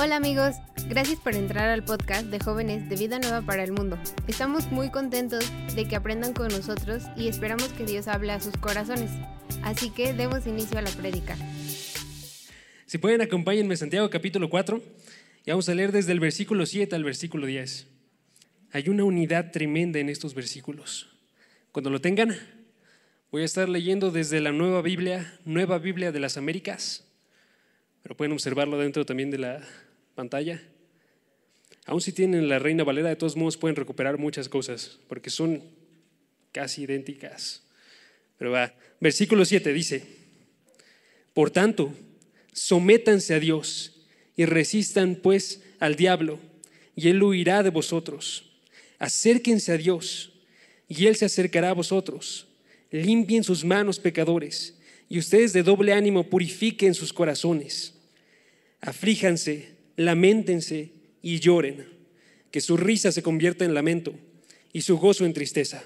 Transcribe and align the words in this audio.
Hola 0.00 0.16
amigos, 0.16 0.56
gracias 0.88 1.18
por 1.18 1.34
entrar 1.34 1.68
al 1.68 1.84
podcast 1.84 2.26
de 2.26 2.38
jóvenes 2.38 2.88
de 2.88 2.96
Vida 2.96 3.18
Nueva 3.18 3.42
para 3.42 3.64
el 3.64 3.72
Mundo. 3.72 3.98
Estamos 4.26 4.70
muy 4.70 4.90
contentos 4.90 5.44
de 5.74 5.86
que 5.86 5.96
aprendan 5.96 6.32
con 6.32 6.48
nosotros 6.48 7.02
y 7.16 7.28
esperamos 7.28 7.68
que 7.72 7.84
Dios 7.84 8.08
hable 8.08 8.32
a 8.32 8.40
sus 8.40 8.56
corazones. 8.56 9.10
Así 9.62 9.90
que 9.90 10.12
demos 10.12 10.46
inicio 10.46 10.78
a 10.78 10.82
la 10.82 10.90
prédica. 10.90 11.36
Si 12.86 12.98
pueden, 12.98 13.20
acompáñenme 13.20 13.76
Santiago 13.76 14.08
capítulo 14.08 14.48
4 14.48 14.82
y 15.44 15.50
vamos 15.50 15.68
a 15.68 15.74
leer 15.74 15.92
desde 15.92 16.12
el 16.12 16.20
versículo 16.20 16.64
7 16.64 16.94
al 16.94 17.04
versículo 17.04 17.46
10. 17.46 17.86
Hay 18.72 18.88
una 18.88 19.04
unidad 19.04 19.50
tremenda 19.50 19.98
en 19.98 20.08
estos 20.08 20.34
versículos. 20.34 21.08
Cuando 21.72 21.90
lo 21.90 22.00
tengan, 22.00 22.36
voy 23.30 23.42
a 23.42 23.46
estar 23.46 23.68
leyendo 23.68 24.10
desde 24.10 24.40
la 24.40 24.52
Nueva 24.52 24.82
Biblia, 24.82 25.38
Nueva 25.44 25.78
Biblia 25.78 26.12
de 26.12 26.20
las 26.20 26.36
Américas, 26.36 27.07
pero 28.02 28.16
pueden 28.16 28.32
observarlo 28.32 28.78
dentro 28.78 29.04
también 29.04 29.30
de 29.30 29.38
la 29.38 29.66
pantalla. 30.14 30.62
Aún 31.86 32.00
si 32.00 32.12
tienen 32.12 32.48
la 32.48 32.58
Reina 32.58 32.84
Valera, 32.84 33.08
de 33.08 33.16
todos 33.16 33.36
modos 33.36 33.56
pueden 33.56 33.76
recuperar 33.76 34.18
muchas 34.18 34.48
cosas, 34.48 34.98
porque 35.08 35.30
son 35.30 35.62
casi 36.52 36.82
idénticas. 36.82 37.62
Pero 38.36 38.50
va, 38.50 38.74
versículo 39.00 39.44
7 39.44 39.72
dice, 39.72 40.04
por 41.34 41.50
tanto, 41.50 41.94
sométanse 42.52 43.34
a 43.34 43.40
Dios 43.40 44.06
y 44.36 44.44
resistan 44.44 45.16
pues 45.16 45.62
al 45.78 45.96
diablo, 45.96 46.38
y 46.94 47.08
él 47.08 47.22
huirá 47.22 47.62
de 47.62 47.70
vosotros. 47.70 48.50
Acérquense 48.98 49.72
a 49.72 49.76
Dios, 49.76 50.32
y 50.88 51.06
él 51.06 51.16
se 51.16 51.26
acercará 51.26 51.70
a 51.70 51.74
vosotros. 51.74 52.48
Limpien 52.90 53.44
sus 53.44 53.64
manos 53.64 53.98
pecadores, 53.98 54.77
y 55.08 55.18
ustedes 55.18 55.52
de 55.52 55.62
doble 55.62 55.92
ánimo 55.92 56.28
purifiquen 56.28 56.94
sus 56.94 57.12
corazones. 57.12 57.94
Aflíjanse, 58.80 59.74
lamentense 59.96 60.92
y 61.22 61.40
lloren, 61.40 61.86
que 62.50 62.60
su 62.60 62.76
risa 62.76 63.12
se 63.12 63.22
convierta 63.22 63.64
en 63.64 63.74
lamento 63.74 64.14
y 64.72 64.82
su 64.82 64.98
gozo 64.98 65.24
en 65.24 65.32
tristeza. 65.32 65.82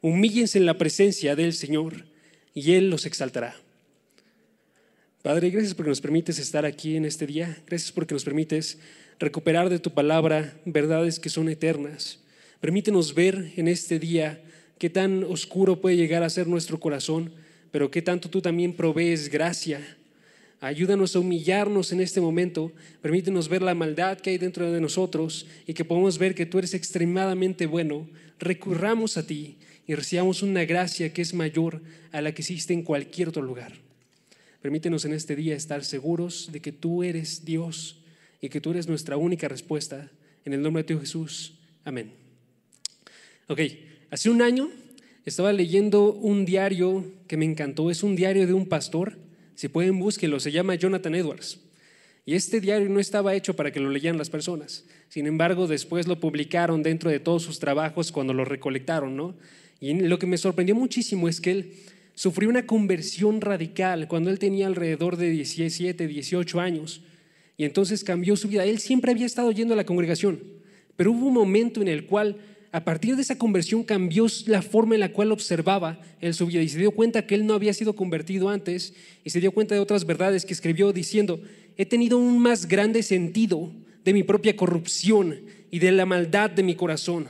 Humíllense 0.00 0.58
en 0.58 0.66
la 0.66 0.78
presencia 0.78 1.36
del 1.36 1.52
Señor, 1.52 2.06
y 2.54 2.72
Él 2.72 2.90
los 2.90 3.06
exaltará. 3.06 3.56
Padre, 5.22 5.50
gracias 5.50 5.74
porque 5.74 5.90
nos 5.90 6.00
permites 6.00 6.38
estar 6.38 6.66
aquí 6.66 6.96
en 6.96 7.04
este 7.04 7.26
día. 7.26 7.62
Gracias 7.66 7.92
porque 7.92 8.14
nos 8.14 8.24
permites 8.24 8.78
recuperar 9.18 9.70
de 9.70 9.78
tu 9.78 9.92
palabra 9.94 10.60
verdades 10.64 11.20
que 11.20 11.30
son 11.30 11.48
eternas. 11.48 12.18
Permítenos 12.60 13.14
ver 13.14 13.52
en 13.56 13.68
este 13.68 13.98
día 14.00 14.42
qué 14.78 14.90
tan 14.90 15.22
oscuro 15.24 15.80
puede 15.80 15.96
llegar 15.96 16.24
a 16.24 16.30
ser 16.30 16.48
nuestro 16.48 16.80
corazón, 16.80 17.32
pero 17.72 17.90
qué 17.90 18.02
tanto 18.02 18.30
tú 18.30 18.40
también 18.40 18.74
provees 18.74 19.28
gracia. 19.28 19.96
Ayúdanos 20.60 21.16
a 21.16 21.18
humillarnos 21.18 21.90
en 21.90 22.00
este 22.00 22.20
momento. 22.20 22.70
Permítenos 23.00 23.48
ver 23.48 23.62
la 23.62 23.74
maldad 23.74 24.20
que 24.20 24.30
hay 24.30 24.38
dentro 24.38 24.70
de 24.70 24.80
nosotros 24.80 25.46
y 25.66 25.74
que 25.74 25.84
podamos 25.84 26.18
ver 26.18 26.36
que 26.36 26.46
tú 26.46 26.58
eres 26.58 26.74
extremadamente 26.74 27.66
bueno. 27.66 28.08
Recurramos 28.38 29.16
a 29.16 29.26
ti 29.26 29.56
y 29.88 29.94
recibamos 29.94 30.42
una 30.42 30.64
gracia 30.64 31.12
que 31.12 31.22
es 31.22 31.34
mayor 31.34 31.82
a 32.12 32.20
la 32.20 32.32
que 32.32 32.42
existe 32.42 32.74
en 32.74 32.82
cualquier 32.82 33.30
otro 33.30 33.42
lugar. 33.42 33.72
Permítenos 34.60 35.04
en 35.04 35.14
este 35.14 35.34
día 35.34 35.56
estar 35.56 35.84
seguros 35.84 36.50
de 36.52 36.60
que 36.60 36.70
tú 36.70 37.02
eres 37.02 37.44
Dios 37.44 37.96
y 38.40 38.48
que 38.48 38.60
tú 38.60 38.70
eres 38.70 38.86
nuestra 38.86 39.16
única 39.16 39.48
respuesta. 39.48 40.12
En 40.44 40.52
el 40.52 40.62
nombre 40.62 40.82
de 40.82 40.98
Jesús. 40.98 41.54
Amén. 41.84 42.12
Ok, 43.48 43.60
hace 44.10 44.30
un 44.30 44.42
año 44.42 44.70
estaba 45.24 45.52
leyendo 45.52 46.12
un 46.12 46.44
diario 46.44 47.04
que 47.26 47.36
me 47.36 47.44
encantó. 47.44 47.90
Es 47.90 48.02
un 48.02 48.16
diario 48.16 48.46
de 48.46 48.52
un 48.52 48.66
pastor. 48.66 49.18
Si 49.54 49.68
pueden, 49.68 49.98
búsquelo. 49.98 50.40
Se 50.40 50.52
llama 50.52 50.74
Jonathan 50.74 51.14
Edwards. 51.14 51.60
Y 52.24 52.34
este 52.34 52.60
diario 52.60 52.88
no 52.88 53.00
estaba 53.00 53.34
hecho 53.34 53.54
para 53.54 53.72
que 53.72 53.80
lo 53.80 53.90
leyeran 53.90 54.18
las 54.18 54.30
personas. 54.30 54.84
Sin 55.08 55.26
embargo, 55.26 55.66
después 55.66 56.06
lo 56.06 56.20
publicaron 56.20 56.82
dentro 56.82 57.10
de 57.10 57.20
todos 57.20 57.42
sus 57.42 57.58
trabajos 57.58 58.12
cuando 58.12 58.32
lo 58.32 58.44
recolectaron, 58.44 59.16
¿no? 59.16 59.34
Y 59.80 59.94
lo 59.94 60.18
que 60.18 60.26
me 60.26 60.38
sorprendió 60.38 60.76
muchísimo 60.76 61.28
es 61.28 61.40
que 61.40 61.50
él 61.50 61.72
sufrió 62.14 62.48
una 62.48 62.66
conversión 62.66 63.40
radical 63.40 64.06
cuando 64.06 64.30
él 64.30 64.38
tenía 64.38 64.68
alrededor 64.68 65.16
de 65.16 65.30
17, 65.30 66.06
18 66.06 66.60
años. 66.60 67.02
Y 67.56 67.64
entonces 67.64 68.04
cambió 68.04 68.36
su 68.36 68.48
vida. 68.48 68.64
Él 68.64 68.78
siempre 68.78 69.10
había 69.10 69.26
estado 69.26 69.50
yendo 69.50 69.74
a 69.74 69.76
la 69.76 69.86
congregación, 69.86 70.40
pero 70.96 71.10
hubo 71.10 71.26
un 71.26 71.34
momento 71.34 71.82
en 71.82 71.88
el 71.88 72.06
cual, 72.06 72.36
a 72.72 72.84
partir 72.84 73.16
de 73.16 73.22
esa 73.22 73.36
conversión, 73.36 73.84
cambió 73.84 74.26
la 74.46 74.62
forma 74.62 74.94
en 74.94 75.00
la 75.00 75.12
cual 75.12 75.30
observaba 75.30 76.00
él 76.20 76.32
su 76.32 76.50
y 76.50 76.68
se 76.70 76.78
dio 76.78 76.90
cuenta 76.90 77.26
que 77.26 77.34
él 77.34 77.44
no 77.44 77.52
había 77.52 77.74
sido 77.74 77.94
convertido 77.94 78.48
antes 78.48 78.94
y 79.22 79.30
se 79.30 79.40
dio 79.40 79.52
cuenta 79.52 79.74
de 79.74 79.80
otras 79.80 80.06
verdades 80.06 80.46
que 80.46 80.54
escribió 80.54 80.90
diciendo, 80.94 81.42
he 81.76 81.84
tenido 81.84 82.16
un 82.16 82.38
más 82.38 82.66
grande 82.66 83.02
sentido 83.02 83.70
de 84.04 84.14
mi 84.14 84.22
propia 84.22 84.56
corrupción 84.56 85.42
y 85.70 85.80
de 85.80 85.92
la 85.92 86.06
maldad 86.06 86.48
de 86.50 86.62
mi 86.62 86.74
corazón, 86.74 87.28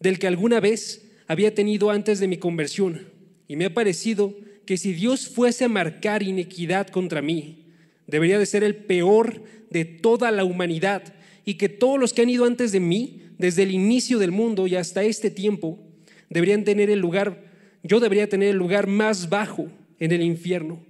del 0.00 0.18
que 0.18 0.28
alguna 0.28 0.60
vez 0.60 1.04
había 1.26 1.54
tenido 1.54 1.90
antes 1.90 2.20
de 2.20 2.28
mi 2.28 2.38
conversión. 2.38 3.08
Y 3.48 3.56
me 3.56 3.66
ha 3.66 3.74
parecido 3.74 4.34
que 4.64 4.78
si 4.78 4.94
Dios 4.94 5.28
fuese 5.28 5.64
a 5.64 5.68
marcar 5.68 6.22
inequidad 6.22 6.88
contra 6.88 7.20
mí, 7.20 7.66
debería 8.06 8.38
de 8.38 8.46
ser 8.46 8.64
el 8.64 8.76
peor 8.76 9.42
de 9.68 9.84
toda 9.84 10.30
la 10.30 10.44
humanidad 10.44 11.02
y 11.44 11.54
que 11.54 11.68
todos 11.68 12.00
los 12.00 12.14
que 12.14 12.22
han 12.22 12.30
ido 12.30 12.46
antes 12.46 12.72
de 12.72 12.80
mí, 12.80 13.23
desde 13.38 13.62
el 13.62 13.70
inicio 13.70 14.18
del 14.18 14.32
mundo 14.32 14.66
y 14.66 14.76
hasta 14.76 15.02
este 15.02 15.30
tiempo, 15.30 15.78
deberían 16.30 16.64
tener 16.64 16.90
el 16.90 16.98
lugar, 16.98 17.44
yo 17.82 18.00
debería 18.00 18.28
tener 18.28 18.50
el 18.50 18.56
lugar 18.56 18.86
más 18.86 19.28
bajo 19.28 19.68
en 19.98 20.12
el 20.12 20.22
infierno. 20.22 20.84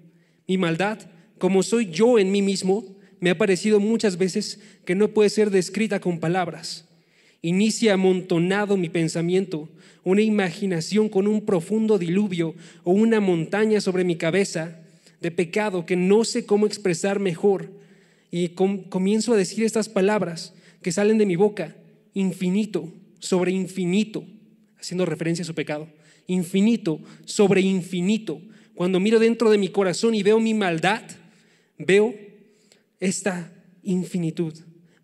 Mi 0.46 0.58
maldad, 0.58 0.98
como 1.38 1.62
soy 1.62 1.90
yo 1.90 2.18
en 2.18 2.30
mí 2.30 2.42
mismo, 2.42 2.84
me 3.20 3.30
ha 3.30 3.38
parecido 3.38 3.80
muchas 3.80 4.18
veces 4.18 4.60
que 4.84 4.94
no 4.94 5.08
puede 5.08 5.30
ser 5.30 5.50
descrita 5.50 6.00
con 6.00 6.20
palabras. 6.20 6.86
Inicia 7.42 7.94
amontonado 7.94 8.76
mi 8.76 8.88
pensamiento, 8.88 9.68
una 10.02 10.22
imaginación 10.22 11.08
con 11.08 11.26
un 11.26 11.44
profundo 11.44 11.98
diluvio 11.98 12.54
o 12.84 12.92
una 12.92 13.20
montaña 13.20 13.80
sobre 13.80 14.04
mi 14.04 14.16
cabeza 14.16 14.80
de 15.20 15.30
pecado 15.30 15.86
que 15.86 15.96
no 15.96 16.24
sé 16.24 16.44
cómo 16.44 16.66
expresar 16.66 17.20
mejor. 17.20 17.70
Y 18.30 18.48
comienzo 18.48 19.32
a 19.32 19.36
decir 19.36 19.64
estas 19.64 19.88
palabras 19.88 20.54
que 20.82 20.92
salen 20.92 21.18
de 21.18 21.26
mi 21.26 21.36
boca, 21.36 21.76
infinito 22.14 22.92
sobre 23.18 23.52
infinito, 23.52 24.24
haciendo 24.78 25.04
referencia 25.04 25.42
a 25.42 25.46
su 25.46 25.54
pecado, 25.54 25.88
infinito 26.26 27.00
sobre 27.24 27.60
infinito. 27.60 28.40
Cuando 28.74 29.00
miro 29.00 29.18
dentro 29.18 29.50
de 29.50 29.58
mi 29.58 29.68
corazón 29.68 30.14
y 30.14 30.22
veo 30.22 30.40
mi 30.40 30.54
maldad, 30.54 31.02
veo 31.78 32.14
esta 33.00 33.52
infinitud, 33.82 34.54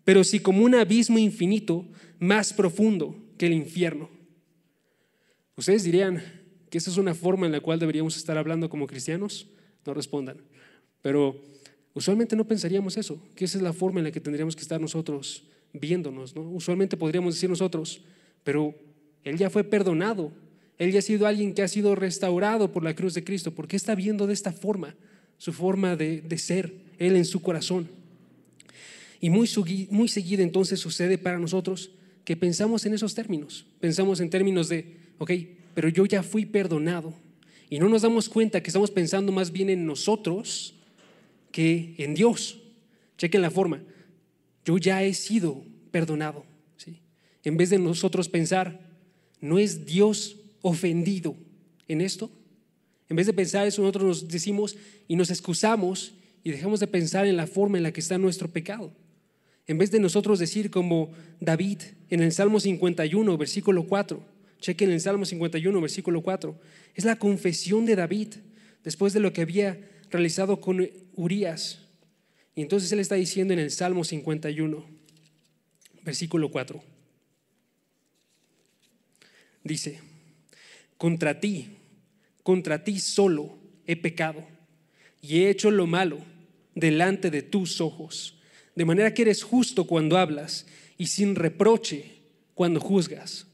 pero 0.03 0.23
sí 0.23 0.39
como 0.39 0.63
un 0.63 0.75
abismo 0.75 1.19
infinito 1.19 1.87
más 2.19 2.53
profundo 2.53 3.15
que 3.37 3.47
el 3.47 3.53
infierno. 3.53 4.09
Ustedes 5.55 5.83
dirían 5.83 6.23
que 6.69 6.77
esa 6.77 6.89
es 6.89 6.97
una 6.97 7.13
forma 7.13 7.45
en 7.45 7.51
la 7.51 7.59
cual 7.59 7.79
deberíamos 7.79 8.15
estar 8.17 8.37
hablando 8.37 8.69
como 8.69 8.87
cristianos. 8.87 9.47
No 9.85 9.93
respondan. 9.93 10.37
Pero 11.01 11.41
usualmente 11.93 12.35
no 12.35 12.47
pensaríamos 12.47 12.97
eso, 12.97 13.21
que 13.35 13.45
esa 13.45 13.57
es 13.57 13.63
la 13.63 13.73
forma 13.73 13.99
en 13.99 14.05
la 14.05 14.11
que 14.11 14.21
tendríamos 14.21 14.55
que 14.55 14.61
estar 14.61 14.79
nosotros 14.79 15.43
viéndonos. 15.73 16.35
¿no? 16.35 16.41
Usualmente 16.41 16.97
podríamos 16.97 17.35
decir 17.35 17.49
nosotros, 17.49 18.01
pero 18.43 18.75
Él 19.23 19.37
ya 19.37 19.49
fue 19.49 19.63
perdonado. 19.63 20.31
Él 20.77 20.91
ya 20.91 20.99
ha 20.99 21.03
sido 21.03 21.27
alguien 21.27 21.53
que 21.53 21.61
ha 21.61 21.67
sido 21.67 21.95
restaurado 21.95 22.71
por 22.71 22.83
la 22.83 22.95
cruz 22.95 23.13
de 23.13 23.23
Cristo. 23.23 23.51
¿Por 23.51 23.67
qué 23.67 23.75
está 23.75 23.95
viendo 23.95 24.27
de 24.27 24.33
esta 24.33 24.51
forma 24.51 24.95
su 25.37 25.53
forma 25.53 25.95
de, 25.95 26.21
de 26.21 26.37
ser, 26.37 26.73
Él 26.97 27.15
en 27.15 27.25
su 27.25 27.41
corazón? 27.41 27.87
Y 29.19 29.29
muy, 29.29 29.47
muy 29.91 30.07
seguido 30.07 30.41
entonces 30.41 30.79
sucede 30.79 31.19
para 31.19 31.37
nosotros 31.37 31.91
que 32.25 32.35
pensamos 32.35 32.85
en 32.85 32.95
esos 32.95 33.13
términos. 33.13 33.65
Pensamos 33.79 34.19
en 34.19 34.29
términos 34.29 34.67
de, 34.67 34.97
ok, 35.19 35.31
pero 35.75 35.89
yo 35.89 36.05
ya 36.05 36.23
fui 36.23 36.45
perdonado. 36.45 37.13
Y 37.69 37.79
no 37.79 37.87
nos 37.87 38.01
damos 38.01 38.27
cuenta 38.27 38.61
que 38.61 38.69
estamos 38.69 38.91
pensando 38.91 39.31
más 39.31 39.51
bien 39.51 39.69
en 39.69 39.85
nosotros 39.85 40.73
que 41.51 41.93
en 41.97 42.15
Dios. 42.15 42.59
Chequen 43.17 43.41
la 43.41 43.51
forma. 43.51 43.81
Yo 44.65 44.77
ya 44.77 45.03
he 45.03 45.13
sido 45.13 45.63
perdonado. 45.91 46.45
¿sí? 46.77 46.99
En 47.43 47.57
vez 47.57 47.69
de 47.69 47.79
nosotros 47.79 48.29
pensar, 48.29 48.79
¿no 49.39 49.59
es 49.59 49.85
Dios 49.85 50.37
ofendido 50.61 51.35
en 51.87 52.01
esto? 52.01 52.31
En 53.09 53.15
vez 53.15 53.27
de 53.27 53.33
pensar 53.33 53.67
eso, 53.67 53.81
nosotros 53.81 54.05
nos 54.05 54.27
decimos 54.27 54.77
y 55.07 55.15
nos 55.15 55.29
excusamos 55.29 56.13
y 56.43 56.51
dejamos 56.51 56.79
de 56.79 56.87
pensar 56.87 57.25
en 57.25 57.37
la 57.37 57.47
forma 57.47 57.77
en 57.77 57.83
la 57.83 57.91
que 57.91 57.99
está 57.99 58.17
nuestro 58.17 58.47
pecado. 58.47 58.93
En 59.67 59.77
vez 59.77 59.91
de 59.91 59.99
nosotros 59.99 60.39
decir 60.39 60.71
como 60.71 61.11
David 61.39 61.79
en 62.09 62.21
el 62.21 62.31
Salmo 62.31 62.59
51, 62.59 63.37
versículo 63.37 63.85
4, 63.85 64.23
chequen 64.59 64.91
el 64.91 65.01
Salmo 65.01 65.25
51, 65.25 65.81
versículo 65.81 66.21
4, 66.21 66.59
es 66.95 67.05
la 67.05 67.17
confesión 67.17 67.85
de 67.85 67.95
David 67.95 68.29
después 68.83 69.13
de 69.13 69.19
lo 69.19 69.33
que 69.33 69.41
había 69.41 69.79
realizado 70.09 70.61
con 70.61 70.87
Urias. 71.15 71.79
Y 72.55 72.61
entonces 72.61 72.91
él 72.91 72.99
está 72.99 73.15
diciendo 73.15 73.53
en 73.53 73.59
el 73.59 73.71
Salmo 73.71 74.03
51, 74.03 74.85
versículo 76.03 76.51
4, 76.51 76.83
dice, 79.63 79.99
contra 80.97 81.39
ti, 81.39 81.69
contra 82.43 82.83
ti 82.83 82.99
solo 82.99 83.57
he 83.87 83.95
pecado 83.95 84.45
y 85.21 85.39
he 85.39 85.49
hecho 85.49 85.71
lo 85.71 85.87
malo 85.87 86.19
delante 86.75 87.31
de 87.31 87.41
tus 87.41 87.79
ojos, 87.79 88.37
de 88.75 88.85
manera 88.85 89.13
que 89.13 89.23
eres 89.23 89.43
justo 89.43 89.85
cuando 89.85 90.17
hablas 90.17 90.65
y 90.97 91.07
sin 91.07 91.35
reproche 91.35 92.21
cuando 92.53 92.79
juzgas. 92.79 93.47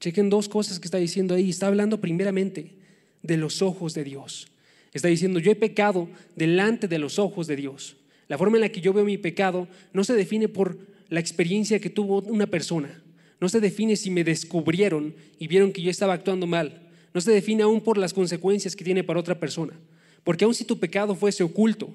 Chequen 0.00 0.30
dos 0.30 0.48
cosas 0.48 0.80
que 0.80 0.86
está 0.86 0.98
diciendo 0.98 1.34
ahí. 1.34 1.50
Está 1.50 1.68
hablando 1.68 2.00
primeramente 2.00 2.74
de 3.22 3.36
los 3.36 3.62
ojos 3.62 3.94
de 3.94 4.02
Dios. 4.02 4.48
Está 4.92 5.06
diciendo, 5.06 5.38
yo 5.38 5.52
he 5.52 5.54
pecado 5.54 6.08
delante 6.34 6.88
de 6.88 6.98
los 6.98 7.20
ojos 7.20 7.46
de 7.46 7.54
Dios. 7.54 7.96
La 8.32 8.38
forma 8.38 8.56
en 8.56 8.62
la 8.62 8.70
que 8.70 8.80
yo 8.80 8.94
veo 8.94 9.04
mi 9.04 9.18
pecado 9.18 9.68
no 9.92 10.04
se 10.04 10.14
define 10.14 10.48
por 10.48 10.78
la 11.10 11.20
experiencia 11.20 11.80
que 11.80 11.90
tuvo 11.90 12.22
una 12.22 12.46
persona. 12.46 13.02
No 13.42 13.50
se 13.50 13.60
define 13.60 13.94
si 13.94 14.10
me 14.10 14.24
descubrieron 14.24 15.14
y 15.38 15.48
vieron 15.48 15.70
que 15.70 15.82
yo 15.82 15.90
estaba 15.90 16.14
actuando 16.14 16.46
mal. 16.46 16.80
No 17.12 17.20
se 17.20 17.30
define 17.30 17.62
aún 17.62 17.82
por 17.82 17.98
las 17.98 18.14
consecuencias 18.14 18.74
que 18.74 18.84
tiene 18.84 19.04
para 19.04 19.20
otra 19.20 19.38
persona. 19.38 19.78
Porque 20.24 20.46
aun 20.46 20.54
si 20.54 20.64
tu 20.64 20.80
pecado 20.80 21.14
fuese 21.14 21.42
oculto, 21.42 21.94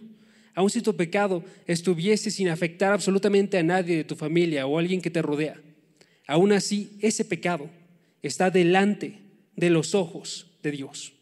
aun 0.54 0.70
si 0.70 0.80
tu 0.84 0.96
pecado 0.96 1.44
estuviese 1.66 2.30
sin 2.30 2.50
afectar 2.50 2.94
absolutamente 2.94 3.58
a 3.58 3.64
nadie 3.64 3.98
de 3.98 4.04
tu 4.04 4.16
familia 4.16 4.68
o 4.68 4.78
a 4.78 4.80
alguien 4.80 5.02
que 5.02 5.10
te 5.10 5.24
rodea, 5.24 5.60
aún 6.28 6.52
así 6.52 7.00
ese 7.02 7.26
pecado 7.26 7.68
está 8.22 8.52
delante 8.52 9.22
de 9.56 9.72
los 9.72 9.96
ojos 9.96 10.46
de 10.62 10.70
Dios. 10.70 11.14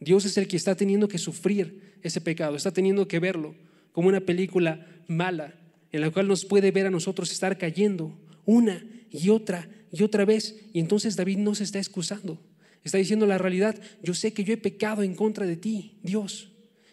Dios 0.00 0.24
es 0.24 0.38
el 0.38 0.48
que 0.48 0.56
está 0.56 0.74
teniendo 0.74 1.06
que 1.06 1.18
sufrir 1.18 1.98
ese 2.00 2.22
pecado, 2.22 2.56
está 2.56 2.70
teniendo 2.70 3.06
que 3.06 3.18
verlo 3.18 3.54
como 3.92 4.08
una 4.08 4.20
película 4.20 4.86
mala 5.06 5.54
en 5.92 6.00
la 6.00 6.10
cual 6.10 6.26
nos 6.26 6.44
puede 6.44 6.70
ver 6.70 6.86
a 6.86 6.90
nosotros 6.90 7.30
estar 7.30 7.58
cayendo 7.58 8.18
una 8.44 8.84
y 9.10 9.28
otra 9.28 9.68
y 9.92 10.02
otra 10.02 10.24
vez. 10.24 10.56
Y 10.72 10.80
entonces 10.80 11.16
David 11.16 11.38
no 11.38 11.54
se 11.54 11.64
está 11.64 11.78
excusando, 11.78 12.40
está 12.82 12.98
diciendo 12.98 13.26
la 13.26 13.38
realidad, 13.38 13.80
yo 14.02 14.14
sé 14.14 14.32
que 14.32 14.44
yo 14.44 14.54
he 14.54 14.58
pecado 14.58 15.02
en 15.02 15.14
contra 15.14 15.46
de 15.46 15.56
ti, 15.56 15.98
Dios. 16.02 16.48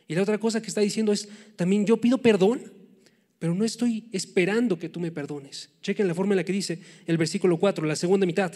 Y 0.07 0.15
la 0.15 0.23
otra 0.23 0.37
cosa 0.37 0.61
que 0.61 0.67
está 0.67 0.81
diciendo 0.81 1.11
es, 1.11 1.29
también 1.55 1.85
yo 1.85 1.97
pido 1.97 2.17
perdón, 2.17 2.73
pero 3.37 3.55
no 3.55 3.63
estoy 3.63 4.09
esperando 4.11 4.77
que 4.77 4.89
tú 4.89 4.99
me 4.99 5.11
perdones. 5.11 5.69
Chequen 5.81 6.07
la 6.07 6.15
forma 6.15 6.33
en 6.33 6.37
la 6.37 6.43
que 6.43 6.51
dice 6.51 6.81
el 7.05 7.17
versículo 7.17 7.57
4, 7.57 7.85
la 7.85 7.95
segunda 7.95 8.25
mitad. 8.25 8.51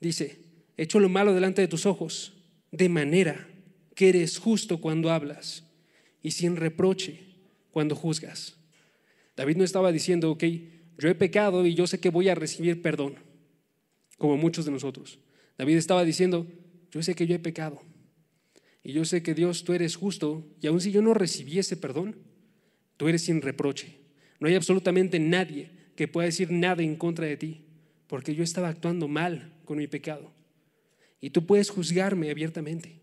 Dice, 0.00 0.40
hecho 0.76 1.00
lo 1.00 1.08
malo 1.08 1.34
delante 1.34 1.62
de 1.62 1.68
tus 1.68 1.84
ojos, 1.84 2.34
de 2.70 2.88
manera 2.88 3.48
que 3.96 4.10
eres 4.10 4.38
justo 4.38 4.80
cuando 4.80 5.10
hablas 5.10 5.64
y 6.22 6.32
sin 6.32 6.56
reproche 6.56 7.20
cuando 7.70 7.94
juzgas. 7.94 8.56
David 9.36 9.56
no 9.56 9.64
estaba 9.64 9.92
diciendo, 9.92 10.30
ok, 10.30 10.44
yo 10.98 11.08
he 11.08 11.14
pecado 11.14 11.66
y 11.66 11.74
yo 11.74 11.86
sé 11.86 11.98
que 11.98 12.10
voy 12.10 12.28
a 12.28 12.34
recibir 12.34 12.82
perdón, 12.82 13.14
como 14.18 14.36
muchos 14.36 14.64
de 14.64 14.70
nosotros. 14.70 15.18
David 15.56 15.76
estaba 15.76 16.04
diciendo, 16.04 16.46
yo 16.90 17.02
sé 17.02 17.14
que 17.14 17.26
yo 17.26 17.34
he 17.34 17.38
pecado 17.38 17.80
y 18.82 18.92
yo 18.92 19.04
sé 19.04 19.22
que 19.22 19.34
Dios, 19.34 19.64
tú 19.64 19.72
eres 19.72 19.96
justo 19.96 20.46
y 20.60 20.66
aun 20.66 20.80
si 20.80 20.92
yo 20.92 21.02
no 21.02 21.14
recibiese 21.14 21.76
perdón, 21.76 22.16
tú 22.96 23.08
eres 23.08 23.22
sin 23.22 23.40
reproche. 23.40 23.98
No 24.40 24.48
hay 24.48 24.54
absolutamente 24.54 25.18
nadie 25.18 25.70
que 25.96 26.08
pueda 26.08 26.26
decir 26.26 26.50
nada 26.50 26.82
en 26.82 26.96
contra 26.96 27.26
de 27.26 27.36
ti, 27.36 27.66
porque 28.06 28.34
yo 28.34 28.42
estaba 28.42 28.68
actuando 28.68 29.06
mal 29.06 29.54
con 29.64 29.78
mi 29.78 29.86
pecado. 29.86 30.32
Y 31.20 31.30
tú 31.30 31.46
puedes 31.46 31.70
juzgarme 31.70 32.30
abiertamente. 32.30 33.00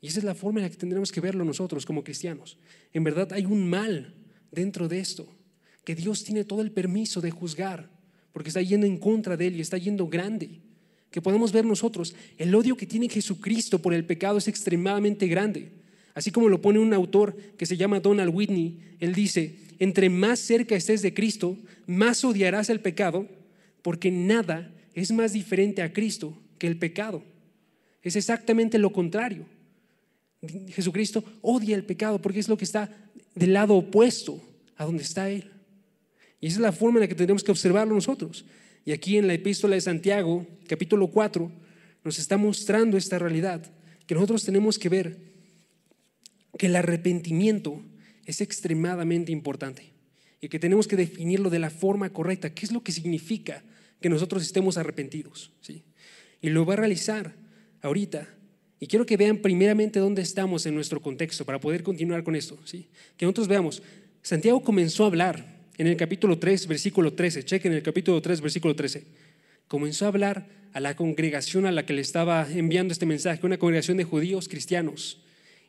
Y 0.00 0.06
esa 0.06 0.18
es 0.18 0.24
la 0.24 0.34
forma 0.34 0.60
en 0.60 0.64
la 0.64 0.70
que 0.70 0.76
tendremos 0.76 1.12
que 1.12 1.20
verlo 1.20 1.44
nosotros 1.44 1.84
como 1.84 2.02
cristianos. 2.02 2.56
En 2.92 3.04
verdad 3.04 3.32
hay 3.32 3.44
un 3.44 3.68
mal 3.68 4.14
dentro 4.50 4.88
de 4.88 4.98
esto, 4.98 5.28
que 5.84 5.94
Dios 5.94 6.24
tiene 6.24 6.44
todo 6.44 6.62
el 6.62 6.72
permiso 6.72 7.20
de 7.20 7.30
juzgar, 7.30 7.90
porque 8.32 8.48
está 8.48 8.62
yendo 8.62 8.86
en 8.86 8.98
contra 8.98 9.36
de 9.36 9.48
Él 9.48 9.56
y 9.56 9.60
está 9.60 9.76
yendo 9.76 10.08
grande. 10.08 10.60
Que 11.10 11.20
podemos 11.20 11.52
ver 11.52 11.64
nosotros, 11.64 12.14
el 12.38 12.54
odio 12.54 12.76
que 12.76 12.86
tiene 12.86 13.08
Jesucristo 13.08 13.82
por 13.82 13.92
el 13.92 14.04
pecado 14.04 14.38
es 14.38 14.48
extremadamente 14.48 15.26
grande. 15.26 15.72
Así 16.14 16.30
como 16.30 16.48
lo 16.48 16.60
pone 16.60 16.78
un 16.78 16.94
autor 16.94 17.36
que 17.56 17.66
se 17.66 17.76
llama 17.76 18.00
Donald 18.00 18.34
Whitney, 18.34 18.96
él 19.00 19.14
dice, 19.14 19.56
entre 19.78 20.08
más 20.08 20.38
cerca 20.38 20.76
estés 20.76 21.02
de 21.02 21.14
Cristo, 21.14 21.56
más 21.86 22.24
odiarás 22.24 22.70
el 22.70 22.80
pecado, 22.80 23.26
porque 23.82 24.10
nada 24.10 24.72
es 24.94 25.12
más 25.12 25.32
diferente 25.32 25.82
a 25.82 25.92
Cristo 25.92 26.36
que 26.58 26.66
el 26.66 26.78
pecado. 26.78 27.22
Es 28.02 28.16
exactamente 28.16 28.78
lo 28.78 28.92
contrario. 28.92 29.46
Jesucristo 30.68 31.22
odia 31.42 31.76
el 31.76 31.84
pecado 31.84 32.20
porque 32.20 32.40
es 32.40 32.48
lo 32.48 32.56
que 32.56 32.64
está 32.64 33.10
del 33.34 33.52
lado 33.52 33.74
opuesto 33.74 34.42
a 34.76 34.84
donde 34.84 35.02
está 35.02 35.30
Él. 35.30 35.50
Y 36.40 36.46
esa 36.46 36.56
es 36.56 36.62
la 36.62 36.72
forma 36.72 36.98
en 36.98 37.02
la 37.02 37.08
que 37.08 37.14
tenemos 37.14 37.44
que 37.44 37.50
observarlo 37.50 37.94
nosotros. 37.94 38.44
Y 38.84 38.92
aquí 38.92 39.18
en 39.18 39.26
la 39.26 39.34
epístola 39.34 39.74
de 39.74 39.80
Santiago, 39.82 40.46
capítulo 40.66 41.08
4, 41.08 41.52
nos 42.02 42.18
está 42.18 42.38
mostrando 42.38 42.96
esta 42.96 43.18
realidad, 43.18 43.62
que 44.06 44.14
nosotros 44.14 44.44
tenemos 44.44 44.78
que 44.78 44.88
ver 44.88 45.18
que 46.58 46.66
el 46.66 46.76
arrepentimiento 46.76 47.82
es 48.24 48.40
extremadamente 48.40 49.32
importante 49.32 49.92
y 50.40 50.48
que 50.48 50.58
tenemos 50.58 50.88
que 50.88 50.96
definirlo 50.96 51.50
de 51.50 51.58
la 51.58 51.70
forma 51.70 52.10
correcta. 52.10 52.54
¿Qué 52.54 52.64
es 52.64 52.72
lo 52.72 52.82
que 52.82 52.92
significa 52.92 53.62
que 54.00 54.08
nosotros 54.08 54.42
estemos 54.42 54.78
arrepentidos? 54.78 55.52
¿Sí? 55.60 55.84
Y 56.40 56.48
lo 56.48 56.64
va 56.64 56.74
a 56.74 56.78
realizar 56.78 57.36
ahorita 57.82 58.28
y 58.80 58.86
quiero 58.86 59.04
que 59.04 59.18
vean 59.18 59.36
primeramente 59.36 60.00
dónde 60.00 60.22
estamos 60.22 60.64
en 60.64 60.74
nuestro 60.74 61.02
contexto 61.02 61.44
para 61.44 61.60
poder 61.60 61.82
continuar 61.82 62.24
con 62.24 62.34
esto. 62.34 62.58
¿sí? 62.64 62.88
Que 63.18 63.26
nosotros 63.26 63.46
veamos, 63.46 63.82
Santiago 64.22 64.64
comenzó 64.64 65.04
a 65.04 65.08
hablar 65.08 65.60
en 65.76 65.86
el 65.86 65.98
capítulo 65.98 66.38
3, 66.38 66.66
versículo 66.66 67.12
13. 67.12 67.44
Chequen 67.44 67.74
el 67.74 67.82
capítulo 67.82 68.22
3, 68.22 68.40
versículo 68.40 68.74
13. 68.74 69.04
Comenzó 69.68 70.06
a 70.06 70.08
hablar 70.08 70.48
a 70.72 70.80
la 70.80 70.96
congregación 70.96 71.66
a 71.66 71.72
la 71.72 71.84
que 71.84 71.92
le 71.92 72.00
estaba 72.00 72.48
enviando 72.50 72.92
este 72.92 73.04
mensaje, 73.04 73.44
una 73.44 73.58
congregación 73.58 73.98
de 73.98 74.04
judíos 74.04 74.48
cristianos. 74.48 75.20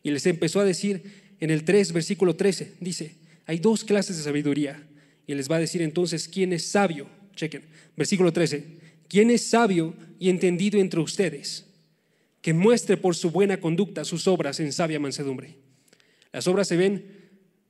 Y 0.04 0.12
les 0.12 0.26
empezó 0.26 0.62
a 0.62 0.66
decir 0.66 1.04
en 1.42 1.50
el 1.50 1.66
3, 1.66 1.92
versículo 1.92 2.38
13, 2.38 2.76
dice, 2.80 3.16
hay 3.46 3.60
dos 3.60 3.84
clases 3.84 4.16
de 4.16 4.24
sabiduría. 4.24 4.88
Y 5.28 5.36
les 5.36 5.52
va 5.52 5.58
a 5.58 5.60
decir 5.60 5.82
entonces, 5.82 6.30
¿quién 6.30 6.54
es 6.54 6.66
sabio? 6.66 7.08
Chequen, 7.36 7.64
versículo 7.98 8.32
13, 8.32 8.66
¿quién 9.10 9.30
es 9.32 9.44
sabio 9.44 9.94
y 10.18 10.30
entendido 10.30 10.80
entre 10.80 11.02
ustedes? 11.02 11.71
Que 12.42 12.54
muestre 12.54 12.98
por 12.98 13.16
su 13.16 13.32
buena 13.32 13.60
conducta 13.60 14.04
sus 14.04 14.28
obras 14.28 14.60
en 14.60 14.74
sabia 14.74 15.00
mansedumbre. 15.00 15.58
Las 16.34 16.48
obras 16.48 16.68
se 16.68 16.78
ven, 16.78 17.06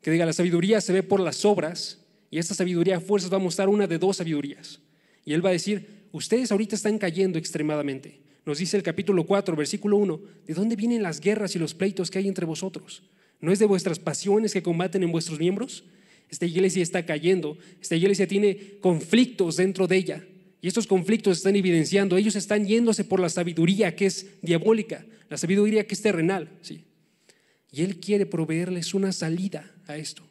que 0.02 0.12
diga, 0.12 0.26
la 0.26 0.34
sabiduría 0.34 0.82
se 0.82 0.94
ve 0.94 1.04
por 1.04 1.20
las 1.20 1.46
obras, 1.46 2.00
y 2.30 2.38
esta 2.38 2.56
sabiduría 2.56 2.98
a 2.98 3.02
fuerzas 3.02 3.32
va 3.32 3.36
a 3.36 3.40
mostrar 3.40 3.68
una 3.68 3.88
de 3.88 3.98
dos 3.98 4.18
sabidurías. 4.18 4.80
Y 5.26 5.34
él 5.34 5.46
va 5.46 5.50
a 5.50 5.54
decir, 5.54 6.08
ustedes 6.12 6.52
ahorita 6.52 6.76
están 6.76 6.98
cayendo 6.98 7.38
extremadamente. 7.38 8.22
Nos 8.46 8.58
dice 8.58 8.78
el 8.78 8.84
capítulo 8.84 9.26
4, 9.26 9.56
versículo 9.56 9.98
1, 9.98 10.22
¿de 10.48 10.54
dónde 10.54 10.76
vienen 10.76 11.04
las 11.04 11.20
guerras 11.20 11.56
y 11.56 11.60
los 11.60 11.74
pleitos 11.74 12.10
que 12.10 12.20
hay 12.20 12.28
entre 12.28 12.46
vosotros? 12.46 13.04
¿No 13.40 13.52
es 13.52 13.60
de 13.60 13.66
vuestras 13.66 14.00
pasiones 14.00 14.54
que 14.54 14.64
combaten 14.64 15.04
en 15.04 15.12
vuestros 15.12 15.40
miembros? 15.40 15.84
Esta 16.30 16.46
iglesia 16.46 16.82
está 16.82 17.06
cayendo, 17.06 17.58
esta 17.82 17.96
iglesia 17.96 18.28
tiene 18.28 18.78
conflictos 18.80 19.58
dentro 19.58 19.88
de 19.88 19.98
ella. 19.98 20.26
Y 20.62 20.68
estos 20.68 20.86
conflictos 20.86 21.38
están 21.38 21.56
evidenciando, 21.56 22.18
ellos 22.18 22.36
están 22.36 22.68
yéndose 22.68 23.04
por 23.04 23.20
la 23.20 23.30
sabiduría 23.30 23.96
que 23.96 24.06
es 24.06 24.28
diabólica, 24.44 25.04
la 25.28 25.38
sabiduría 25.38 25.88
que 25.88 25.96
es 25.96 26.02
terrenal. 26.02 26.50
¿sí? 26.62 26.86
Y 27.72 27.82
Él 27.82 28.00
quiere 28.00 28.28
proveerles 28.28 28.94
una 28.94 29.12
salida 29.12 29.74
a 29.88 29.98
esto, 29.98 30.24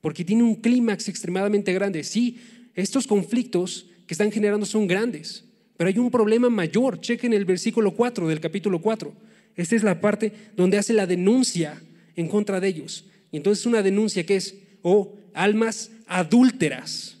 porque 0.00 0.24
tiene 0.24 0.42
un 0.42 0.54
clímax 0.54 1.08
extremadamente 1.08 1.72
grande. 1.74 2.02
Sí, 2.02 2.40
estos 2.74 3.06
conflictos 3.06 3.86
que 4.06 4.14
están 4.14 4.32
generando 4.32 4.64
son 4.64 4.86
grandes, 4.86 5.44
pero 5.76 5.88
hay 5.88 5.98
un 5.98 6.10
problema 6.10 6.48
mayor. 6.48 7.00
Chequen 7.00 7.34
el 7.34 7.44
versículo 7.44 7.94
4 7.94 8.26
del 8.26 8.40
capítulo 8.40 8.80
4. 8.80 9.12
Esta 9.54 9.76
es 9.76 9.82
la 9.82 10.00
parte 10.00 10.32
donde 10.56 10.78
hace 10.78 10.94
la 10.94 11.06
denuncia 11.06 11.82
en 12.16 12.28
contra 12.28 12.58
de 12.58 12.68
ellos. 12.68 13.04
Y 13.30 13.36
entonces 13.36 13.66
una 13.66 13.82
denuncia 13.82 14.24
que 14.24 14.36
es, 14.36 14.54
oh, 14.80 15.18
almas 15.34 15.90
adúlteras 16.06 17.17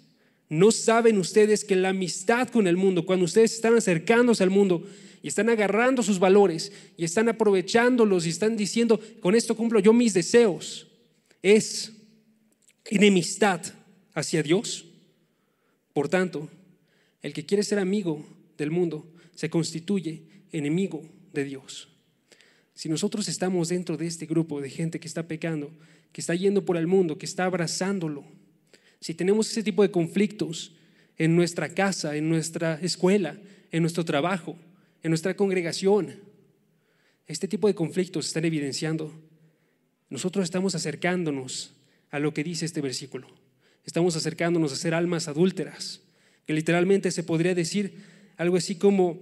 ¿No 0.48 0.70
saben 0.70 1.18
ustedes 1.18 1.64
que 1.64 1.76
la 1.76 1.90
amistad 1.90 2.48
con 2.48 2.66
el 2.66 2.76
mundo, 2.76 3.04
cuando 3.04 3.26
ustedes 3.26 3.54
están 3.54 3.74
acercándose 3.76 4.42
al 4.42 4.50
mundo 4.50 4.86
y 5.22 5.28
están 5.28 5.50
agarrando 5.50 6.02
sus 6.02 6.18
valores 6.18 6.72
y 6.96 7.04
están 7.04 7.28
aprovechándolos 7.28 8.26
y 8.26 8.30
están 8.30 8.56
diciendo, 8.56 8.98
con 9.20 9.34
esto 9.34 9.56
cumplo 9.56 9.80
yo 9.80 9.92
mis 9.92 10.14
deseos, 10.14 10.88
es 11.42 11.92
enemistad 12.86 13.60
hacia 14.14 14.42
Dios? 14.42 14.86
Por 15.92 16.08
tanto, 16.08 16.48
el 17.22 17.32
que 17.32 17.44
quiere 17.44 17.62
ser 17.62 17.78
amigo 17.78 18.24
del 18.56 18.70
mundo 18.70 19.06
se 19.34 19.50
constituye 19.50 20.22
enemigo 20.52 21.02
de 21.32 21.44
Dios. 21.44 21.88
Si 22.74 22.88
nosotros 22.88 23.28
estamos 23.28 23.68
dentro 23.68 23.96
de 23.96 24.06
este 24.06 24.24
grupo 24.24 24.60
de 24.60 24.70
gente 24.70 25.00
que 25.00 25.08
está 25.08 25.28
pecando, 25.28 25.70
que 26.12 26.20
está 26.20 26.34
yendo 26.34 26.64
por 26.64 26.76
el 26.76 26.86
mundo, 26.86 27.18
que 27.18 27.26
está 27.26 27.44
abrazándolo, 27.44 28.24
si 29.00 29.14
tenemos 29.14 29.50
ese 29.50 29.62
tipo 29.62 29.82
de 29.82 29.90
conflictos 29.90 30.72
en 31.16 31.36
nuestra 31.36 31.68
casa, 31.68 32.16
en 32.16 32.28
nuestra 32.28 32.78
escuela, 32.80 33.38
en 33.70 33.82
nuestro 33.82 34.04
trabajo, 34.04 34.56
en 35.02 35.10
nuestra 35.10 35.34
congregación, 35.34 36.16
este 37.26 37.46
tipo 37.46 37.68
de 37.68 37.74
conflictos 37.74 38.26
están 38.26 38.44
evidenciando. 38.44 39.12
Nosotros 40.08 40.44
estamos 40.44 40.74
acercándonos 40.74 41.74
a 42.10 42.18
lo 42.18 42.32
que 42.32 42.42
dice 42.42 42.64
este 42.64 42.80
versículo. 42.80 43.28
Estamos 43.84 44.16
acercándonos 44.16 44.72
a 44.72 44.76
ser 44.76 44.94
almas 44.94 45.28
adúlteras, 45.28 46.00
que 46.46 46.54
literalmente 46.54 47.10
se 47.10 47.22
podría 47.22 47.54
decir 47.54 48.02
algo 48.36 48.56
así 48.56 48.76
como, 48.76 49.18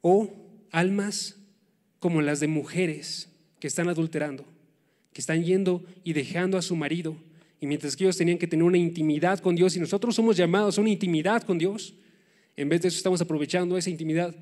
o 0.00 0.34
almas 0.70 1.36
como 1.98 2.22
las 2.22 2.40
de 2.40 2.48
mujeres 2.48 3.28
que 3.60 3.66
están 3.66 3.88
adulterando, 3.88 4.46
que 5.12 5.20
están 5.20 5.44
yendo 5.44 5.84
y 6.04 6.12
dejando 6.12 6.56
a 6.56 6.62
su 6.62 6.76
marido. 6.76 7.16
Y 7.60 7.66
mientras 7.66 7.96
que 7.96 8.04
ellos 8.04 8.16
tenían 8.16 8.38
que 8.38 8.46
tener 8.46 8.62
una 8.62 8.78
intimidad 8.78 9.40
con 9.40 9.56
Dios 9.56 9.76
y 9.76 9.80
nosotros 9.80 10.14
somos 10.14 10.36
llamados 10.36 10.78
a 10.78 10.80
una 10.80 10.90
intimidad 10.90 11.42
con 11.42 11.58
Dios, 11.58 11.94
en 12.56 12.68
vez 12.68 12.82
de 12.82 12.88
eso 12.88 12.96
estamos 12.96 13.20
aprovechando 13.20 13.76
esa 13.76 13.90
intimidad 13.90 14.34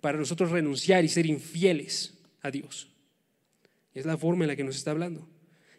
para 0.00 0.18
nosotros 0.18 0.50
renunciar 0.50 1.04
y 1.04 1.08
ser 1.08 1.26
infieles 1.26 2.14
a 2.40 2.50
Dios. 2.50 2.88
Es 3.94 4.04
la 4.06 4.18
forma 4.18 4.44
en 4.44 4.48
la 4.48 4.56
que 4.56 4.64
nos 4.64 4.76
está 4.76 4.90
hablando. 4.90 5.28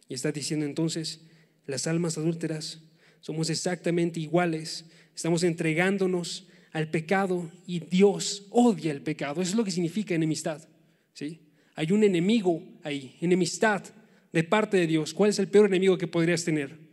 Y 0.07 0.13
está 0.13 0.31
diciendo 0.31 0.65
entonces, 0.65 1.21
las 1.65 1.87
almas 1.87 2.17
adúlteras 2.17 2.81
somos 3.19 3.49
exactamente 3.49 4.19
iguales, 4.19 4.85
estamos 5.15 5.43
entregándonos 5.43 6.47
al 6.71 6.89
pecado 6.89 7.49
y 7.65 7.79
Dios 7.79 8.45
odia 8.51 8.91
el 8.91 9.01
pecado. 9.01 9.41
Eso 9.41 9.51
es 9.51 9.57
lo 9.57 9.63
que 9.63 9.71
significa 9.71 10.13
enemistad. 10.13 10.67
¿sí? 11.13 11.41
Hay 11.75 11.91
un 11.91 12.03
enemigo 12.03 12.63
ahí, 12.83 13.15
enemistad 13.21 13.83
de 14.31 14.43
parte 14.43 14.77
de 14.77 14.87
Dios. 14.87 15.13
¿Cuál 15.13 15.29
es 15.29 15.39
el 15.39 15.47
peor 15.47 15.67
enemigo 15.67 15.97
que 15.97 16.07
podrías 16.07 16.43
tener? 16.43 16.84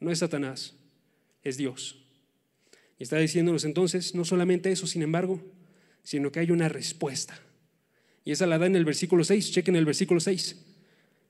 No 0.00 0.10
es 0.10 0.18
Satanás, 0.18 0.74
es 1.42 1.56
Dios. 1.56 2.02
Y 2.98 3.04
está 3.04 3.18
diciéndonos 3.18 3.64
entonces, 3.64 4.14
no 4.14 4.24
solamente 4.24 4.72
eso, 4.72 4.86
sin 4.86 5.02
embargo, 5.02 5.40
sino 6.02 6.32
que 6.32 6.40
hay 6.40 6.50
una 6.50 6.68
respuesta. 6.68 7.38
Y 8.24 8.32
esa 8.32 8.46
la 8.46 8.58
da 8.58 8.66
en 8.66 8.76
el 8.76 8.84
versículo 8.84 9.24
6. 9.24 9.52
Chequen 9.52 9.76
el 9.76 9.84
versículo 9.84 10.20
6. 10.20 10.56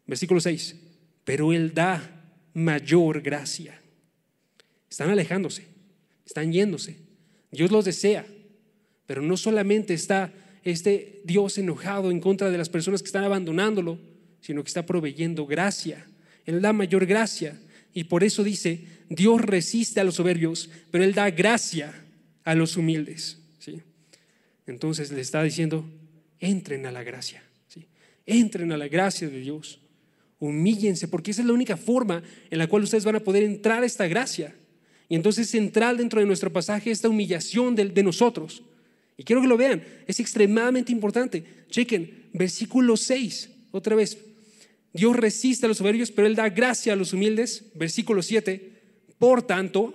Versículo 0.07 0.41
6. 0.41 0.77
Pero 1.25 1.53
Él 1.53 1.73
da 1.75 2.35
mayor 2.55 3.21
gracia. 3.21 3.81
Están 4.89 5.11
alejándose, 5.11 5.67
están 6.27 6.53
yéndose. 6.53 6.97
Dios 7.53 7.71
los 7.71 7.85
desea, 7.85 8.27
pero 9.07 9.23
no 9.23 9.37
solamente 9.37 9.95
está 9.95 10.33
este 10.65 11.23
Dios 11.25 11.59
enojado 11.59 12.11
en 12.11 12.21
contra 12.21 12.51
de 12.51 12.59
las 12.59 12.69
personas 12.69 13.03
que 13.03 13.07
están 13.07 13.25
abandonándolo, 13.25 13.99
sino 14.41 14.63
que 14.63 14.69
está 14.69 14.85
proveyendo 14.85 15.47
gracia. 15.47 16.07
Él 16.45 16.61
da 16.61 16.73
mayor 16.73 17.07
gracia. 17.07 17.57
Y 17.93 18.05
por 18.05 18.25
eso 18.25 18.45
dice, 18.45 18.85
Dios 19.09 19.41
resiste 19.41 20.01
a 20.01 20.05
los 20.05 20.17
soberbios, 20.17 20.71
pero 20.91 21.05
Él 21.05 21.15
da 21.15 21.31
gracia 21.31 21.93
a 22.45 22.55
los 22.55 22.77
humildes. 22.77 23.39
¿sí? 23.59 23.81
Entonces 24.67 25.11
le 25.11 25.21
está 25.21 25.43
diciendo, 25.43 25.85
entren 26.39 26.87
a 26.87 26.93
la 26.93 27.03
gracia. 27.03 27.43
¿sí? 27.69 27.87
Entren 28.27 28.73
a 28.73 28.77
la 28.77 28.89
gracia 28.89 29.29
de 29.29 29.41
Dios. 29.41 29.81
Humíllense, 30.39 31.09
porque 31.09 31.33
esa 31.33 31.43
es 31.43 31.47
la 31.47 31.53
única 31.53 31.77
forma 31.77 32.23
en 32.51 32.59
la 32.59 32.67
cual 32.67 32.85
ustedes 32.85 33.05
van 33.05 33.17
a 33.17 33.21
poder 33.21 33.43
entrar 33.43 33.83
a 33.83 33.87
esta 33.87 34.07
gracia. 34.07 34.55
Y 35.09 35.17
entonces 35.17 35.47
es 35.47 35.51
central 35.51 35.97
dentro 35.97 36.21
de 36.21 36.27
nuestro 36.27 36.53
pasaje 36.53 36.91
esta 36.91 37.09
humillación 37.09 37.75
de, 37.75 37.87
de 37.87 38.03
nosotros. 38.03 38.63
Y 39.17 39.25
quiero 39.25 39.43
que 39.43 39.49
lo 39.49 39.57
vean, 39.57 39.83
es 40.07 40.21
extremadamente 40.21 40.93
importante. 40.93 41.45
Chequen, 41.69 42.29
versículo 42.33 42.97
6, 42.97 43.51
otra 43.73 43.97
vez. 43.97 44.17
Dios 44.93 45.17
resiste 45.17 45.67
a 45.67 45.69
los 45.69 45.79
soberbios, 45.79 46.11
pero 46.11 46.27
Él 46.27 46.35
da 46.35 46.49
gracia 46.49 46.93
a 46.93 46.97
los 46.97 47.13
humildes. 47.13 47.67
Versículo 47.75 48.23
7, 48.23 48.73
por 49.19 49.43
tanto, 49.43 49.95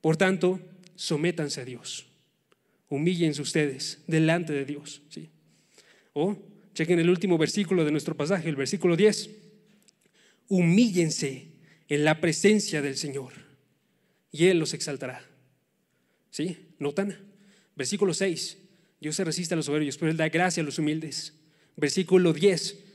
por 0.00 0.16
tanto, 0.16 0.60
sométanse 0.94 1.60
a 1.60 1.64
Dios. 1.64 2.06
Humíllense 2.88 3.42
ustedes 3.42 4.02
delante 4.06 4.52
de 4.52 4.64
Dios. 4.64 5.02
¿sí? 5.08 5.28
O 6.12 6.36
chequen 6.74 6.98
el 6.98 7.10
último 7.10 7.36
versículo 7.38 7.84
de 7.84 7.90
nuestro 7.90 8.16
pasaje, 8.16 8.48
el 8.48 8.56
versículo 8.56 8.96
10. 8.96 9.30
Humíllense 10.48 11.48
en 11.88 12.04
la 12.04 12.20
presencia 12.20 12.82
del 12.82 12.96
Señor 12.96 13.32
y 14.30 14.46
Él 14.46 14.58
los 14.58 14.74
exaltará. 14.74 15.24
¿Sí? 16.30 16.56
¿Notan? 16.78 17.16
Versículo 17.74 18.14
6. 18.14 18.58
Dios 19.00 19.16
se 19.16 19.24
resiste 19.24 19.54
a 19.54 19.56
los 19.56 19.66
soberbios, 19.66 19.98
pero 19.98 20.10
Él 20.10 20.16
da 20.16 20.28
gracia 20.28 20.62
a 20.62 20.66
los 20.66 20.78
humildes. 20.78 21.34
Versículo 21.76 22.32
10. 22.32 22.85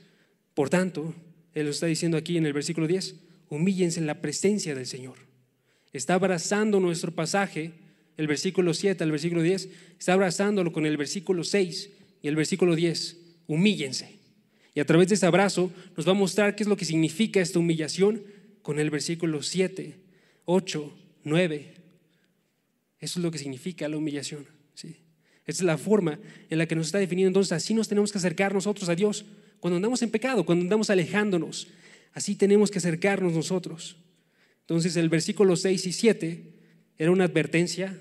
Por 0.54 0.70
tanto, 0.70 1.14
Él 1.54 1.66
lo 1.66 1.70
está 1.70 1.86
diciendo 1.86 2.16
aquí 2.16 2.36
en 2.36 2.46
el 2.46 2.52
versículo 2.52 2.86
10, 2.86 3.16
humíllense 3.48 4.00
en 4.00 4.06
la 4.06 4.20
presencia 4.20 4.74
del 4.74 4.86
Señor. 4.86 5.16
Está 5.92 6.14
abrazando 6.14 6.80
nuestro 6.80 7.12
pasaje, 7.12 7.72
el 8.16 8.26
versículo 8.26 8.74
7 8.74 9.02
al 9.04 9.10
versículo 9.10 9.42
10, 9.42 9.68
está 9.98 10.14
abrazándolo 10.14 10.72
con 10.72 10.86
el 10.86 10.96
versículo 10.96 11.44
6 11.44 11.90
y 12.22 12.28
el 12.28 12.36
versículo 12.36 12.76
10. 12.76 13.18
Humíllense. 13.46 14.18
Y 14.74 14.80
a 14.80 14.86
través 14.86 15.08
de 15.08 15.16
ese 15.16 15.26
abrazo 15.26 15.70
nos 15.96 16.06
va 16.06 16.12
a 16.12 16.14
mostrar 16.14 16.56
qué 16.56 16.62
es 16.62 16.68
lo 16.68 16.76
que 16.76 16.84
significa 16.84 17.40
esta 17.40 17.58
humillación 17.58 18.22
con 18.62 18.78
el 18.78 18.90
versículo 18.90 19.42
7, 19.42 19.98
8 20.44 20.98
9. 21.24 21.74
Eso 22.98 23.18
es 23.18 23.22
lo 23.22 23.30
que 23.30 23.38
significa 23.38 23.88
la 23.88 23.96
humillación. 23.96 24.46
¿sí? 24.74 24.96
Es 25.46 25.62
la 25.62 25.78
forma 25.78 26.18
en 26.50 26.58
la 26.58 26.66
que 26.66 26.74
nos 26.74 26.86
está 26.86 26.98
definiendo. 26.98 27.28
Entonces, 27.28 27.52
así 27.52 27.74
nos 27.74 27.88
tenemos 27.88 28.12
que 28.12 28.18
acercar 28.18 28.54
nosotros 28.54 28.88
a 28.88 28.94
Dios. 28.94 29.24
Cuando 29.62 29.76
andamos 29.76 30.02
en 30.02 30.10
pecado, 30.10 30.44
cuando 30.44 30.64
andamos 30.64 30.90
alejándonos, 30.90 31.68
así 32.14 32.34
tenemos 32.34 32.68
que 32.68 32.78
acercarnos 32.78 33.32
nosotros. 33.32 33.96
Entonces, 34.62 34.96
el 34.96 35.08
versículo 35.08 35.54
6 35.54 35.86
y 35.86 35.92
7 35.92 36.52
era 36.98 37.12
una 37.12 37.26
advertencia, 37.26 37.96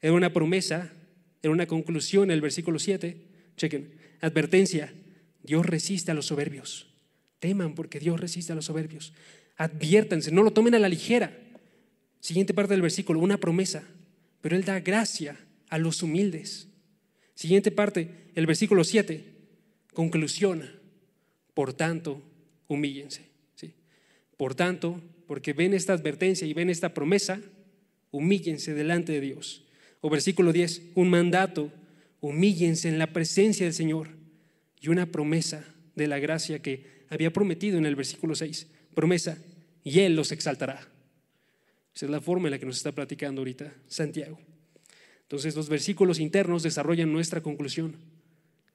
era 0.00 0.14
una 0.14 0.32
promesa, 0.32 0.90
era 1.42 1.52
una 1.52 1.66
conclusión. 1.66 2.30
El 2.30 2.40
versículo 2.40 2.78
7, 2.78 3.14
chequen, 3.58 3.92
advertencia, 4.22 4.90
Dios 5.42 5.66
resiste 5.66 6.12
a 6.12 6.14
los 6.14 6.24
soberbios. 6.24 6.86
Teman 7.40 7.74
porque 7.74 8.00
Dios 8.00 8.18
resiste 8.18 8.52
a 8.52 8.54
los 8.54 8.64
soberbios. 8.64 9.12
Adviértanse, 9.58 10.32
no 10.32 10.42
lo 10.42 10.54
tomen 10.54 10.76
a 10.76 10.78
la 10.78 10.88
ligera. 10.88 11.38
Siguiente 12.20 12.54
parte 12.54 12.72
del 12.72 12.80
versículo, 12.80 13.20
una 13.20 13.36
promesa, 13.36 13.84
pero 14.40 14.56
Él 14.56 14.64
da 14.64 14.80
gracia 14.80 15.38
a 15.68 15.76
los 15.76 16.02
humildes. 16.02 16.68
Siguiente 17.34 17.70
parte, 17.70 18.30
el 18.34 18.46
versículo 18.46 18.82
7, 18.82 19.34
conclusión, 19.92 20.85
por 21.56 21.72
tanto, 21.72 22.22
humíllense. 22.68 23.22
¿sí? 23.54 23.72
Por 24.36 24.54
tanto, 24.54 25.00
porque 25.26 25.54
ven 25.54 25.72
esta 25.72 25.94
advertencia 25.94 26.46
y 26.46 26.52
ven 26.52 26.68
esta 26.68 26.92
promesa, 26.92 27.40
humíllense 28.10 28.74
delante 28.74 29.12
de 29.12 29.22
Dios. 29.22 29.64
O 30.02 30.10
versículo 30.10 30.52
10, 30.52 30.82
un 30.96 31.08
mandato, 31.08 31.72
humíllense 32.20 32.90
en 32.90 32.98
la 32.98 33.14
presencia 33.14 33.64
del 33.64 33.72
Señor. 33.72 34.10
Y 34.82 34.88
una 34.90 35.06
promesa 35.06 35.64
de 35.94 36.06
la 36.06 36.18
gracia 36.18 36.60
que 36.60 37.06
había 37.08 37.32
prometido 37.32 37.78
en 37.78 37.86
el 37.86 37.96
versículo 37.96 38.34
6, 38.34 38.66
promesa, 38.92 39.38
y 39.82 40.00
Él 40.00 40.14
los 40.14 40.32
exaltará. 40.32 40.86
Esa 41.94 42.04
es 42.04 42.10
la 42.10 42.20
forma 42.20 42.48
en 42.48 42.50
la 42.50 42.58
que 42.58 42.66
nos 42.66 42.76
está 42.76 42.92
platicando 42.92 43.40
ahorita 43.40 43.72
Santiago. 43.86 44.38
Entonces 45.22 45.56
los 45.56 45.70
versículos 45.70 46.20
internos 46.20 46.62
desarrollan 46.62 47.10
nuestra 47.10 47.40
conclusión. 47.40 47.96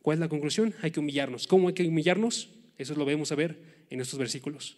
¿Cuál 0.01 0.15
es 0.15 0.19
la 0.21 0.29
conclusión? 0.29 0.73
Hay 0.81 0.89
que 0.89 0.99
humillarnos. 0.99 1.45
¿Cómo 1.45 1.67
hay 1.67 1.75
que 1.75 1.87
humillarnos? 1.87 2.49
Eso 2.77 2.95
lo 2.95 3.05
vemos 3.05 3.31
a 3.31 3.35
ver 3.35 3.85
en 3.89 4.01
estos 4.01 4.17
versículos. 4.19 4.77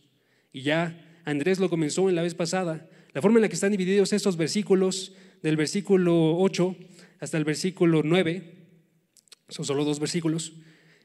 Y 0.52 0.62
ya 0.62 1.22
Andrés 1.26 1.60
lo 1.60 1.70
comenzó 1.70 2.10
en 2.10 2.16
la 2.16 2.22
vez 2.22 2.36
pasada. 2.36 2.90
La 3.14 3.22
forma 3.22 3.38
en 3.38 3.44
la 3.44 3.50
que 3.50 3.56
están 3.56 3.72
divididos 3.72 4.14
estos 4.14 4.38
versículos, 4.38 5.14
del 5.42 5.58
versículo 5.58 6.38
8 6.38 6.76
hasta 7.20 7.38
el 7.38 7.46
versículo 7.46 8.02
9, 8.04 8.54
son 9.50 9.66
solo 9.66 9.86
dos 9.86 10.00
versículos, 10.00 10.54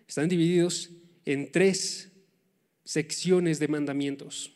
están 0.06 0.28
divididos 0.28 0.90
en 1.24 1.52
tres 1.52 2.12
secciones 2.84 3.58
de 3.58 3.68
mandamientos 3.68 4.52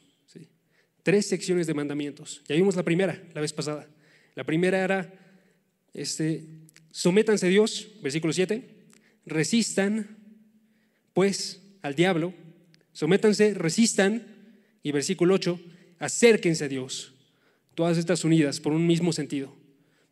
tres 1.02 1.26
secciones 1.26 1.66
de 1.66 1.74
mandamientos. 1.74 2.42
Ya 2.48 2.56
vimos 2.56 2.76
la 2.76 2.82
primera 2.82 3.22
la 3.34 3.40
vez 3.40 3.52
pasada. 3.52 3.88
La 4.34 4.44
primera 4.44 4.82
era, 4.82 5.12
este, 5.92 6.46
sométanse 6.90 7.46
a 7.46 7.50
Dios, 7.50 7.88
versículo 8.02 8.32
7, 8.32 8.86
resistan 9.26 10.16
pues 11.12 11.61
al 11.82 11.94
diablo, 11.94 12.32
sométanse, 12.92 13.54
resistan, 13.54 14.26
y 14.82 14.92
versículo 14.92 15.34
8, 15.34 15.60
acérquense 15.98 16.64
a 16.64 16.68
Dios. 16.68 17.14
Todas 17.74 17.98
estas 17.98 18.24
unidas 18.24 18.60
por 18.60 18.72
un 18.72 18.86
mismo 18.86 19.12
sentido. 19.12 19.54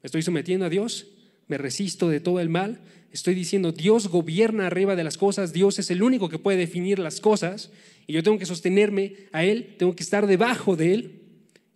Me 0.03 0.07
estoy 0.07 0.23
sometiendo 0.23 0.67
a 0.67 0.71
Dios, 0.71 1.09
me 1.49 1.59
resisto 1.59 2.09
de 2.09 2.21
todo 2.21 2.41
el 2.41 2.49
mal, 2.49 2.81
estoy 3.13 3.35
diciendo 3.35 3.73
Dios 3.73 4.09
gobierna 4.09 4.67
arriba 4.67 4.97
de 4.97 5.05
las 5.05 5.19
cosas, 5.19 5.53
Dios 5.53 5.79
es 5.79 5.91
el 5.91 6.03
único 6.03 6.29
que 6.29 6.39
puede 6.39 6.59
definir 6.59 6.99
las 6.99 7.21
cosas 7.21 7.71
y 8.07 8.13
yo 8.13 8.23
tengo 8.23 8.39
que 8.39 8.47
sostenerme 8.47 9.15
a 9.33 9.45
Él, 9.45 9.75
tengo 9.79 9.95
que 9.97 10.03
estar 10.03 10.27
debajo 10.27 10.77
de 10.77 10.95
Él 10.95 11.21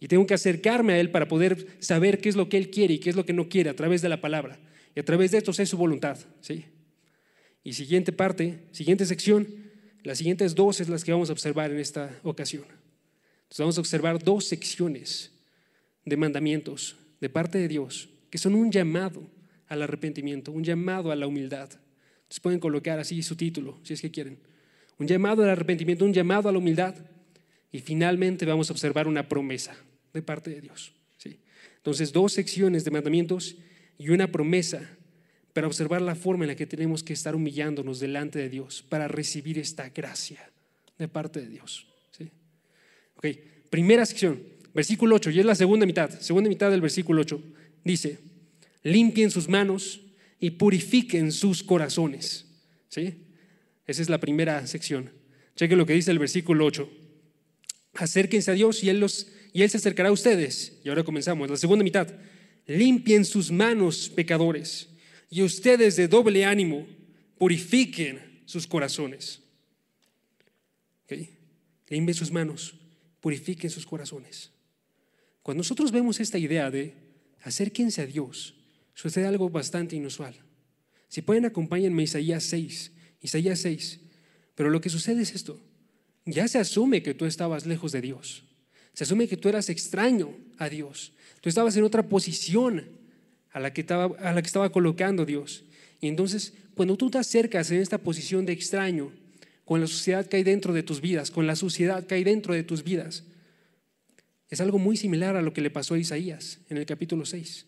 y 0.00 0.08
tengo 0.08 0.26
que 0.26 0.34
acercarme 0.34 0.94
a 0.94 1.00
Él 1.00 1.10
para 1.10 1.28
poder 1.28 1.66
saber 1.80 2.20
qué 2.20 2.28
es 2.28 2.36
lo 2.36 2.48
que 2.48 2.56
Él 2.56 2.70
quiere 2.70 2.94
y 2.94 2.98
qué 2.98 3.10
es 3.10 3.16
lo 3.16 3.26
que 3.26 3.32
no 3.32 3.48
quiere 3.48 3.70
a 3.70 3.76
través 3.76 4.00
de 4.00 4.08
la 4.08 4.20
palabra. 4.20 4.58
Y 4.94 5.00
a 5.00 5.04
través 5.04 5.32
de 5.32 5.38
esto 5.38 5.52
sé 5.52 5.66
su 5.66 5.76
voluntad. 5.76 6.18
¿sí? 6.40 6.66
Y 7.64 7.72
siguiente 7.72 8.12
parte, 8.12 8.60
siguiente 8.70 9.06
sección, 9.06 9.63
las 10.04 10.18
siguientes 10.18 10.54
dos 10.54 10.80
es 10.80 10.88
las 10.88 11.02
que 11.02 11.12
vamos 11.12 11.30
a 11.30 11.32
observar 11.32 11.72
en 11.72 11.80
esta 11.80 12.20
ocasión. 12.22 12.64
Entonces 12.64 13.58
vamos 13.58 13.78
a 13.78 13.80
observar 13.80 14.22
dos 14.22 14.44
secciones 14.44 15.32
de 16.04 16.16
mandamientos 16.16 16.96
de 17.20 17.30
parte 17.30 17.58
de 17.58 17.68
Dios 17.68 18.10
que 18.30 18.38
son 18.38 18.54
un 18.54 18.70
llamado 18.70 19.22
al 19.68 19.82
arrepentimiento, 19.82 20.52
un 20.52 20.62
llamado 20.62 21.10
a 21.10 21.16
la 21.16 21.26
humildad. 21.26 21.70
Entonces 21.72 22.40
pueden 22.40 22.60
colocar 22.60 22.98
así 22.98 23.22
su 23.22 23.36
título, 23.36 23.78
si 23.82 23.94
es 23.94 24.00
que 24.00 24.10
quieren. 24.10 24.38
Un 24.98 25.06
llamado 25.06 25.42
al 25.42 25.50
arrepentimiento, 25.50 26.04
un 26.04 26.12
llamado 26.12 26.48
a 26.48 26.52
la 26.52 26.58
humildad. 26.58 26.94
Y 27.72 27.80
finalmente 27.80 28.44
vamos 28.44 28.68
a 28.70 28.72
observar 28.72 29.08
una 29.08 29.28
promesa 29.28 29.74
de 30.12 30.20
parte 30.20 30.50
de 30.50 30.60
Dios. 30.60 30.92
¿sí? 31.16 31.40
Entonces, 31.76 32.12
dos 32.12 32.32
secciones 32.32 32.84
de 32.84 32.90
mandamientos 32.90 33.56
y 33.98 34.10
una 34.10 34.30
promesa 34.30 34.96
para 35.54 35.68
observar 35.68 36.02
la 36.02 36.16
forma 36.16 36.44
en 36.44 36.48
la 36.48 36.56
que 36.56 36.66
tenemos 36.66 37.02
que 37.02 37.12
estar 37.12 37.34
humillándonos 37.34 38.00
delante 38.00 38.40
de 38.40 38.50
Dios 38.50 38.82
para 38.82 39.08
recibir 39.08 39.58
esta 39.58 39.88
gracia 39.88 40.50
de 40.98 41.08
parte 41.08 41.40
de 41.40 41.48
Dios. 41.48 41.86
¿sí? 42.10 42.28
Ok, 43.14 43.26
primera 43.70 44.04
sección, 44.04 44.42
versículo 44.74 45.14
8, 45.14 45.30
y 45.30 45.40
es 45.40 45.46
la 45.46 45.54
segunda 45.54 45.86
mitad, 45.86 46.10
segunda 46.20 46.48
mitad 46.48 46.72
del 46.72 46.80
versículo 46.80 47.22
8, 47.22 47.40
dice, 47.84 48.18
limpien 48.82 49.30
sus 49.30 49.48
manos 49.48 50.00
y 50.40 50.50
purifiquen 50.50 51.30
sus 51.30 51.62
corazones. 51.62 52.46
¿Sí? 52.88 53.14
Esa 53.86 54.02
es 54.02 54.08
la 54.08 54.18
primera 54.18 54.66
sección. 54.66 55.10
Cheque 55.54 55.76
lo 55.76 55.86
que 55.86 55.94
dice 55.94 56.10
el 56.10 56.18
versículo 56.18 56.66
8. 56.66 56.90
Acérquense 57.94 58.50
a 58.50 58.54
Dios 58.54 58.82
y 58.82 58.88
él, 58.88 59.06
y 59.52 59.62
él 59.62 59.70
se 59.70 59.76
acercará 59.76 60.08
a 60.08 60.12
ustedes. 60.12 60.80
Y 60.82 60.88
ahora 60.88 61.04
comenzamos, 61.04 61.48
la 61.48 61.56
segunda 61.56 61.84
mitad. 61.84 62.08
Limpien 62.66 63.24
sus 63.24 63.52
manos, 63.52 64.08
pecadores, 64.08 64.88
y 65.34 65.42
ustedes 65.42 65.96
de 65.96 66.06
doble 66.06 66.44
ánimo, 66.44 66.86
purifiquen 67.38 68.42
sus 68.44 68.68
corazones. 68.68 69.40
Limpien 71.88 72.14
sus 72.14 72.30
manos, 72.30 72.76
purifiquen 73.18 73.68
sus 73.68 73.84
corazones. 73.84 74.52
Cuando 75.42 75.58
nosotros 75.58 75.90
vemos 75.90 76.20
esta 76.20 76.38
idea 76.38 76.70
de 76.70 76.94
acérquense 77.42 78.00
a 78.00 78.06
Dios, 78.06 78.54
sucede 78.94 79.26
algo 79.26 79.50
bastante 79.50 79.96
inusual. 79.96 80.36
Si 81.08 81.20
pueden, 81.20 81.46
acompáñenme 81.46 82.04
Isaías 82.04 82.44
6. 82.44 82.92
Isaías 83.20 83.58
6. 83.58 83.98
Pero 84.54 84.70
lo 84.70 84.80
que 84.80 84.88
sucede 84.88 85.22
es 85.22 85.34
esto. 85.34 85.60
Ya 86.26 86.46
se 86.46 86.60
asume 86.60 87.02
que 87.02 87.12
tú 87.12 87.24
estabas 87.24 87.66
lejos 87.66 87.90
de 87.90 88.02
Dios. 88.02 88.44
Se 88.92 89.02
asume 89.02 89.26
que 89.26 89.36
tú 89.36 89.48
eras 89.48 89.68
extraño 89.68 90.32
a 90.58 90.68
Dios. 90.68 91.12
Tú 91.40 91.48
estabas 91.48 91.76
en 91.76 91.82
otra 91.82 92.08
posición 92.08 93.02
a 93.54 93.60
la 93.60 93.72
que 93.72 93.80
estaba, 93.80 94.14
a 94.18 94.32
la 94.34 94.42
que 94.42 94.46
estaba 94.48 94.70
colocando 94.70 95.24
Dios. 95.24 95.64
Y 96.00 96.08
entonces, 96.08 96.52
cuando 96.74 96.96
tú 96.96 97.08
te 97.08 97.18
acercas 97.18 97.70
en 97.70 97.80
esta 97.80 97.98
posición 97.98 98.44
de 98.44 98.52
extraño, 98.52 99.12
con 99.64 99.80
la 99.80 99.86
sociedad 99.86 100.26
que 100.26 100.36
hay 100.36 100.42
dentro 100.42 100.74
de 100.74 100.82
tus 100.82 101.00
vidas, 101.00 101.30
con 101.30 101.46
la 101.46 101.56
suciedad 101.56 102.04
que 102.04 102.16
hay 102.16 102.24
dentro 102.24 102.52
de 102.52 102.64
tus 102.64 102.84
vidas, 102.84 103.24
es 104.50 104.60
algo 104.60 104.78
muy 104.78 104.96
similar 104.96 105.36
a 105.36 105.42
lo 105.42 105.54
que 105.54 105.62
le 105.62 105.70
pasó 105.70 105.94
a 105.94 105.98
Isaías 105.98 106.58
en 106.68 106.76
el 106.76 106.84
capítulo 106.84 107.24
6. 107.24 107.66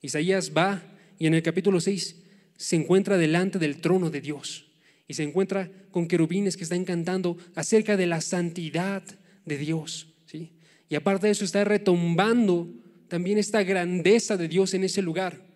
Isaías 0.00 0.52
va 0.56 0.82
y 1.18 1.26
en 1.26 1.34
el 1.34 1.42
capítulo 1.42 1.78
6 1.78 2.16
se 2.56 2.76
encuentra 2.76 3.18
delante 3.18 3.58
del 3.58 3.80
trono 3.80 4.10
de 4.10 4.20
Dios 4.20 4.66
y 5.06 5.14
se 5.14 5.22
encuentra 5.22 5.70
con 5.90 6.08
querubines 6.08 6.56
que 6.56 6.64
están 6.64 6.84
cantando 6.84 7.36
acerca 7.54 7.96
de 7.96 8.06
la 8.06 8.20
santidad 8.20 9.02
de 9.44 9.58
Dios. 9.58 10.08
¿sí? 10.26 10.52
Y 10.88 10.94
aparte 10.96 11.26
de 11.26 11.32
eso 11.32 11.44
está 11.44 11.64
retumbando 11.64 12.68
también 13.08 13.38
esta 13.38 13.62
grandeza 13.62 14.36
de 14.36 14.48
Dios 14.48 14.74
en 14.74 14.84
ese 14.84 15.02
lugar. 15.02 15.46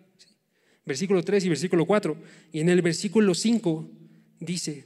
Versículo 0.85 1.23
3 1.23 1.45
y 1.45 1.49
versículo 1.49 1.85
4. 1.85 2.17
Y 2.51 2.59
en 2.59 2.69
el 2.69 2.81
versículo 2.81 3.33
5 3.33 3.89
dice, 4.39 4.85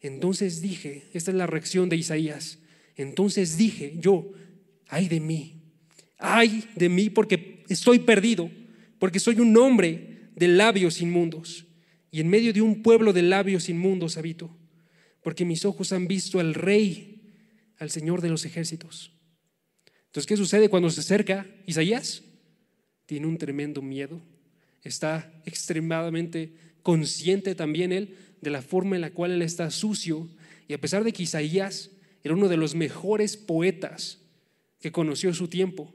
entonces 0.00 0.60
dije, 0.62 1.10
esta 1.12 1.30
es 1.30 1.36
la 1.36 1.46
reacción 1.46 1.88
de 1.88 1.96
Isaías, 1.96 2.58
entonces 2.96 3.56
dije 3.56 3.94
yo, 3.98 4.32
ay 4.88 5.08
de 5.08 5.20
mí, 5.20 5.62
ay 6.18 6.64
de 6.74 6.88
mí 6.88 7.10
porque 7.10 7.64
estoy 7.68 7.98
perdido 8.00 8.50
porque 9.00 9.18
soy 9.18 9.40
un 9.40 9.56
hombre 9.56 10.28
de 10.36 10.46
labios 10.46 11.00
inmundos, 11.00 11.66
y 12.12 12.20
en 12.20 12.28
medio 12.28 12.52
de 12.52 12.62
un 12.62 12.82
pueblo 12.82 13.12
de 13.12 13.22
labios 13.22 13.68
inmundos 13.68 14.16
habito, 14.16 14.56
porque 15.22 15.44
mis 15.44 15.64
ojos 15.64 15.92
han 15.92 16.06
visto 16.06 16.38
al 16.38 16.54
Rey, 16.54 17.22
al 17.78 17.90
Señor 17.90 18.20
de 18.20 18.28
los 18.28 18.44
ejércitos. 18.44 19.12
Entonces, 20.10 20.26
¿qué 20.26 20.36
sucede 20.36 20.68
cuando 20.68 20.90
se 20.90 21.00
acerca 21.00 21.46
Isaías? 21.66 22.24
Tiene 23.06 23.28
un 23.28 23.38
tremendo 23.38 23.80
miedo, 23.80 24.20
está 24.82 25.32
extremadamente 25.46 26.52
consciente 26.82 27.54
también 27.54 27.92
él 27.92 28.16
de 28.40 28.50
la 28.50 28.60
forma 28.60 28.96
en 28.96 29.02
la 29.02 29.12
cual 29.12 29.30
él 29.30 29.42
está 29.42 29.70
sucio, 29.70 30.28
y 30.66 30.72
a 30.72 30.80
pesar 30.80 31.04
de 31.04 31.12
que 31.12 31.22
Isaías 31.22 31.90
era 32.24 32.34
uno 32.34 32.48
de 32.48 32.56
los 32.56 32.74
mejores 32.74 33.36
poetas 33.36 34.18
que 34.80 34.92
conoció 34.92 35.32
su 35.32 35.48
tiempo, 35.48 35.94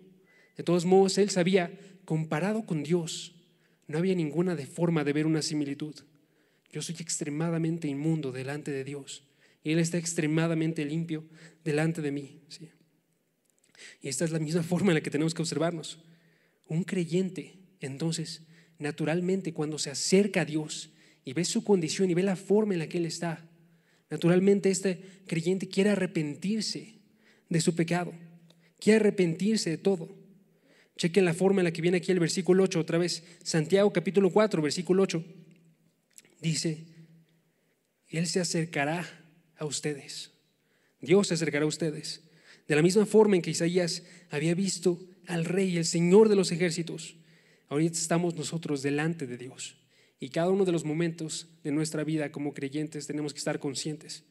de 0.55 0.63
todos 0.63 0.86
modos 0.86 1.17
él 1.17 1.29
sabía 1.29 1.77
comparado 2.05 2.66
con 2.66 2.83
Dios, 2.83 3.35
no 3.87 3.98
había 3.98 4.16
ninguna 4.16 4.55
forma 4.55 5.03
de 5.03 5.13
ver 5.13 5.25
una 5.25 5.42
similitud. 5.42 5.96
Yo 6.72 6.81
soy 6.81 6.96
extremadamente 7.00 7.87
inmundo 7.87 8.31
delante 8.31 8.72
de 8.72 8.83
Dios 8.83 9.24
y 9.63 9.72
Él 9.72 9.79
está 9.79 9.98
extremadamente 9.98 10.85
limpio 10.85 11.24
delante 11.63 12.01
de 12.01 12.11
mí. 12.11 12.42
Y 14.01 14.09
esta 14.09 14.25
es 14.25 14.31
la 14.31 14.40
misma 14.40 14.64
forma 14.72 14.92
en 14.92 14.96
la 14.96 15.01
que 15.01 15.09
tenemos 15.09 15.33
que 15.33 15.42
observarnos. 15.42 16.00
Un 16.68 16.83
creyente, 16.83 17.59
entonces, 17.79 18.44
naturalmente 18.79 19.53
cuando 19.53 19.77
se 19.77 19.90
acerca 19.90 20.42
a 20.42 20.46
Dios 20.46 20.92
y 21.24 21.33
ve 21.33 21.46
su 21.46 21.64
condición 21.64 22.09
y 22.09 22.14
ve 22.14 22.24
la 22.24 22.35
forma 22.35 22.74
en 22.74 22.79
la 22.79 22.88
que 22.88 22.98
Él 22.98 23.05
está, 23.05 23.48
naturalmente 24.09 24.70
este 24.70 25.24
creyente 25.27 25.68
quiere 25.68 25.92
arrepentirse 25.92 26.96
de 27.50 27.61
su 27.61 27.75
pecado, 27.75 28.14
quiere 28.79 29.00
arrepentirse 29.00 29.70
de 29.70 29.77
todo. 29.77 30.09
Chequen 30.98 31.25
la 31.25 31.33
forma 31.33 31.59
en 31.59 31.66
la 31.66 31.72
que 31.72 31.81
viene 31.81 31.98
aquí 31.98 32.11
el 32.11 32.22
versículo 32.22 32.64
8, 32.64 32.79
otra 32.79 32.98
vez. 32.98 33.24
Santiago 33.44 33.92
capítulo 33.92 34.31
4, 34.31 34.61
versículo 34.61 35.03
8. 35.03 35.24
Dice, 36.40 36.85
Él 38.07 38.27
se 38.27 38.40
acercará 38.40 39.05
a 39.57 39.66
ustedes. 39.66 40.31
Dios 41.01 41.27
se 41.27 41.33
acercará 41.33 41.66
a 41.66 41.68
ustedes. 41.68 42.22
De 42.67 42.75
la 42.75 42.81
misma 42.81 43.05
forma 43.05 43.35
en 43.35 43.41
que 43.41 43.51
Isaías 43.51 44.03
había 44.29 44.55
visto 44.55 44.99
al 45.27 45.45
Rey, 45.45 45.77
el 45.77 45.85
Señor 45.85 46.29
de 46.29 46.35
los 46.35 46.51
ejércitos, 46.51 47.15
ahorita 47.69 47.97
estamos 47.97 48.35
nosotros 48.35 48.81
delante 48.81 49.27
de 49.27 49.37
Dios. 49.37 49.77
Y 50.19 50.29
cada 50.29 50.49
uno 50.49 50.65
de 50.65 50.71
los 50.71 50.85
momentos 50.85 51.47
de 51.63 51.71
nuestra 51.71 52.03
vida 52.03 52.31
como 52.31 52.53
creyentes 52.53 53.05
tenemos 53.05 53.33
que 53.33 53.39
estar 53.39 53.59
conscientes. 53.59 54.23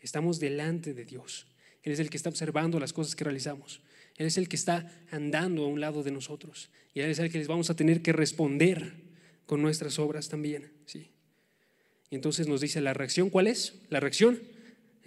Estamos 0.00 0.40
delante 0.40 0.94
de 0.94 1.04
Dios. 1.04 1.46
Él 1.82 1.92
es 1.92 2.00
el 2.00 2.10
que 2.10 2.16
está 2.16 2.30
observando 2.30 2.80
las 2.80 2.92
cosas 2.92 3.14
que 3.14 3.24
realizamos. 3.24 3.80
Él 4.16 4.26
es 4.26 4.38
el 4.38 4.48
que 4.48 4.56
está 4.56 4.90
andando 5.10 5.64
a 5.64 5.68
un 5.68 5.80
lado 5.80 6.02
de 6.02 6.10
nosotros. 6.10 6.70
Y 6.94 7.00
Él 7.00 7.10
es 7.10 7.18
el 7.18 7.30
que 7.30 7.38
les 7.38 7.48
vamos 7.48 7.70
a 7.70 7.76
tener 7.76 8.02
que 8.02 8.12
responder 8.12 8.94
con 9.46 9.62
nuestras 9.62 9.98
obras 9.98 10.28
también. 10.28 10.72
¿sí? 10.86 11.10
Y 12.10 12.14
entonces 12.14 12.48
nos 12.48 12.60
dice 12.60 12.80
la 12.80 12.94
reacción, 12.94 13.30
¿cuál 13.30 13.46
es? 13.46 13.74
La 13.88 14.00
reacción. 14.00 14.40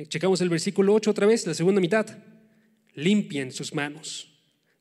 Checamos 0.07 0.39
el 0.41 0.49
versículo 0.49 0.93
8 0.93 1.11
otra 1.11 1.25
vez, 1.25 1.45
la 1.45 1.53
segunda 1.53 1.81
mitad. 1.81 2.07
Limpien 2.99 3.51
sus 3.51 3.73
manos. 3.73 4.31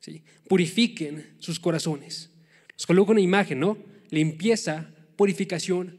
¿sí? 0.01 0.23
Purifiquen 0.49 1.35
sus 1.39 1.59
corazones. 1.59 2.31
Nos 2.73 2.87
coloca 2.87 3.13
una 3.13 3.21
imagen, 3.21 3.61
¿no? 3.61 3.79
Limpieza, 4.11 4.95
purificación. 5.17 5.99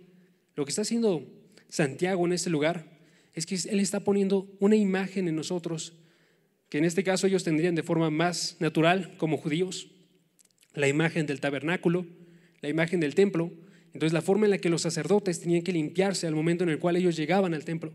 Lo 0.56 0.66
que 0.66 0.70
está 0.70 0.82
haciendo 0.82 1.26
Santiago 1.70 2.26
en 2.26 2.34
este 2.34 2.50
lugar 2.50 3.00
es 3.34 3.46
que 3.46 3.56
Él 3.70 3.80
está 3.80 4.02
poniendo 4.02 4.48
una 4.60 4.76
imagen 4.76 5.28
en 5.28 5.36
nosotros 5.36 5.94
que 6.70 6.78
en 6.78 6.86
este 6.86 7.04
caso 7.04 7.28
ellos 7.28 7.44
tendrían 7.44 7.76
de 7.76 7.84
forma 7.84 8.10
más 8.10 8.56
natural 8.60 9.16
como 9.18 9.38
judíos, 9.38 9.88
la 10.76 10.88
imagen 10.88 11.26
del 11.26 11.40
tabernáculo, 11.40 12.06
la 12.62 12.70
imagen 12.70 13.00
del 13.00 13.16
templo. 13.16 13.52
Entonces 13.94 14.14
la 14.14 14.22
forma 14.22 14.46
en 14.46 14.52
la 14.52 14.60
que 14.60 14.70
los 14.70 14.84
sacerdotes 14.84 15.40
tenían 15.40 15.64
que 15.64 15.74
limpiarse 15.74 16.28
al 16.28 16.36
momento 16.36 16.64
en 16.64 16.70
el 16.70 16.78
cual 16.78 16.96
ellos 16.96 17.16
llegaban 17.16 17.56
al 17.56 17.66
templo. 17.66 17.92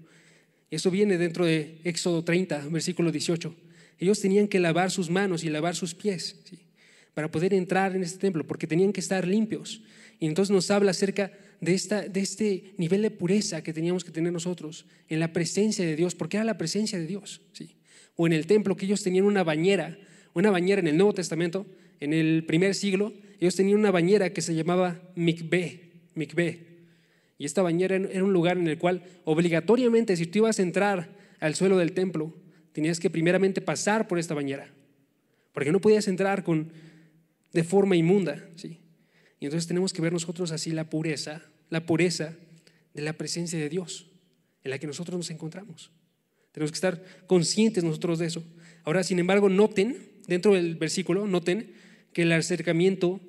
Eso 0.70 0.90
viene 0.90 1.18
dentro 1.18 1.44
de 1.44 1.80
Éxodo 1.84 2.24
30, 2.24 2.66
versículo 2.68 3.12
18. 3.12 3.54
Ellos 3.98 4.20
tenían 4.20 4.48
que 4.48 4.60
lavar 4.60 4.90
sus 4.90 5.10
manos 5.10 5.44
y 5.44 5.50
lavar 5.50 5.76
sus 5.76 5.94
pies 5.94 6.36
para 7.14 7.30
poder 7.30 7.54
entrar 7.54 7.94
en 7.94 8.02
este 8.02 8.18
templo, 8.18 8.46
porque 8.46 8.66
tenían 8.66 8.92
que 8.92 9.00
estar 9.00 9.26
limpios. 9.26 9.82
Y 10.18 10.26
entonces 10.26 10.52
nos 10.52 10.70
habla 10.70 10.90
acerca 10.90 11.32
de, 11.60 11.74
esta, 11.74 12.02
de 12.02 12.20
este 12.20 12.74
nivel 12.76 13.02
de 13.02 13.10
pureza 13.10 13.62
que 13.62 13.72
teníamos 13.72 14.04
que 14.04 14.10
tener 14.10 14.32
nosotros 14.32 14.86
en 15.08 15.20
la 15.20 15.32
presencia 15.32 15.84
de 15.84 15.96
Dios, 15.96 16.14
porque 16.14 16.36
era 16.36 16.44
la 16.44 16.58
presencia 16.58 16.98
de 16.98 17.06
Dios. 17.06 17.40
¿sí? 17.52 17.76
o 18.16 18.26
en 18.26 18.32
el 18.32 18.46
templo 18.46 18.76
que 18.76 18.86
ellos 18.86 19.02
tenían 19.02 19.24
una 19.24 19.42
bañera, 19.42 19.98
una 20.34 20.50
bañera 20.50 20.80
en 20.80 20.88
el 20.88 20.96
Nuevo 20.96 21.14
Testamento, 21.14 21.66
en 22.00 22.12
el 22.12 22.44
primer 22.46 22.74
siglo, 22.74 23.12
ellos 23.40 23.56
tenían 23.56 23.78
una 23.78 23.90
bañera 23.90 24.30
que 24.32 24.42
se 24.42 24.54
llamaba 24.54 25.00
mikveh, 25.16 25.90
mikveh. 26.14 26.74
Y 27.38 27.44
esta 27.44 27.62
bañera 27.62 27.96
era 27.96 28.24
un 28.24 28.32
lugar 28.32 28.56
en 28.56 28.68
el 28.68 28.78
cual 28.78 29.02
obligatoriamente 29.24 30.16
si 30.16 30.26
tú 30.26 30.38
ibas 30.38 30.58
a 30.58 30.62
entrar 30.62 31.16
al 31.40 31.54
suelo 31.54 31.76
del 31.76 31.92
templo, 31.92 32.32
tenías 32.74 32.98
que 32.98 33.08
primeramente 33.08 33.60
pasar 33.60 34.08
por 34.08 34.18
esta 34.18 34.34
bañera, 34.34 34.68
porque 35.52 35.72
no 35.72 35.80
podías 35.80 36.08
entrar 36.08 36.42
con, 36.42 36.72
de 37.52 37.64
forma 37.64 37.96
inmunda. 37.96 38.44
¿sí? 38.56 38.80
Y 39.38 39.46
entonces 39.46 39.68
tenemos 39.68 39.92
que 39.92 40.02
ver 40.02 40.12
nosotros 40.12 40.50
así 40.50 40.72
la 40.72 40.90
pureza, 40.90 41.42
la 41.70 41.86
pureza 41.86 42.34
de 42.92 43.02
la 43.02 43.12
presencia 43.12 43.58
de 43.58 43.68
Dios 43.68 44.10
en 44.64 44.72
la 44.72 44.78
que 44.78 44.88
nosotros 44.88 45.16
nos 45.16 45.30
encontramos. 45.30 45.92
Tenemos 46.50 46.72
que 46.72 46.76
estar 46.76 47.02
conscientes 47.28 47.84
nosotros 47.84 48.18
de 48.18 48.26
eso. 48.26 48.42
Ahora, 48.82 49.04
sin 49.04 49.20
embargo, 49.20 49.48
noten, 49.48 50.10
dentro 50.26 50.54
del 50.54 50.74
versículo, 50.74 51.28
noten 51.28 51.74
que 52.12 52.22
el 52.22 52.32
acercamiento 52.32 53.20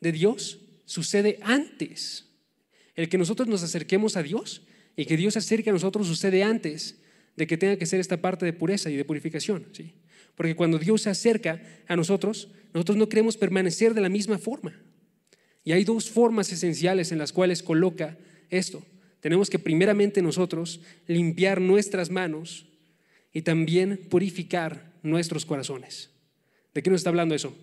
de 0.00 0.10
Dios 0.10 0.58
sucede 0.86 1.38
antes. 1.42 2.26
El 2.96 3.08
que 3.08 3.18
nosotros 3.18 3.46
nos 3.46 3.62
acerquemos 3.62 4.16
a 4.16 4.24
Dios 4.24 4.62
y 4.96 5.06
que 5.06 5.16
Dios 5.16 5.34
se 5.34 5.38
acerque 5.38 5.70
a 5.70 5.72
nosotros 5.72 6.08
sucede 6.08 6.42
antes 6.42 6.98
de 7.38 7.46
que 7.46 7.56
tenga 7.56 7.76
que 7.76 7.86
ser 7.86 8.00
esta 8.00 8.20
parte 8.20 8.44
de 8.44 8.52
pureza 8.52 8.90
y 8.90 8.96
de 8.96 9.04
purificación. 9.04 9.66
¿sí? 9.72 9.94
Porque 10.34 10.56
cuando 10.56 10.78
Dios 10.78 11.02
se 11.02 11.10
acerca 11.10 11.62
a 11.86 11.96
nosotros, 11.96 12.48
nosotros 12.74 12.98
no 12.98 13.08
queremos 13.08 13.36
permanecer 13.36 13.94
de 13.94 14.00
la 14.00 14.08
misma 14.08 14.38
forma. 14.38 14.74
Y 15.64 15.72
hay 15.72 15.84
dos 15.84 16.10
formas 16.10 16.52
esenciales 16.52 17.12
en 17.12 17.18
las 17.18 17.32
cuales 17.32 17.62
coloca 17.62 18.18
esto. 18.50 18.84
Tenemos 19.20 19.50
que 19.50 19.58
primeramente 19.58 20.20
nosotros 20.20 20.80
limpiar 21.06 21.60
nuestras 21.60 22.10
manos 22.10 22.66
y 23.32 23.42
también 23.42 24.08
purificar 24.08 24.92
nuestros 25.02 25.46
corazones. 25.46 26.10
¿De 26.74 26.82
qué 26.82 26.90
nos 26.90 27.00
está 27.00 27.10
hablando 27.10 27.34
eso? 27.34 27.56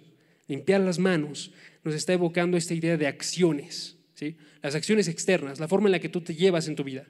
Limpiar 0.47 0.81
las 0.81 0.99
manos 0.99 1.51
nos 1.83 1.95
está 1.95 2.13
evocando 2.13 2.55
esta 2.55 2.73
idea 2.73 2.95
de 2.97 3.07
acciones, 3.07 3.97
¿sí? 4.13 4.37
las 4.61 4.75
acciones 4.75 5.09
externas, 5.09 5.59
la 5.59 5.67
forma 5.67 5.89
en 5.89 5.93
la 5.93 5.99
que 5.99 6.09
tú 6.09 6.21
te 6.21 6.33
llevas 6.33 6.67
en 6.67 6.75
tu 6.75 6.83
vida. 6.83 7.07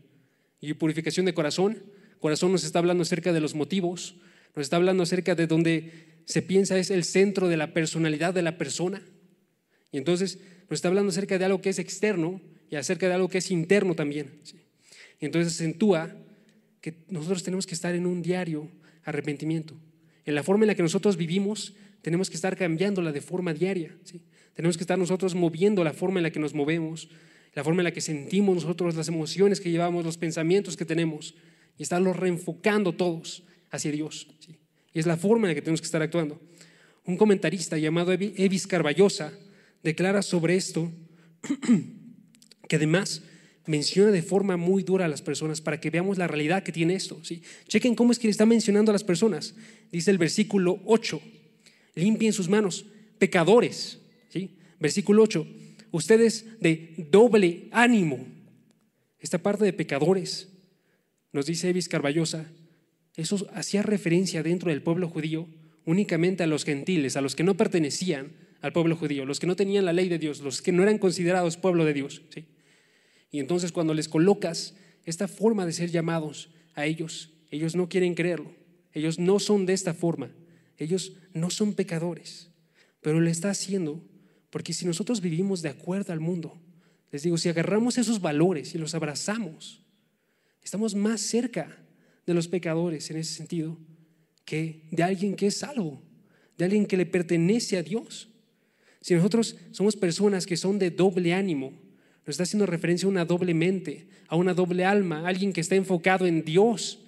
Y 0.62 0.74
purificación 0.74 1.26
de 1.26 1.34
corazón, 1.34 1.84
corazón 2.26 2.52
nos 2.52 2.64
está 2.64 2.80
hablando 2.80 3.04
acerca 3.04 3.34
de 3.34 3.40
los 3.40 3.54
motivos, 3.54 4.16
nos 4.56 4.64
está 4.64 4.78
hablando 4.78 5.04
acerca 5.04 5.36
de 5.36 5.46
donde 5.46 6.24
se 6.26 6.42
piensa 6.42 6.76
es 6.76 6.90
el 6.90 7.04
centro 7.04 7.48
de 7.50 7.56
la 7.56 7.72
personalidad 7.72 8.34
de 8.34 8.42
la 8.42 8.58
persona. 8.58 9.04
Y 9.92 10.00
entonces 10.00 10.40
nos 10.68 10.78
está 10.78 10.88
hablando 10.88 11.12
acerca 11.12 11.38
de 11.38 11.46
algo 11.46 11.62
que 11.62 11.70
es 11.70 11.78
externo 11.78 12.42
y 12.68 12.78
acerca 12.78 13.08
de 13.08 13.14
algo 13.14 13.30
que 13.30 13.38
es 13.38 13.52
interno 13.52 13.94
también. 13.94 14.40
Y 15.22 15.26
entonces 15.26 15.54
acentúa 15.54 16.16
que 16.82 17.06
nosotros 17.10 17.44
tenemos 17.44 17.68
que 17.68 17.76
estar 17.76 17.94
en 17.94 18.08
un 18.08 18.24
diario 18.24 18.72
arrepentimiento. 19.04 19.76
En 20.26 20.34
la 20.34 20.42
forma 20.42 20.64
en 20.64 20.70
la 20.70 20.76
que 20.76 20.82
nosotros 20.82 21.18
vivimos, 21.18 21.76
tenemos 22.02 22.32
que 22.32 22.38
estar 22.38 22.58
cambiándola 22.58 23.12
de 23.12 23.22
forma 23.22 23.54
diaria. 23.54 23.96
¿sí? 24.04 24.20
Tenemos 24.56 24.78
que 24.78 24.84
estar 24.84 24.98
nosotros 24.98 25.36
moviendo 25.36 25.84
la 25.84 25.94
forma 25.94 26.18
en 26.18 26.24
la 26.24 26.32
que 26.32 26.40
nos 26.40 26.56
movemos, 26.56 27.08
la 27.54 27.64
forma 27.64 27.82
en 27.82 27.84
la 27.84 27.92
que 27.92 28.02
sentimos 28.02 28.56
nosotros 28.56 28.96
las 28.96 29.10
emociones 29.10 29.62
que 29.62 29.70
llevamos, 29.70 30.04
los 30.04 30.18
pensamientos 30.18 30.76
que 30.76 30.86
tenemos, 30.86 31.36
y 31.78 31.84
estarlos 31.84 32.16
reenfocando 32.16 32.94
todos 32.94 33.44
hacia 33.72 33.92
Dios. 33.92 34.28
Y 34.94 35.00
es 35.00 35.06
la 35.06 35.18
forma 35.18 35.48
en 35.48 35.50
la 35.50 35.56
que 35.56 35.62
tenemos 35.62 35.82
que 35.82 35.86
estar 35.86 36.02
actuando. 36.02 36.42
Un 37.06 37.18
comentarista 37.18 37.78
llamado 37.78 38.12
Evis 38.14 38.68
Carballosa 38.68 39.34
declara 39.84 40.22
sobre 40.22 40.56
esto 40.56 40.92
que 42.68 42.76
además 42.76 43.22
menciona 43.68 44.12
de 44.12 44.22
forma 44.22 44.58
muy 44.58 44.84
dura 44.84 45.06
a 45.06 45.08
las 45.08 45.22
personas 45.22 45.62
para 45.62 45.80
que 45.80 45.90
veamos 45.90 46.18
la 46.18 46.28
realidad 46.28 46.64
que 46.64 46.72
tiene 46.72 46.96
esto. 46.96 47.20
¿sí? 47.24 47.42
Chequen 47.68 47.96
cómo 47.96 48.12
es 48.12 48.20
que 48.20 48.28
le 48.28 48.32
está 48.32 48.46
mencionando 48.46 48.92
a 48.92 48.94
las 48.94 49.04
personas. 49.04 49.56
Dice 49.92 50.12
el 50.12 50.18
versículo 50.18 50.82
8, 50.86 51.22
limpien 51.96 52.34
sus 52.34 52.50
manos, 52.50 52.86
pecadores. 53.18 54.00
¿sí? 54.30 54.58
Versículo 54.80 55.24
8, 55.24 55.48
ustedes 55.92 56.60
de 56.60 56.94
doble 57.12 57.68
ánimo. 57.72 58.26
Esta 59.20 59.40
parte 59.40 59.66
de 59.66 59.74
pecadores, 59.74 60.50
nos 61.36 61.48
dice 61.48 61.68
Evis 61.68 61.90
Carballosa, 61.90 62.46
eso 63.18 63.46
hacía 63.54 63.82
referencia 63.82 64.42
dentro 64.42 64.70
del 64.70 64.82
pueblo 64.82 65.10
judío 65.10 65.50
únicamente 65.84 66.44
a 66.44 66.48
los 66.48 66.64
gentiles, 66.64 67.18
a 67.18 67.22
los 67.22 67.36
que 67.36 67.44
no 67.44 67.58
pertenecían 67.58 68.32
al 68.62 68.72
pueblo 68.72 68.96
judío, 68.96 69.26
los 69.26 69.42
que 69.42 69.46
no 69.46 69.58
tenían 69.58 69.84
la 69.84 69.92
ley 69.92 70.08
de 70.08 70.18
Dios, 70.18 70.40
los 70.40 70.62
que 70.62 70.72
no 70.72 70.82
eran 70.82 70.98
considerados 70.98 71.58
pueblo 71.58 71.84
de 71.84 71.94
Dios. 71.94 72.22
¿sí? 72.34 72.46
Y 73.32 73.40
entonces 73.40 73.74
cuando 73.74 73.94
les 73.94 74.08
colocas 74.08 74.76
esta 75.04 75.28
forma 75.28 75.66
de 75.66 75.74
ser 75.74 75.92
llamados 75.92 76.52
a 76.74 76.86
ellos, 76.86 77.34
ellos 77.52 77.76
no 77.76 77.90
quieren 77.90 78.16
creerlo, 78.16 78.56
ellos 78.94 79.20
no 79.20 79.40
son 79.40 79.66
de 79.66 79.74
esta 79.74 79.94
forma, 79.94 80.32
ellos 80.78 81.18
no 81.34 81.50
son 81.50 81.74
pecadores, 81.74 82.50
pero 83.02 83.20
lo 83.20 83.30
está 83.30 83.50
haciendo 83.50 84.02
porque 84.52 84.72
si 84.72 84.86
nosotros 84.86 85.20
vivimos 85.20 85.62
de 85.62 85.68
acuerdo 85.68 86.14
al 86.14 86.22
mundo, 86.22 86.58
les 87.12 87.24
digo, 87.24 87.38
si 87.38 87.50
agarramos 87.50 87.98
esos 87.98 88.22
valores 88.22 88.74
y 88.74 88.78
los 88.78 88.96
abrazamos, 88.96 89.85
estamos 90.66 90.96
más 90.96 91.22
cerca 91.22 91.78
de 92.26 92.34
los 92.34 92.48
pecadores 92.48 93.12
en 93.12 93.18
ese 93.18 93.36
sentido 93.36 93.78
que 94.46 94.82
de 94.92 95.04
alguien 95.04 95.36
que 95.36 95.48
es 95.48 95.58
salvo, 95.58 96.02
de 96.58 96.66
alguien 96.66 96.88
que 96.88 96.98
le 96.98 97.06
pertenece 97.06 97.78
a 97.78 97.84
Dios. 97.84 98.30
Si 99.00 99.14
nosotros 99.14 99.56
somos 99.70 99.96
personas 99.96 100.48
que 100.48 100.58
son 100.58 100.80
de 100.80 100.90
doble 100.90 101.34
ánimo, 101.34 101.72
nos 102.26 102.34
está 102.34 102.44
haciendo 102.44 102.66
referencia 102.66 103.06
a 103.06 103.12
una 103.12 103.26
doble 103.26 103.54
mente, 103.54 104.08
a 104.28 104.36
una 104.36 104.56
doble 104.56 104.84
alma, 104.84 105.20
a 105.20 105.28
alguien 105.28 105.54
que 105.54 105.62
está 105.62 105.76
enfocado 105.76 106.26
en 106.26 106.44
Dios 106.44 107.00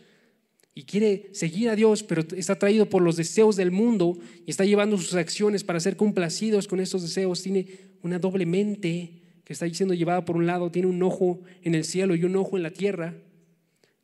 y 0.76 0.84
quiere 0.84 1.30
seguir 1.32 1.70
a 1.70 1.76
Dios, 1.76 2.04
pero 2.04 2.24
está 2.36 2.54
atraído 2.54 2.88
por 2.88 3.02
los 3.02 3.18
deseos 3.18 3.56
del 3.56 3.72
mundo 3.72 4.20
y 4.46 4.52
está 4.52 4.66
llevando 4.66 5.00
sus 5.00 5.16
acciones 5.16 5.64
para 5.64 5.80
ser 5.80 5.98
complacidos 5.98 6.68
con 6.68 6.80
estos 6.80 7.02
deseos. 7.02 7.42
Tiene 7.42 7.66
una 8.04 8.20
doble 8.20 8.46
mente 8.46 9.24
que 9.44 9.54
está 9.54 9.68
siendo 9.70 9.96
llevada 9.96 10.26
por 10.26 10.38
un 10.38 10.46
lado, 10.46 10.70
tiene 10.70 10.88
un 10.88 11.02
ojo 11.02 11.42
en 11.64 11.74
el 11.74 11.86
cielo 11.86 12.16
y 12.16 12.24
un 12.24 12.36
ojo 12.36 12.58
en 12.58 12.64
la 12.64 12.70
tierra. 12.70 13.16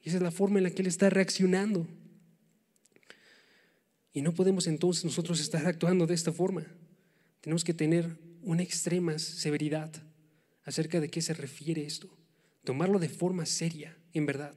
Y 0.03 0.09
esa 0.09 0.17
es 0.17 0.23
la 0.23 0.31
forma 0.31 0.59
en 0.59 0.65
la 0.65 0.71
que 0.71 0.81
Él 0.81 0.87
está 0.87 1.09
reaccionando. 1.09 1.87
Y 4.11 4.21
no 4.21 4.33
podemos 4.33 4.67
entonces 4.67 5.05
nosotros 5.05 5.39
estar 5.39 5.65
actuando 5.65 6.05
de 6.05 6.13
esta 6.13 6.31
forma. 6.31 6.65
Tenemos 7.41 7.63
que 7.63 7.73
tener 7.73 8.17
una 8.43 8.61
extrema 8.61 9.17
severidad 9.17 9.91
acerca 10.65 10.99
de 10.99 11.09
qué 11.09 11.21
se 11.21 11.33
refiere 11.33 11.85
esto. 11.85 12.15
Tomarlo 12.63 12.99
de 12.99 13.09
forma 13.09 13.45
seria, 13.45 13.97
en 14.13 14.25
verdad. 14.25 14.55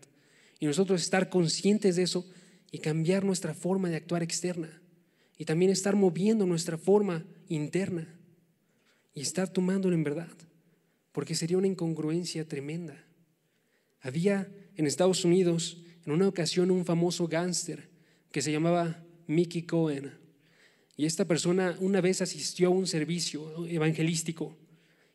Y 0.59 0.67
nosotros 0.67 1.01
estar 1.01 1.31
conscientes 1.31 1.97
de 1.97 2.03
eso 2.03 2.29
y 2.71 2.79
cambiar 2.79 3.25
nuestra 3.25 3.55
forma 3.55 3.89
de 3.89 3.97
actuar 3.97 4.23
externa. 4.23 4.83
Y 5.39 5.45
también 5.45 5.71
estar 5.71 5.95
moviendo 5.95 6.45
nuestra 6.45 6.77
forma 6.77 7.25
interna. 7.49 8.19
Y 9.15 9.21
estar 9.21 9.49
tomándolo 9.49 9.95
en 9.95 10.05
verdad. 10.05 10.33
Porque 11.13 11.35
sería 11.35 11.59
una 11.59 11.67
incongruencia 11.67 12.47
tremenda. 12.47 13.05
Había 14.01 14.49
en 14.77 14.87
Estados 14.87 15.25
Unidos, 15.25 15.79
en 16.05 16.13
una 16.13 16.29
ocasión, 16.29 16.71
un 16.71 16.85
famoso 16.85 17.27
gángster 17.27 17.89
que 18.31 18.43
se 18.43 18.53
llamaba 18.53 19.03
Mickey 19.27 19.63
Cohen. 19.63 20.13
Y 20.97 21.07
esta 21.07 21.27
persona 21.27 21.77
una 21.81 22.01
vez 22.01 22.23
asistió 22.23 22.69
a 22.69 22.71
un 22.71 22.87
servicio 22.87 23.67
evangelístico 23.67 24.57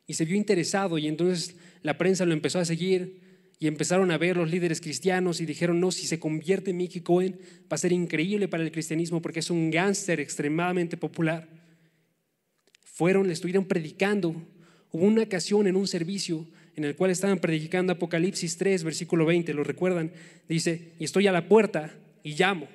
y 0.06 0.14
se 0.14 0.26
vio 0.26 0.36
interesado 0.36 0.98
y 0.98 1.08
entonces 1.08 1.56
la 1.82 1.98
prensa 1.98 2.26
lo 2.26 2.34
empezó 2.34 2.60
a 2.60 2.66
seguir 2.66 3.22
y 3.60 3.68
empezaron 3.68 4.12
a 4.12 4.18
ver 4.18 4.38
los 4.38 4.50
líderes 4.50 4.82
cristianos 4.82 5.40
y 5.40 5.46
dijeron, 5.46 5.80
no, 5.80 5.92
si 5.92 6.08
se 6.08 6.20
convierte 6.20 6.72
en 6.72 6.78
Mickey 6.78 7.02
Cohen 7.02 7.40
va 7.72 7.76
a 7.76 7.78
ser 7.78 7.92
increíble 7.92 8.48
para 8.48 8.64
el 8.64 8.72
cristianismo 8.72 9.22
porque 9.22 9.40
es 9.40 9.50
un 9.52 9.70
gángster 9.70 10.20
extremadamente 10.20 10.98
popular. 10.98 11.48
Fueron, 12.84 13.28
le 13.28 13.34
estuvieron 13.34 13.66
predicando. 13.66 14.36
Hubo 14.92 15.06
una 15.06 15.24
ocasión 15.24 15.68
en 15.68 15.76
un 15.76 15.88
servicio 15.88 16.48
en 16.76 16.86
el 16.86 16.96
cual 16.96 17.12
estaban 17.12 17.40
predicando 17.40 17.94
Apocalipsis 17.94 18.58
3, 18.58 18.84
versículo 18.84 19.26
20, 19.26 19.54
¿lo 19.54 19.64
recuerdan? 19.64 20.12
Dice, 20.48 20.94
y 21.00 21.04
estoy 21.04 21.28
a 21.28 21.32
la 21.32 21.48
puerta 21.48 21.94
y 22.24 22.36
llamo. 22.36 22.68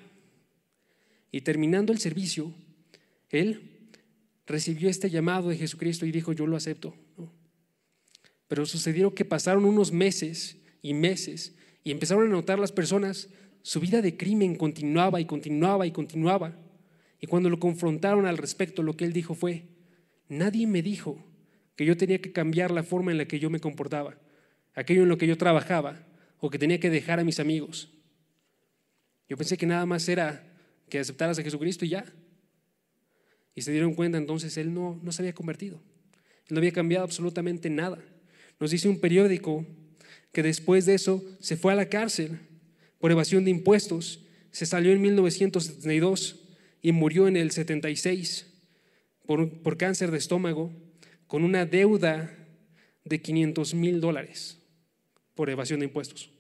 Y 1.32 1.40
terminando 1.40 1.92
el 1.92 1.98
servicio, 1.98 2.52
él 3.30 3.90
recibió 4.46 4.88
este 4.88 5.11
llamado 5.11 5.48
de 5.48 5.56
Jesucristo 5.56 6.06
y 6.06 6.12
dijo, 6.12 6.32
yo 6.32 6.46
lo 6.46 6.56
acepto. 6.56 6.94
Pero 8.48 8.66
sucedió 8.66 9.14
que 9.14 9.24
pasaron 9.24 9.64
unos 9.64 9.92
meses 9.92 10.56
y 10.82 10.94
meses 10.94 11.54
y 11.82 11.90
empezaron 11.90 12.26
a 12.26 12.30
notar 12.30 12.59
las 12.59 12.72
personas, 12.72 13.28
su 13.62 13.80
vida 13.80 14.02
de 14.02 14.16
crimen 14.16 14.56
continuaba 14.56 15.20
y 15.20 15.24
continuaba 15.24 15.87
y 15.87 15.90
continuaba. 15.90 16.56
Y 17.20 17.26
cuando 17.26 17.50
lo 17.50 17.59
confrontaron 17.59 18.26
al 18.26 18.38
respecto, 18.38 18.82
lo 18.82 18.96
que 18.96 19.04
él 19.04 19.12
dijo 19.12 19.35
fue, 19.35 19.64
nadie 20.28 20.66
me 20.66 20.82
dijo 20.82 21.24
que 21.77 21.85
yo 21.85 21.97
tenía 21.97 22.21
que 22.21 22.33
cambiar 22.33 22.71
la 22.71 22.83
forma 22.83 23.12
en 23.12 23.19
la 23.19 23.27
que 23.27 23.39
yo 23.39 23.51
me 23.51 23.61
comportaba, 23.61 24.19
aquello 24.75 25.03
en 25.03 25.09
lo 25.09 25.19
que 25.19 25.27
yo 25.27 25.37
trabajaba 25.37 26.07
o 26.39 26.51
que 26.51 26.59
tenía 26.59 26.81
que 26.81 26.91
dejar 26.91 27.21
a 27.21 27.25
mis 27.25 27.39
amigos. 27.39 27.91
Yo 29.29 29.37
pensé 29.37 29.57
que 29.57 29.67
nada 29.67 29.87
más 29.87 30.09
era 30.09 30.43
que 30.89 30.99
aceptaras 30.99 31.39
a 31.39 31.43
Jesucristo 31.43 31.85
y 31.85 31.91
ya. 31.91 32.05
Y 33.55 33.62
se 33.62 33.73
dieron 33.73 33.95
cuenta 33.95 34.19
entonces, 34.19 34.57
él 34.57 34.73
no, 34.73 35.01
no 35.03 35.12
se 35.12 35.23
había 35.23 35.35
convertido. 35.35 35.81
No 36.49 36.59
había 36.59 36.73
cambiado 36.73 37.05
absolutamente 37.05 37.69
nada. 37.71 37.99
Nos 38.61 38.71
dice 38.71 38.89
un 38.89 39.01
periódico 39.01 39.67
que 40.33 40.43
después 40.43 40.87
de 40.87 40.95
eso 40.95 41.25
se 41.41 41.57
fue 41.57 41.73
a 41.73 41.77
la 41.77 41.89
cárcel 41.89 42.39
por 42.99 43.11
evasión 43.11 43.45
de 43.45 43.51
impuestos. 43.51 44.25
Se 44.51 44.67
salió 44.67 44.93
en 44.93 45.01
1972 45.03 46.41
y 46.83 46.93
murió 46.93 47.29
en 47.29 47.37
el 47.37 47.51
76 47.51 48.47
por, 49.27 49.62
por 49.62 49.77
cáncer 49.77 50.11
de 50.11 50.19
estómago 50.19 50.73
con 51.27 51.45
una 51.45 51.67
deuda 51.67 52.37
de 53.05 53.21
500 53.21 53.75
mil 53.75 54.01
dólares 54.01 54.59
por 55.35 55.51
evasión 55.51 55.81
de 55.81 55.87
impuestos. 55.87 56.31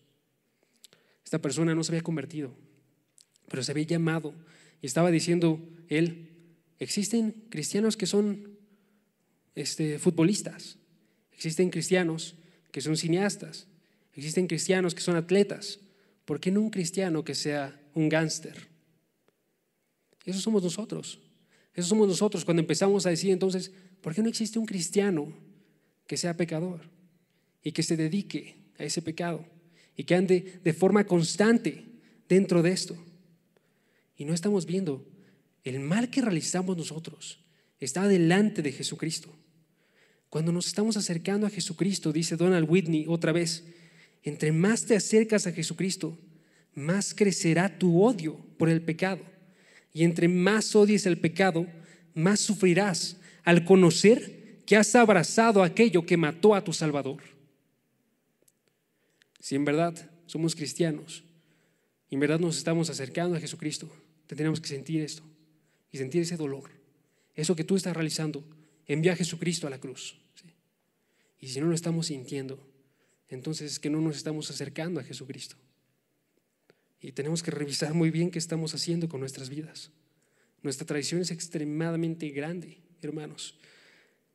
Esta 1.24 1.40
persona 1.40 1.74
no 1.74 1.82
se 1.82 1.92
había 1.92 2.02
convertido, 2.02 2.54
pero 3.48 3.62
se 3.62 3.72
había 3.72 3.84
llamado 3.84 4.34
y 4.80 4.86
estaba 4.86 5.10
diciendo 5.10 5.60
él, 5.88 6.30
existen 6.78 7.32
cristianos 7.48 7.96
que 7.96 8.06
son 8.06 8.58
este, 9.54 9.98
futbolistas, 9.98 10.78
existen 11.32 11.70
cristianos 11.70 12.36
que 12.70 12.80
son 12.80 12.96
cineastas, 12.96 13.66
existen 14.12 14.46
cristianos 14.46 14.94
que 14.94 15.00
son 15.00 15.16
atletas. 15.16 15.80
¿Por 16.24 16.40
qué 16.40 16.50
no 16.50 16.60
un 16.60 16.70
cristiano 16.70 17.24
que 17.24 17.34
sea 17.34 17.80
un 17.94 18.08
gángster? 18.08 18.68
Eso 20.24 20.40
somos 20.40 20.62
nosotros. 20.62 21.20
Eso 21.72 21.88
somos 21.88 22.08
nosotros 22.08 22.44
cuando 22.44 22.60
empezamos 22.60 23.06
a 23.06 23.10
decir 23.10 23.30
entonces, 23.30 23.72
¿Por 24.06 24.14
qué 24.14 24.22
no 24.22 24.28
existe 24.28 24.60
un 24.60 24.66
cristiano 24.66 25.32
que 26.06 26.16
sea 26.16 26.36
pecador 26.36 26.80
y 27.60 27.72
que 27.72 27.82
se 27.82 27.96
dedique 27.96 28.54
a 28.78 28.84
ese 28.84 29.02
pecado 29.02 29.44
y 29.96 30.04
que 30.04 30.14
ande 30.14 30.60
de 30.62 30.72
forma 30.72 31.02
constante 31.02 31.84
dentro 32.28 32.62
de 32.62 32.70
esto? 32.70 32.96
Y 34.16 34.24
no 34.24 34.32
estamos 34.32 34.64
viendo 34.64 35.04
el 35.64 35.80
mal 35.80 36.08
que 36.08 36.22
realizamos 36.22 36.76
nosotros 36.76 37.40
está 37.80 38.06
delante 38.06 38.62
de 38.62 38.70
Jesucristo. 38.70 39.28
Cuando 40.30 40.52
nos 40.52 40.68
estamos 40.68 40.96
acercando 40.96 41.44
a 41.44 41.50
Jesucristo, 41.50 42.12
dice 42.12 42.36
Donald 42.36 42.70
Whitney 42.70 43.06
otra 43.08 43.32
vez, 43.32 43.64
entre 44.22 44.52
más 44.52 44.86
te 44.86 44.94
acercas 44.94 45.48
a 45.48 45.52
Jesucristo, 45.52 46.16
más 46.76 47.12
crecerá 47.12 47.76
tu 47.76 48.00
odio 48.04 48.36
por 48.56 48.68
el 48.68 48.82
pecado. 48.82 49.24
Y 49.92 50.04
entre 50.04 50.28
más 50.28 50.76
odies 50.76 51.06
el 51.06 51.18
pecado, 51.18 51.66
más 52.14 52.38
sufrirás 52.38 53.16
al 53.46 53.64
conocer 53.64 54.60
que 54.66 54.76
has 54.76 54.94
abrazado 54.96 55.62
aquello 55.62 56.04
que 56.04 56.16
mató 56.16 56.54
a 56.56 56.64
tu 56.64 56.72
Salvador. 56.72 57.22
Si 59.38 59.54
en 59.54 59.64
verdad 59.64 60.10
somos 60.26 60.56
cristianos 60.56 61.22
y 62.10 62.16
en 62.16 62.20
verdad 62.20 62.40
nos 62.40 62.58
estamos 62.58 62.90
acercando 62.90 63.36
a 63.36 63.40
Jesucristo, 63.40 63.88
tendremos 64.26 64.60
que 64.60 64.66
sentir 64.66 65.00
esto 65.00 65.22
y 65.92 65.98
sentir 65.98 66.22
ese 66.22 66.36
dolor. 66.36 66.70
Eso 67.36 67.54
que 67.54 67.62
tú 67.62 67.76
estás 67.76 67.94
realizando, 67.94 68.44
envía 68.84 69.12
a 69.12 69.16
Jesucristo 69.16 69.68
a 69.68 69.70
la 69.70 69.78
cruz. 69.78 70.18
Y 71.38 71.46
si 71.46 71.60
no 71.60 71.66
lo 71.66 71.74
estamos 71.74 72.06
sintiendo, 72.06 72.58
entonces 73.28 73.70
es 73.70 73.78
que 73.78 73.90
no 73.90 74.00
nos 74.00 74.16
estamos 74.16 74.50
acercando 74.50 74.98
a 74.98 75.04
Jesucristo. 75.04 75.54
Y 77.00 77.12
tenemos 77.12 77.44
que 77.44 77.52
revisar 77.52 77.94
muy 77.94 78.10
bien 78.10 78.32
qué 78.32 78.40
estamos 78.40 78.74
haciendo 78.74 79.08
con 79.08 79.20
nuestras 79.20 79.50
vidas. 79.50 79.92
Nuestra 80.62 80.84
traición 80.84 81.20
es 81.20 81.30
extremadamente 81.30 82.28
grande, 82.30 82.80
hermanos. 83.02 83.58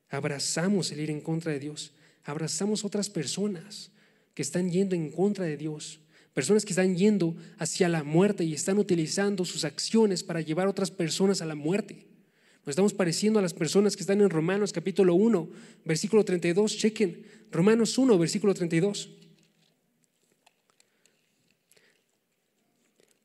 Abrazamos 0.10 0.92
el 0.92 1.00
ir 1.00 1.10
en 1.10 1.22
contra 1.22 1.52
de 1.52 1.60
Dios. 1.60 1.94
Abrazamos 2.24 2.84
otras 2.84 3.10
personas 3.10 3.92
que 4.34 4.42
están 4.42 4.72
yendo 4.72 4.96
en 4.96 5.12
contra 5.12 5.46
de 5.46 5.58
Dios. 5.58 6.00
Personas 6.34 6.64
que 6.64 6.72
están 6.72 6.96
yendo 6.96 7.36
hacia 7.58 7.90
la 7.90 8.04
muerte 8.04 8.44
y 8.44 8.54
están 8.54 8.78
utilizando 8.78 9.44
sus 9.46 9.66
acciones 9.66 10.24
para 10.24 10.42
llevar 10.42 10.68
a 10.68 10.70
otras 10.70 10.92
personas 10.92 11.42
a 11.42 11.46
la 11.46 11.56
muerte. 11.56 12.08
Nos 12.60 12.74
estamos 12.74 12.94
pareciendo 12.94 13.40
a 13.40 13.42
las 13.42 13.54
personas 13.54 13.96
que 13.96 14.04
están 14.04 14.22
en 14.22 14.30
Romanos 14.30 14.72
capítulo 14.72 15.16
1, 15.16 15.50
versículo 15.84 16.24
32. 16.24 16.78
Chequen, 16.78 17.26
Romanos 17.52 17.98
1, 17.98 18.18
versículo 18.18 18.54
32. 18.54 19.10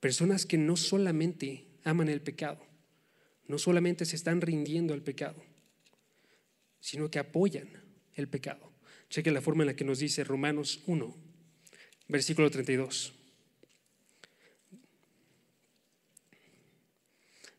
Personas 0.01 0.47
que 0.47 0.57
no 0.57 0.77
solamente 0.77 1.67
aman 1.85 2.09
el 2.09 2.23
pecado, 2.23 2.61
no 3.49 3.59
solamente 3.59 4.05
se 4.05 4.17
están 4.17 4.41
rindiendo 4.41 4.95
al 4.95 5.03
pecado, 5.03 5.43
sino 6.81 7.11
que 7.11 7.19
apoyan 7.19 7.69
el 8.15 8.29
pecado. 8.29 8.73
Chequen 9.09 9.35
la 9.35 9.41
forma 9.41 9.63
en 9.63 9.69
la 9.69 9.77
que 9.77 9.85
nos 9.85 9.99
dice 9.99 10.25
Romanos 10.25 10.83
1, 10.87 11.17
versículo 12.09 12.51
32. 12.51 13.13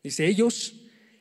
Dice, 0.02 0.26
ellos 0.26 0.74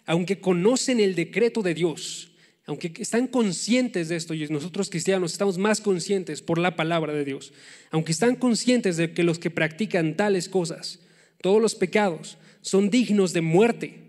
aunque 0.07 0.39
conocen 0.39 1.01
el 1.01 1.13
decreto 1.13 1.61
de 1.61 1.73
Dios, 1.73 2.31
aunque 2.65 2.91
están 2.97 3.27
conscientes 3.27 4.07
de 4.07 4.15
esto, 4.15 4.33
y 4.33 4.47
nosotros 4.47 4.89
cristianos 4.89 5.33
estamos 5.33 5.57
más 5.57 5.81
conscientes 5.81 6.41
por 6.41 6.57
la 6.57 6.75
palabra 6.75 7.13
de 7.13 7.25
Dios, 7.25 7.53
aunque 7.91 8.13
están 8.13 8.37
conscientes 8.37 8.97
de 8.97 9.13
que 9.13 9.23
los 9.23 9.37
que 9.37 9.51
practican 9.51 10.15
tales 10.15 10.47
cosas, 10.49 10.99
todos 11.41 11.61
los 11.61 11.75
pecados, 11.75 12.37
son 12.61 12.89
dignos 12.89 13.33
de 13.33 13.41
muerte, 13.41 14.06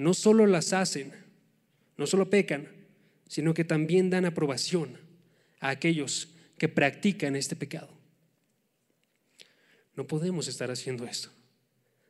no 0.00 0.14
solo 0.14 0.46
las 0.46 0.72
hacen, 0.72 1.12
no 1.98 2.06
solo 2.06 2.30
pecan, 2.30 2.68
sino 3.28 3.52
que 3.52 3.64
también 3.64 4.08
dan 4.08 4.24
aprobación 4.24 4.96
a 5.60 5.68
aquellos 5.68 6.28
que 6.56 6.68
practican 6.68 7.36
este 7.36 7.54
pecado. 7.54 7.90
No 9.94 10.06
podemos 10.06 10.48
estar 10.48 10.70
haciendo 10.70 11.04
esto. 11.04 11.28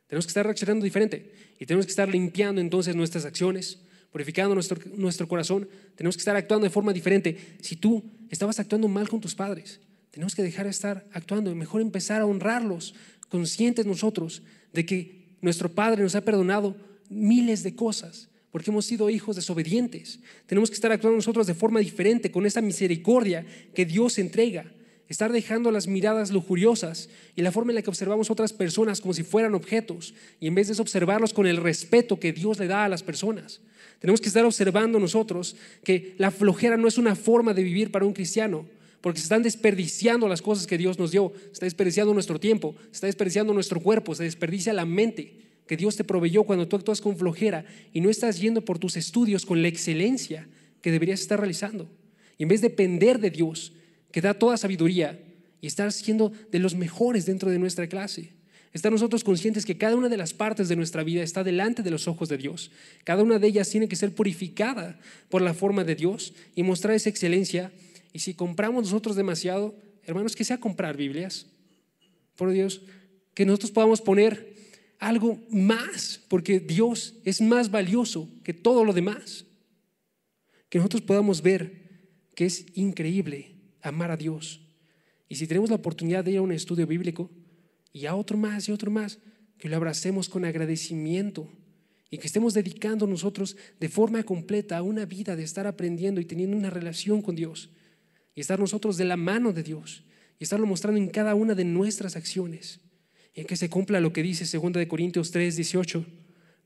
Tenemos 0.07 0.25
que 0.25 0.29
estar 0.29 0.45
reaccionando 0.45 0.85
diferente 0.85 1.33
y 1.59 1.65
tenemos 1.65 1.85
que 1.85 1.91
estar 1.91 2.07
limpiando 2.07 2.61
entonces 2.61 2.95
nuestras 2.95 3.25
acciones, 3.25 3.79
purificando 4.09 4.55
nuestro, 4.55 4.79
nuestro 4.95 5.27
corazón. 5.27 5.67
Tenemos 5.95 6.15
que 6.15 6.21
estar 6.21 6.37
actuando 6.37 6.63
de 6.63 6.69
forma 6.69 6.93
diferente. 6.93 7.57
Si 7.61 7.75
tú 7.75 8.03
estabas 8.29 8.59
actuando 8.59 8.87
mal 8.87 9.09
con 9.09 9.19
tus 9.19 9.35
padres, 9.35 9.81
tenemos 10.11 10.33
que 10.33 10.43
dejar 10.43 10.63
de 10.63 10.71
estar 10.71 11.05
actuando 11.11 11.51
y 11.51 11.55
mejor 11.55 11.81
empezar 11.81 12.21
a 12.21 12.25
honrarlos, 12.25 12.95
conscientes 13.27 13.85
nosotros 13.85 14.43
de 14.71 14.85
que 14.85 15.35
nuestro 15.41 15.69
Padre 15.69 16.03
nos 16.03 16.15
ha 16.15 16.21
perdonado 16.21 16.90
miles 17.11 17.61
de 17.63 17.75
cosas 17.75 18.29
porque 18.51 18.69
hemos 18.69 18.85
sido 18.85 19.09
hijos 19.09 19.37
desobedientes. 19.37 20.19
Tenemos 20.45 20.69
que 20.69 20.75
estar 20.75 20.91
actuando 20.91 21.15
nosotros 21.15 21.47
de 21.47 21.53
forma 21.53 21.79
diferente, 21.79 22.31
con 22.31 22.45
esa 22.45 22.59
misericordia 22.59 23.45
que 23.73 23.85
Dios 23.85 24.19
entrega 24.19 24.65
estar 25.11 25.31
dejando 25.33 25.71
las 25.71 25.87
miradas 25.87 26.31
lujuriosas 26.31 27.09
y 27.35 27.41
la 27.41 27.51
forma 27.51 27.71
en 27.71 27.75
la 27.75 27.81
que 27.81 27.89
observamos 27.89 28.31
otras 28.31 28.53
personas 28.53 29.01
como 29.01 29.13
si 29.13 29.23
fueran 29.23 29.55
objetos 29.55 30.13
y 30.39 30.47
en 30.47 30.55
vez 30.55 30.69
de 30.69 30.81
observarlos 30.81 31.33
con 31.33 31.45
el 31.47 31.57
respeto 31.57 32.17
que 32.17 32.31
Dios 32.31 32.59
le 32.59 32.67
da 32.67 32.85
a 32.85 32.89
las 32.89 33.03
personas. 33.03 33.59
Tenemos 33.99 34.21
que 34.21 34.29
estar 34.29 34.45
observando 34.45 34.99
nosotros 34.99 35.57
que 35.83 36.15
la 36.17 36.31
flojera 36.31 36.77
no 36.77 36.87
es 36.87 36.97
una 36.97 37.15
forma 37.15 37.53
de 37.53 37.63
vivir 37.63 37.91
para 37.91 38.05
un 38.05 38.13
cristiano, 38.13 38.65
porque 39.01 39.19
se 39.19 39.23
están 39.23 39.43
desperdiciando 39.43 40.29
las 40.29 40.41
cosas 40.41 40.65
que 40.65 40.77
Dios 40.77 40.97
nos 40.97 41.11
dio, 41.11 41.33
se 41.35 41.51
está 41.51 41.65
desperdiciando 41.65 42.13
nuestro 42.13 42.39
tiempo, 42.39 42.75
se 42.85 42.91
está 42.91 43.07
desperdiciando 43.07 43.53
nuestro 43.53 43.81
cuerpo, 43.81 44.15
se 44.15 44.23
desperdicia 44.23 44.71
la 44.71 44.85
mente 44.85 45.50
que 45.71 45.77
Dios 45.77 45.95
te 45.95 46.03
proveyó 46.03 46.43
cuando 46.43 46.67
tú 46.67 46.75
actúas 46.75 46.99
con 46.99 47.15
flojera 47.15 47.63
y 47.93 48.01
no 48.01 48.09
estás 48.09 48.41
yendo 48.41 48.65
por 48.65 48.77
tus 48.77 48.97
estudios 48.97 49.45
con 49.45 49.61
la 49.61 49.69
excelencia 49.69 50.45
que 50.81 50.91
deberías 50.91 51.21
estar 51.21 51.39
realizando. 51.39 51.89
Y 52.37 52.43
en 52.43 52.49
vez 52.49 52.59
de 52.59 52.67
depender 52.67 53.19
de 53.19 53.29
Dios, 53.29 53.71
que 54.11 54.19
da 54.19 54.33
toda 54.33 54.57
sabiduría 54.57 55.17
y 55.61 55.67
estar 55.67 55.89
siendo 55.93 56.33
de 56.51 56.59
los 56.59 56.75
mejores 56.75 57.25
dentro 57.25 57.49
de 57.49 57.57
nuestra 57.57 57.87
clase. 57.87 58.33
Estar 58.73 58.91
nosotros 58.91 59.23
conscientes 59.23 59.65
que 59.65 59.77
cada 59.77 59.95
una 59.95 60.09
de 60.09 60.17
las 60.17 60.33
partes 60.33 60.67
de 60.67 60.75
nuestra 60.75 61.05
vida 61.05 61.23
está 61.23 61.41
delante 61.41 61.83
de 61.83 61.91
los 61.91 62.05
ojos 62.05 62.27
de 62.27 62.37
Dios. 62.37 62.69
Cada 63.05 63.23
una 63.23 63.39
de 63.39 63.47
ellas 63.47 63.69
tiene 63.69 63.87
que 63.87 63.95
ser 63.95 64.13
purificada 64.13 64.99
por 65.29 65.41
la 65.41 65.53
forma 65.53 65.85
de 65.85 65.95
Dios 65.95 66.33
y 66.53 66.63
mostrar 66.63 66.95
esa 66.95 67.07
excelencia. 67.07 67.71
Y 68.11 68.19
si 68.19 68.33
compramos 68.33 68.83
nosotros 68.83 69.15
demasiado, 69.15 69.73
hermanos, 70.03 70.35
que 70.35 70.43
sea 70.43 70.57
comprar 70.57 70.97
Biblias, 70.97 71.45
por 72.35 72.51
Dios, 72.51 72.81
que 73.33 73.45
nosotros 73.45 73.71
podamos 73.71 74.01
poner 74.01 74.50
algo 75.01 75.39
más, 75.49 76.21
porque 76.29 76.59
Dios 76.59 77.15
es 77.25 77.41
más 77.41 77.71
valioso 77.71 78.29
que 78.43 78.53
todo 78.53 78.85
lo 78.85 78.93
demás. 78.93 79.45
Que 80.69 80.77
nosotros 80.77 81.01
podamos 81.01 81.41
ver 81.41 82.21
que 82.35 82.45
es 82.45 82.65
increíble 82.75 83.55
amar 83.81 84.11
a 84.11 84.15
Dios. 84.15 84.61
Y 85.27 85.35
si 85.35 85.47
tenemos 85.47 85.71
la 85.71 85.77
oportunidad 85.77 86.23
de 86.23 86.31
ir 86.31 86.37
a 86.37 86.43
un 86.43 86.51
estudio 86.51 86.85
bíblico 86.85 87.31
y 87.91 88.05
a 88.05 88.15
otro 88.15 88.37
más 88.37 88.69
y 88.69 88.71
otro 88.71 88.91
más, 88.91 89.17
que 89.57 89.67
lo 89.67 89.75
abracemos 89.75 90.29
con 90.29 90.45
agradecimiento 90.45 91.49
y 92.11 92.19
que 92.19 92.27
estemos 92.27 92.53
dedicando 92.53 93.07
nosotros 93.07 93.57
de 93.79 93.89
forma 93.89 94.21
completa 94.21 94.77
a 94.77 94.83
una 94.83 95.05
vida 95.05 95.35
de 95.35 95.43
estar 95.43 95.65
aprendiendo 95.65 96.21
y 96.21 96.25
teniendo 96.25 96.55
una 96.55 96.69
relación 96.69 97.23
con 97.23 97.35
Dios 97.35 97.71
y 98.35 98.41
estar 98.41 98.59
nosotros 98.59 98.97
de 98.97 99.05
la 99.05 99.17
mano 99.17 99.51
de 99.51 99.63
Dios 99.63 100.03
y 100.37 100.43
estarlo 100.43 100.67
mostrando 100.67 100.99
en 100.99 101.09
cada 101.09 101.33
una 101.33 101.55
de 101.55 101.65
nuestras 101.65 102.15
acciones 102.15 102.81
y 103.33 103.45
que 103.45 103.55
se 103.55 103.69
cumpla 103.69 103.99
lo 103.99 104.13
que 104.13 104.23
dice 104.23 104.45
2 104.45 104.73
de 104.73 104.87
Corintios 104.87 105.31
3, 105.31 105.55
18. 105.55 106.05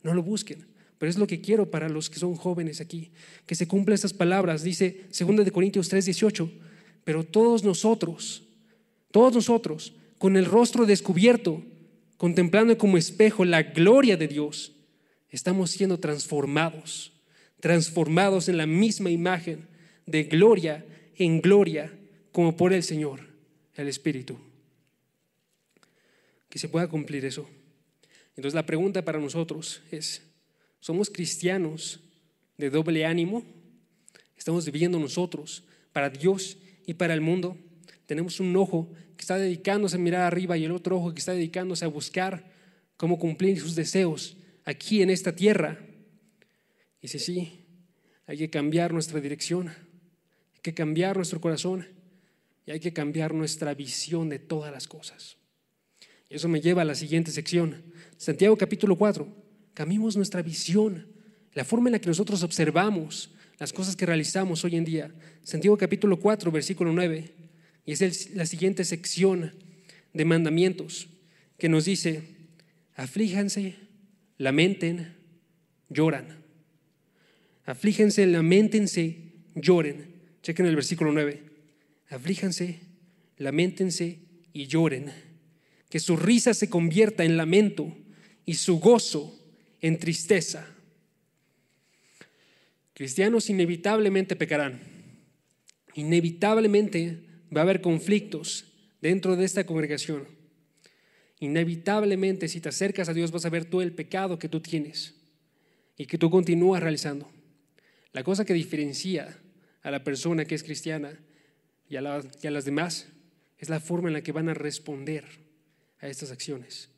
No 0.03 0.13
lo 0.13 0.23
busquen, 0.23 0.65
pero 0.97 1.09
es 1.09 1.17
lo 1.17 1.27
que 1.27 1.41
quiero 1.41 1.69
para 1.69 1.89
los 1.89 2.09
que 2.09 2.19
son 2.19 2.35
jóvenes 2.35 2.81
aquí, 2.81 3.11
que 3.45 3.55
se 3.55 3.67
cumplan 3.67 3.95
estas 3.95 4.13
palabras. 4.13 4.63
Dice 4.63 5.05
2 5.17 5.45
de 5.45 5.51
Corintios 5.51 5.89
3, 5.89 6.05
18 6.05 6.51
pero 7.05 7.23
todos 7.23 7.63
nosotros, 7.63 8.43
todos 9.11 9.33
nosotros, 9.33 9.93
con 10.17 10.35
el 10.35 10.45
rostro 10.45 10.85
descubierto, 10.85 11.63
contemplando 12.17 12.77
como 12.77 12.97
espejo 12.97 13.45
la 13.45 13.61
gloria 13.61 14.17
de 14.17 14.27
Dios, 14.27 14.73
estamos 15.29 15.71
siendo 15.71 15.99
transformados, 15.99 17.13
transformados 17.61 18.49
en 18.49 18.57
la 18.57 18.65
misma 18.65 19.11
imagen 19.11 19.67
de 20.05 20.23
gloria 20.23 20.85
en 21.17 21.39
gloria, 21.39 21.93
como 22.33 22.57
por 22.57 22.73
el 22.73 22.83
Señor, 22.83 23.21
el 23.75 23.87
Espíritu. 23.87 24.37
Que 26.55 26.59
se 26.59 26.69
pueda 26.69 26.87
cumplir 26.87 27.25
eso. 27.25 27.49
Entonces 28.29 28.53
la 28.53 28.65
pregunta 28.65 29.03
para 29.03 29.19
nosotros 29.19 29.81
es, 29.91 30.21
¿somos 30.79 31.09
cristianos 31.09 31.99
de 32.57 32.69
doble 32.69 33.05
ánimo? 33.05 33.43
¿Estamos 34.37 34.63
viviendo 34.63 34.97
nosotros 34.97 35.65
para 35.91 36.09
Dios 36.09 36.57
y 36.85 36.93
para 36.93 37.13
el 37.13 37.19
mundo. 37.19 37.57
Tenemos 38.05 38.39
un 38.39 38.55
ojo 38.55 38.89
que 39.17 39.23
está 39.23 39.37
dedicándose 39.37 39.97
a 39.97 39.99
mirar 39.99 40.21
arriba 40.21 40.55
y 40.55 40.63
el 40.63 40.71
otro 40.71 40.95
ojo 40.95 41.13
que 41.13 41.19
está 41.19 41.33
dedicándose 41.33 41.83
a 41.83 41.89
buscar 41.89 42.49
cómo 42.95 43.19
cumplir 43.19 43.59
sus 43.59 43.75
deseos 43.75 44.37
aquí 44.63 45.01
en 45.01 45.09
esta 45.09 45.35
tierra. 45.35 45.77
Y 47.01 47.09
si 47.09 47.19
sí, 47.19 47.65
hay 48.27 48.37
que 48.37 48.49
cambiar 48.49 48.93
nuestra 48.93 49.19
dirección, 49.19 49.67
hay 49.67 50.61
que 50.61 50.73
cambiar 50.73 51.17
nuestro 51.17 51.41
corazón 51.41 51.85
y 52.65 52.71
hay 52.71 52.79
que 52.79 52.93
cambiar 52.93 53.33
nuestra 53.33 53.73
visión 53.73 54.29
de 54.29 54.39
todas 54.39 54.71
las 54.71 54.87
cosas. 54.87 55.35
Eso 56.29 56.47
me 56.47 56.61
lleva 56.61 56.81
a 56.81 56.85
la 56.85 56.95
siguiente 56.95 57.31
sección. 57.31 57.83
Santiago 58.17 58.57
capítulo 58.57 58.97
4. 58.97 59.27
Cambiemos 59.73 60.15
nuestra 60.15 60.41
visión, 60.41 61.07
la 61.53 61.65
forma 61.65 61.89
en 61.89 61.93
la 61.93 61.99
que 61.99 62.07
nosotros 62.07 62.43
observamos 62.43 63.31
las 63.59 63.71
cosas 63.71 63.95
que 63.95 64.05
realizamos 64.05 64.63
hoy 64.63 64.75
en 64.75 64.85
día. 64.85 65.13
Santiago 65.43 65.77
capítulo 65.77 66.19
4, 66.19 66.51
versículo 66.51 66.91
9, 66.91 67.31
y 67.85 67.91
es 67.91 68.35
la 68.35 68.45
siguiente 68.45 68.83
sección 68.83 69.53
de 70.13 70.25
mandamientos 70.25 71.07
que 71.57 71.69
nos 71.69 71.85
dice, 71.85 72.23
aflíjanse, 72.95 73.75
lamenten, 74.37 75.15
lloran. 75.89 76.43
Aflíjense, 77.65 78.25
lamentense, 78.27 79.33
lloren. 79.55 80.13
Chequen 80.41 80.65
el 80.65 80.75
versículo 80.75 81.11
9. 81.11 81.43
Aflíjanse, 82.09 82.79
lamentense 83.37 84.19
y 84.53 84.67
lloren. 84.67 85.11
Que 85.89 85.99
su 85.99 86.17
risa 86.17 86.53
se 86.53 86.69
convierta 86.69 87.23
en 87.23 87.37
lamento 87.37 87.95
y 88.45 88.55
su 88.55 88.79
gozo 88.79 89.39
en 89.81 89.99
tristeza. 89.99 90.67
Cristianos 92.93 93.49
inevitablemente 93.49 94.35
pecarán. 94.35 94.79
Inevitablemente 95.95 97.19
va 97.55 97.61
a 97.61 97.63
haber 97.63 97.81
conflictos 97.81 98.65
dentro 99.01 99.35
de 99.35 99.45
esta 99.45 99.65
congregación. 99.65 100.27
Inevitablemente 101.39 102.47
si 102.47 102.61
te 102.61 102.69
acercas 102.69 103.09
a 103.09 103.13
Dios 103.13 103.31
vas 103.31 103.45
a 103.45 103.49
ver 103.49 103.65
todo 103.65 103.81
el 103.81 103.93
pecado 103.93 104.39
que 104.39 104.49
tú 104.49 104.61
tienes 104.61 105.15
y 105.97 106.05
que 106.05 106.17
tú 106.17 106.29
continúas 106.29 106.81
realizando. 106.81 107.29
La 108.13 108.23
cosa 108.23 108.45
que 108.45 108.53
diferencia 108.53 109.37
a 109.81 109.91
la 109.91 110.03
persona 110.03 110.45
que 110.45 110.55
es 110.55 110.63
cristiana 110.63 111.19
y 111.89 111.97
a, 111.97 112.01
las 112.01 112.65
demás 112.65 113.07
es 113.57 113.69
la 113.69 113.79
forma 113.79 114.09
en 114.09 114.13
la 114.13 114.21
que 114.21 114.31
van 114.31 114.49
a 114.49 114.53
responder 114.53 115.44
a 116.05 116.09
estas 116.09 116.31
acciones, 116.31 116.89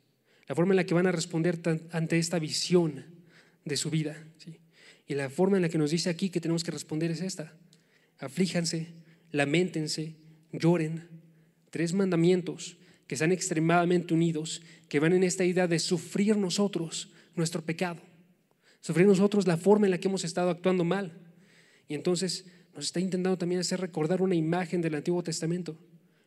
la 0.48 0.56
forma 0.56 0.74
en 0.74 0.78
la 0.78 0.86
que 0.86 0.94
van 0.94 1.08
a 1.08 1.12
responder 1.12 1.60
ante 1.92 2.18
esta 2.18 2.40
visión 2.40 3.06
de 3.66 3.78
su 3.78 3.90
vida. 3.90 4.18
Y 5.08 5.16
la 5.16 5.30
forma 5.30 5.58
en 5.58 5.64
la 5.64 5.70
que 5.70 5.78
nos 5.78 5.92
dice 5.92 6.10
aquí 6.10 6.30
que 6.30 6.42
tenemos 6.42 6.64
que 6.64 6.72
responder 6.72 7.12
es 7.12 7.22
esta. 7.22 7.54
Aflíjanse, 8.20 8.94
lamentense, 9.32 10.16
lloren. 10.52 11.08
Tres 11.70 11.94
mandamientos 11.94 12.78
que 13.08 13.16
están 13.16 13.32
extremadamente 13.32 14.14
unidos, 14.14 14.62
que 14.90 15.00
van 15.00 15.14
en 15.14 15.24
esta 15.24 15.46
idea 15.46 15.68
de 15.68 15.80
sufrir 15.80 16.38
nosotros 16.38 17.10
nuestro 17.36 17.62
pecado, 17.62 18.02
sufrir 18.82 19.06
nosotros 19.06 19.48
la 19.48 19.58
forma 19.58 19.86
en 19.86 19.92
la 19.92 19.98
que 20.00 20.08
hemos 20.08 20.24
estado 20.24 20.50
actuando 20.50 20.84
mal. 20.84 21.14
Y 21.88 21.94
entonces 21.94 22.46
nos 22.74 22.86
está 22.86 23.00
intentando 23.00 23.38
también 23.38 23.62
hacer 23.62 23.80
recordar 23.80 24.22
una 24.22 24.36
imagen 24.36 24.82
del 24.82 24.96
Antiguo 24.96 25.24
Testamento, 25.24 25.78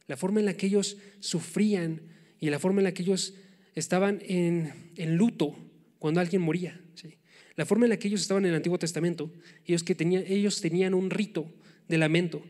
la 0.07 0.17
forma 0.17 0.41
en 0.41 0.47
la 0.47 0.55
que 0.55 0.67
ellos 0.67 0.97
sufrían 1.21 2.01
y 2.41 2.51
la 2.51 2.59
forma 2.59 2.81
en 2.81 2.85
la 2.85 2.93
que 2.93 3.03
ellos 3.03 3.35
estaban 3.75 4.21
en, 4.27 4.73
luto 5.17 5.57
cuando 5.99 6.21
alguien 6.21 6.43
moría. 6.43 6.81
La 7.57 7.67
forma 7.67 7.85
en 7.85 7.91
la 7.91 7.99
que 7.99 8.09
ellos 8.09 8.23
estaban 8.23 8.45
en 8.45 8.51
el 8.51 8.57
Antiguo 8.57 8.79
Testamento, 8.79 9.31
ellos, 9.67 9.83
que 9.83 9.95
tenían, 9.95 10.25
ellos 10.27 10.61
tenían 10.61 10.95
un 10.95 11.11
rito 11.11 11.53
de 11.89 11.99
lamento 11.99 12.43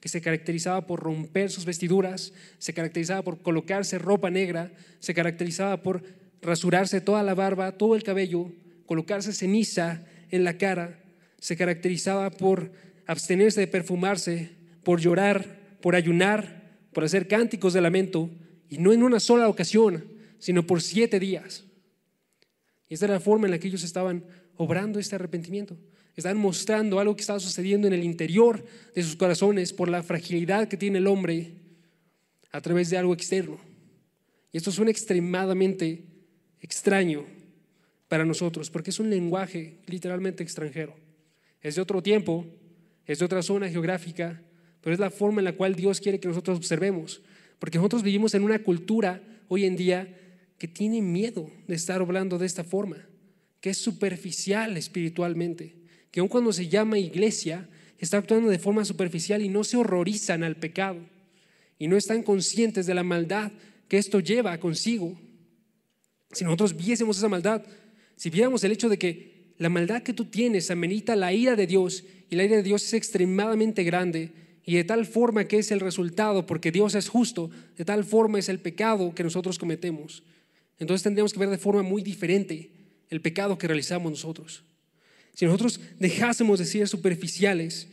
que 0.00 0.08
se 0.08 0.20
caracterizaba 0.20 0.86
por 0.86 1.00
romper 1.00 1.50
sus 1.50 1.64
vestiduras, 1.64 2.32
se 2.58 2.74
caracterizaba 2.74 3.22
por 3.22 3.42
colocarse 3.42 3.98
ropa 3.98 4.30
negra, 4.30 4.72
se 4.98 5.14
caracterizaba 5.14 5.82
por 5.82 6.02
rasurarse 6.42 7.00
toda 7.00 7.22
la 7.22 7.34
barba, 7.34 7.72
todo 7.78 7.94
el 7.94 8.02
cabello, 8.02 8.52
colocarse 8.86 9.32
ceniza 9.32 10.04
en 10.30 10.44
la 10.44 10.58
cara, 10.58 11.00
se 11.38 11.56
caracterizaba 11.56 12.30
por 12.30 12.72
abstenerse 13.06 13.60
de 13.60 13.66
perfumarse, 13.68 14.50
por 14.82 15.00
llorar, 15.00 15.60
por 15.80 15.94
ayunar, 15.94 16.78
por 16.92 17.04
hacer 17.04 17.28
cánticos 17.28 17.72
de 17.72 17.80
lamento, 17.80 18.30
y 18.68 18.78
no 18.78 18.92
en 18.92 19.02
una 19.02 19.20
sola 19.20 19.48
ocasión, 19.48 20.04
sino 20.38 20.66
por 20.66 20.82
siete 20.82 21.18
días. 21.20 21.64
Y 22.88 22.94
esta 22.94 23.06
era 23.06 23.14
la 23.14 23.20
forma 23.20 23.46
en 23.46 23.52
la 23.52 23.58
que 23.58 23.68
ellos 23.68 23.82
estaban 23.82 24.24
obrando 24.56 24.98
este 24.98 25.14
arrepentimiento. 25.14 25.76
Están 26.14 26.38
mostrando 26.38 26.98
algo 26.98 27.14
que 27.14 27.20
estaba 27.20 27.40
sucediendo 27.40 27.86
en 27.86 27.92
el 27.92 28.04
interior 28.04 28.64
de 28.94 29.02
sus 29.02 29.16
corazones 29.16 29.72
por 29.72 29.88
la 29.88 30.02
fragilidad 30.02 30.68
que 30.68 30.76
tiene 30.76 30.98
el 30.98 31.06
hombre 31.06 31.54
a 32.52 32.60
través 32.60 32.88
de 32.88 32.96
algo 32.96 33.12
externo. 33.12 33.58
Y 34.50 34.56
esto 34.56 34.72
suena 34.72 34.90
extremadamente 34.90 36.04
extraño 36.60 37.26
para 38.08 38.24
nosotros, 38.24 38.70
porque 38.70 38.90
es 38.90 39.00
un 39.00 39.10
lenguaje 39.10 39.80
literalmente 39.86 40.42
extranjero. 40.42 40.94
Es 41.60 41.74
de 41.74 41.82
otro 41.82 42.02
tiempo, 42.02 42.46
es 43.04 43.18
de 43.18 43.24
otra 43.24 43.42
zona 43.42 43.68
geográfica, 43.68 44.40
pero 44.80 44.94
es 44.94 45.00
la 45.00 45.10
forma 45.10 45.40
en 45.40 45.44
la 45.46 45.52
cual 45.52 45.74
Dios 45.74 46.00
quiere 46.00 46.20
que 46.20 46.28
nosotros 46.28 46.56
observemos, 46.56 47.20
porque 47.58 47.78
nosotros 47.78 48.02
vivimos 48.02 48.34
en 48.34 48.44
una 48.44 48.62
cultura 48.62 49.22
hoy 49.48 49.64
en 49.64 49.76
día 49.76 50.16
que 50.58 50.68
tiene 50.68 51.02
miedo 51.02 51.50
de 51.66 51.74
estar 51.74 52.00
hablando 52.00 52.38
de 52.38 52.46
esta 52.46 52.64
forma, 52.64 53.06
que 53.60 53.70
es 53.70 53.78
superficial 53.78 54.76
espiritualmente, 54.76 55.74
que 56.10 56.20
aun 56.20 56.28
cuando 56.28 56.52
se 56.52 56.68
llama 56.68 56.98
iglesia, 56.98 57.68
está 57.98 58.18
actuando 58.18 58.48
de 58.48 58.58
forma 58.58 58.84
superficial 58.84 59.42
y 59.42 59.48
no 59.48 59.64
se 59.64 59.76
horrorizan 59.76 60.42
al 60.42 60.56
pecado 60.56 61.00
y 61.78 61.88
no 61.88 61.96
están 61.96 62.22
conscientes 62.22 62.86
de 62.86 62.94
la 62.94 63.02
maldad 63.02 63.52
que 63.88 63.98
esto 63.98 64.20
lleva 64.20 64.58
consigo. 64.58 65.18
Si 66.32 66.44
nosotros 66.44 66.76
viésemos 66.76 67.18
esa 67.18 67.28
maldad, 67.28 67.62
si 68.16 68.30
viéramos 68.30 68.64
el 68.64 68.72
hecho 68.72 68.88
de 68.88 68.98
que 68.98 69.54
la 69.58 69.68
maldad 69.68 70.02
que 70.02 70.12
tú 70.12 70.26
tienes 70.26 70.70
amerita 70.70 71.16
la 71.16 71.32
ira 71.32 71.56
de 71.56 71.66
Dios 71.66 72.04
y 72.28 72.36
la 72.36 72.44
ira 72.44 72.56
de 72.56 72.62
Dios 72.62 72.84
es 72.84 72.94
extremadamente 72.94 73.84
grande 73.84 74.32
y 74.68 74.74
de 74.74 74.84
tal 74.84 75.06
forma 75.06 75.44
que 75.44 75.58
es 75.58 75.70
el 75.70 75.78
resultado, 75.78 76.44
porque 76.44 76.72
Dios 76.72 76.96
es 76.96 77.08
justo, 77.08 77.50
de 77.76 77.84
tal 77.84 78.04
forma 78.04 78.40
es 78.40 78.48
el 78.48 78.58
pecado 78.58 79.14
que 79.14 79.22
nosotros 79.22 79.60
cometemos. 79.60 80.24
Entonces 80.80 81.04
tendríamos 81.04 81.32
que 81.32 81.38
ver 81.38 81.48
de 81.48 81.56
forma 81.56 81.82
muy 81.82 82.02
diferente 82.02 82.72
el 83.08 83.22
pecado 83.22 83.56
que 83.56 83.68
realizamos 83.68 84.10
nosotros. 84.10 84.64
Si 85.34 85.44
nosotros 85.44 85.80
dejásemos 86.00 86.58
de 86.58 86.64
ser 86.64 86.88
superficiales, 86.88 87.86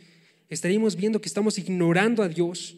estaríamos 0.49 0.95
viendo 0.95 1.21
que 1.21 1.27
estamos 1.27 1.59
ignorando 1.59 2.23
a 2.23 2.27
Dios. 2.27 2.75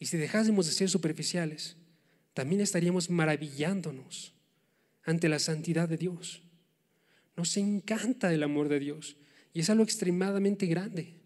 Y 0.00 0.06
si 0.06 0.16
dejásemos 0.16 0.66
de 0.66 0.72
ser 0.72 0.90
superficiales, 0.90 1.76
también 2.32 2.60
estaríamos 2.60 3.08
maravillándonos 3.08 4.34
ante 5.04 5.28
la 5.28 5.38
santidad 5.38 5.88
de 5.88 5.96
Dios. 5.96 6.42
Nos 7.36 7.56
encanta 7.56 8.34
el 8.34 8.42
amor 8.42 8.68
de 8.68 8.80
Dios 8.80 9.16
y 9.52 9.60
es 9.60 9.70
algo 9.70 9.84
extremadamente 9.84 10.66
grande. 10.66 11.23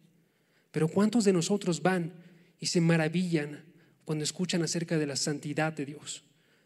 Pero 0.70 0.88
¿cuántos 0.88 1.24
de 1.24 1.32
nosotros 1.32 1.82
van 1.82 2.12
y 2.60 2.66
se 2.66 2.80
maravillan 2.80 3.64
cuando 4.04 4.24
escuchan 4.24 4.62
acerca 4.62 4.98
de 4.98 5.06
la 5.06 5.16
santidad 5.16 5.72
de 5.72 5.86
Dios? 5.86 6.24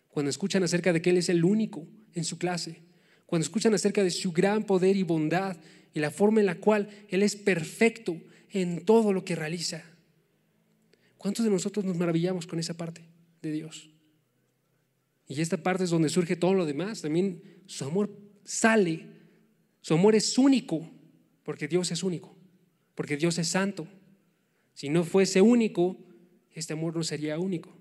Cuando 0.09 0.31
escuchan 0.31 0.63
acerca 0.63 0.93
de 0.93 1.01
que 1.01 1.11
Él 1.11 1.17
es 1.17 1.29
el 1.29 1.45
único 1.45 1.87
en 2.15 2.25
su 2.25 2.39
clase, 2.39 2.83
cuando 3.27 3.45
escuchan 3.45 3.73
acerca 3.75 4.03
de 4.05 4.11
su 4.11 4.33
gran 4.33 4.65
poder 4.65 4.97
y 4.97 5.03
bondad 5.03 5.57
y 5.95 6.01
la 6.01 6.11
forma 6.11 6.41
en 6.41 6.47
la 6.47 6.57
cual 6.57 6.89
Él 7.09 7.23
es 7.23 7.37
perfecto 7.37 8.21
en 8.51 8.85
todo 8.85 9.13
lo 9.13 9.25
que 9.25 9.37
realiza. 9.37 9.83
¿Cuántos 11.17 11.45
de 11.45 11.51
nosotros 11.51 11.85
nos 11.85 11.97
maravillamos 11.97 12.47
con 12.47 12.59
esa 12.59 12.75
parte 12.75 13.03
de 13.41 13.53
Dios? 13.53 13.89
Y 15.29 15.41
esta 15.41 15.57
parte 15.57 15.85
es 15.85 15.91
donde 15.91 16.09
surge 16.09 16.37
todo 16.37 16.53
lo 16.53 16.67
demás. 16.67 17.01
También 17.01 17.43
su 17.67 17.85
amor 17.85 18.11
sale, 18.45 19.07
su 19.81 19.95
amor 19.95 20.15
es 20.15 20.37
único, 20.37 20.91
porque 21.43 21.69
Dios 21.69 21.91
es 21.91 22.03
único, 22.03 22.37
porque 22.95 23.17
Dios 23.17 23.39
es 23.39 23.49
santo. 23.49 23.87
Si 24.75 24.89
no 24.89 25.05
fuese 25.05 25.41
único, 25.41 25.97
este 26.55 26.73
amor 26.73 26.97
no 26.97 27.03
sería 27.03 27.39
único. 27.39 27.75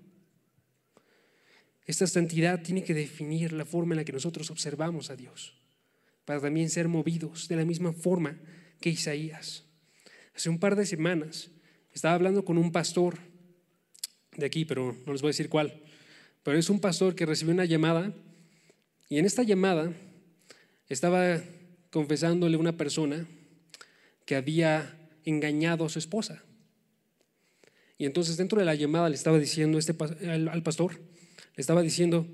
Esta 1.84 2.06
santidad 2.06 2.62
tiene 2.62 2.84
que 2.84 2.94
definir 2.94 3.52
la 3.52 3.64
forma 3.64 3.94
en 3.94 3.98
la 3.98 4.04
que 4.04 4.12
nosotros 4.12 4.50
observamos 4.50 5.10
a 5.10 5.16
Dios, 5.16 5.54
para 6.24 6.40
también 6.40 6.70
ser 6.70 6.88
movidos 6.88 7.48
de 7.48 7.56
la 7.56 7.64
misma 7.64 7.92
forma 7.92 8.38
que 8.80 8.90
Isaías. 8.90 9.64
Hace 10.34 10.48
un 10.48 10.58
par 10.58 10.76
de 10.76 10.86
semanas 10.86 11.50
estaba 11.92 12.14
hablando 12.14 12.44
con 12.44 12.56
un 12.56 12.72
pastor 12.72 13.18
de 14.36 14.46
aquí, 14.46 14.64
pero 14.64 14.96
no 15.06 15.12
les 15.12 15.22
voy 15.22 15.28
a 15.28 15.34
decir 15.34 15.48
cuál, 15.48 15.82
pero 16.42 16.56
es 16.56 16.70
un 16.70 16.80
pastor 16.80 17.14
que 17.14 17.26
recibió 17.26 17.52
una 17.52 17.64
llamada 17.64 18.14
y 19.08 19.18
en 19.18 19.26
esta 19.26 19.42
llamada 19.42 19.92
estaba 20.88 21.42
confesándole 21.90 22.56
a 22.56 22.60
una 22.60 22.76
persona 22.76 23.26
que 24.24 24.36
había 24.36 25.01
engañado 25.24 25.84
a 25.84 25.88
su 25.88 25.98
esposa. 25.98 26.42
Y 27.98 28.06
entonces 28.06 28.36
dentro 28.36 28.58
de 28.58 28.64
la 28.64 28.74
llamada 28.74 29.08
le 29.08 29.14
estaba 29.14 29.38
diciendo 29.38 29.78
este, 29.78 29.94
al 30.28 30.62
pastor, 30.62 31.00
le 31.54 31.60
estaba 31.60 31.82
diciendo, 31.82 32.26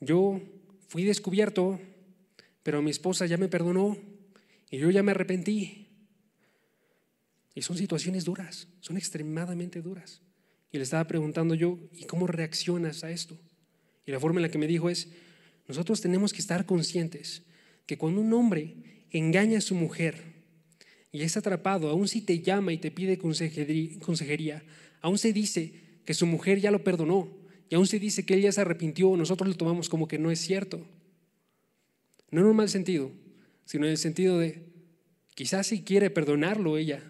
yo 0.00 0.40
fui 0.88 1.04
descubierto, 1.04 1.80
pero 2.62 2.82
mi 2.82 2.90
esposa 2.90 3.26
ya 3.26 3.36
me 3.38 3.48
perdonó 3.48 3.96
y 4.70 4.78
yo 4.78 4.90
ya 4.90 5.02
me 5.02 5.12
arrepentí. 5.12 5.88
Y 7.54 7.62
son 7.62 7.76
situaciones 7.76 8.24
duras, 8.24 8.68
son 8.80 8.98
extremadamente 8.98 9.80
duras. 9.80 10.20
Y 10.70 10.76
le 10.76 10.84
estaba 10.84 11.06
preguntando 11.06 11.54
yo, 11.54 11.78
¿y 11.92 12.04
cómo 12.04 12.26
reaccionas 12.26 13.02
a 13.02 13.10
esto? 13.10 13.38
Y 14.04 14.12
la 14.12 14.20
forma 14.20 14.38
en 14.38 14.42
la 14.42 14.50
que 14.50 14.58
me 14.58 14.66
dijo 14.66 14.90
es, 14.90 15.08
nosotros 15.66 16.00
tenemos 16.00 16.32
que 16.32 16.40
estar 16.40 16.66
conscientes 16.66 17.42
que 17.86 17.96
cuando 17.98 18.20
un 18.20 18.32
hombre 18.34 19.06
engaña 19.10 19.58
a 19.58 19.62
su 19.62 19.74
mujer 19.74 20.35
y 21.16 21.22
es 21.22 21.34
atrapado, 21.38 21.88
aún 21.88 22.08
si 22.08 22.20
te 22.20 22.40
llama 22.40 22.74
y 22.74 22.76
te 22.76 22.90
pide 22.90 23.16
consejería, 23.16 24.62
aún 25.00 25.16
se 25.16 25.32
dice 25.32 25.72
que 26.04 26.12
su 26.12 26.26
mujer 26.26 26.60
ya 26.60 26.70
lo 26.70 26.84
perdonó, 26.84 27.30
y 27.70 27.74
aún 27.74 27.86
se 27.86 27.98
dice 27.98 28.26
que 28.26 28.34
él 28.34 28.42
ya 28.42 28.52
se 28.52 28.60
arrepintió, 28.60 29.16
nosotros 29.16 29.48
lo 29.48 29.56
tomamos 29.56 29.88
como 29.88 30.08
que 30.08 30.18
no 30.18 30.30
es 30.30 30.38
cierto. 30.40 30.86
No 32.30 32.42
en 32.42 32.46
un 32.48 32.56
mal 32.56 32.68
sentido, 32.68 33.10
sino 33.64 33.86
en 33.86 33.92
el 33.92 33.96
sentido 33.96 34.38
de 34.38 34.66
quizás 35.34 35.68
si 35.68 35.80
quiere 35.80 36.10
perdonarlo 36.10 36.76
ella, 36.76 37.02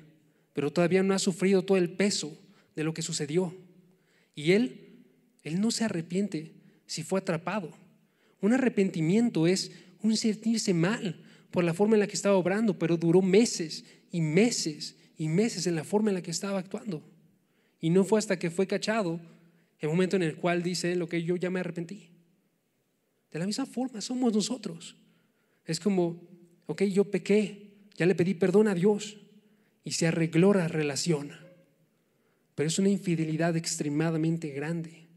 pero 0.52 0.72
todavía 0.72 1.02
no 1.02 1.12
ha 1.12 1.18
sufrido 1.18 1.64
todo 1.64 1.76
el 1.76 1.90
peso 1.90 2.38
de 2.76 2.84
lo 2.84 2.94
que 2.94 3.02
sucedió. 3.02 3.56
Y 4.36 4.52
él, 4.52 5.02
él 5.42 5.60
no 5.60 5.72
se 5.72 5.82
arrepiente 5.82 6.52
si 6.86 7.02
fue 7.02 7.18
atrapado. 7.18 7.72
Un 8.40 8.52
arrepentimiento 8.52 9.48
es 9.48 9.72
un 10.00 10.16
sentirse 10.16 10.74
mal 10.74 11.24
por 11.50 11.64
la 11.64 11.74
forma 11.74 11.96
en 11.96 12.00
la 12.00 12.06
que 12.06 12.14
estaba 12.14 12.36
obrando, 12.36 12.78
pero 12.78 12.96
duró 12.96 13.22
meses 13.22 13.84
y 14.10 14.20
meses 14.20 14.96
y 15.18 15.28
meses 15.28 15.66
en 15.66 15.74
la 15.74 15.84
forma 15.84 16.10
en 16.10 16.14
la 16.14 16.22
que 16.22 16.30
estaba 16.30 16.58
actuando. 16.58 17.02
Y 17.80 17.90
no 17.90 18.04
fue 18.04 18.18
hasta 18.18 18.38
que 18.38 18.50
fue 18.50 18.66
cachado 18.66 19.20
El 19.78 19.90
momento 19.90 20.16
en 20.16 20.22
el 20.22 20.36
cual 20.36 20.62
dice 20.62 20.96
lo 20.96 21.08
que 21.08 21.22
yo 21.22 21.36
ya 21.36 21.50
me 21.50 21.60
arrepentí. 21.60 22.08
De 23.30 23.38
la 23.38 23.46
misma 23.46 23.66
forma 23.66 24.00
somos 24.00 24.32
nosotros. 24.32 24.96
Es 25.66 25.80
como, 25.80 26.22
ok, 26.66 26.84
yo 26.84 27.10
pequé, 27.10 27.74
ya 27.96 28.06
le 28.06 28.14
pedí 28.14 28.34
perdón 28.34 28.68
a 28.68 28.74
Dios 28.74 29.18
y 29.84 29.92
se 29.92 30.06
arregló 30.06 30.54
la 30.54 30.68
relación. 30.68 31.32
Pero 32.54 32.68
es 32.68 32.78
una 32.78 32.88
infidelidad 32.88 33.56
extremadamente 33.56 34.48
grande. 34.50 35.08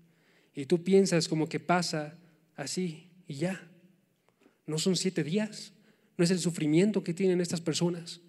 Y 0.53 0.65
tú 0.65 0.83
piensas 0.83 1.29
como 1.29 1.47
que 1.47 1.61
pasa 1.61 2.17
así 2.57 3.07
y 3.27 3.35
ya. 3.35 3.65
No 4.65 4.77
son 4.77 4.97
siete 4.97 5.23
días. 5.23 5.71
No 6.17 6.25
es 6.25 6.31
el 6.31 6.39
sufrimiento 6.39 7.03
que 7.03 7.13
tienen 7.13 7.39
estas 7.39 7.61
personas. 7.61 8.19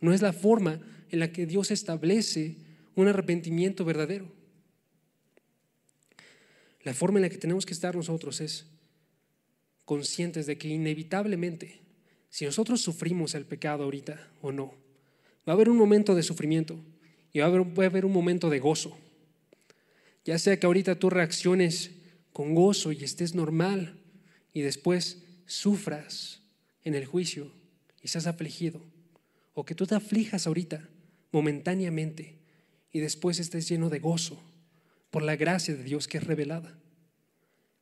No 0.00 0.12
es 0.12 0.22
la 0.22 0.32
forma 0.32 0.80
en 1.10 1.18
la 1.20 1.32
que 1.32 1.46
Dios 1.46 1.70
establece 1.70 2.56
un 2.94 3.08
arrepentimiento 3.08 3.84
verdadero. 3.84 4.26
La 6.82 6.94
forma 6.94 7.18
en 7.18 7.22
la 7.22 7.28
que 7.28 7.38
tenemos 7.38 7.66
que 7.66 7.72
estar 7.72 7.96
nosotros 7.96 8.40
es 8.40 8.66
conscientes 9.84 10.46
de 10.46 10.58
que 10.58 10.68
inevitablemente, 10.68 11.80
si 12.28 12.44
nosotros 12.44 12.80
sufrimos 12.80 13.34
el 13.34 13.44
pecado 13.44 13.84
ahorita 13.84 14.28
o 14.42 14.52
no, 14.52 14.74
va 15.48 15.52
a 15.52 15.56
haber 15.56 15.70
un 15.70 15.76
momento 15.76 16.14
de 16.14 16.22
sufrimiento 16.22 16.78
y 17.32 17.40
va 17.40 17.46
a 17.46 17.48
haber, 17.48 17.60
a 17.60 17.86
haber 17.86 18.04
un 18.04 18.12
momento 18.12 18.50
de 18.50 18.58
gozo. 18.58 18.96
Ya 20.24 20.38
sea 20.38 20.58
que 20.58 20.66
ahorita 20.66 20.98
tú 20.98 21.08
reacciones 21.08 21.92
con 22.32 22.54
gozo 22.54 22.92
y 22.92 23.04
estés 23.04 23.34
normal 23.34 23.98
y 24.52 24.60
después 24.60 25.22
sufras 25.46 26.42
en 26.82 26.94
el 26.94 27.06
juicio 27.06 27.52
y 28.02 28.08
seas 28.08 28.26
afligido, 28.26 28.82
o 29.56 29.64
que 29.64 29.74
tú 29.74 29.86
te 29.86 29.94
aflijas 29.94 30.46
ahorita 30.46 30.86
momentáneamente 31.32 32.36
y 32.92 33.00
después 33.00 33.40
estés 33.40 33.66
lleno 33.66 33.88
de 33.88 34.00
gozo 34.00 34.38
por 35.10 35.22
la 35.22 35.34
gracia 35.34 35.74
de 35.74 35.82
Dios 35.82 36.06
que 36.06 36.18
es 36.18 36.24
revelada. 36.24 36.78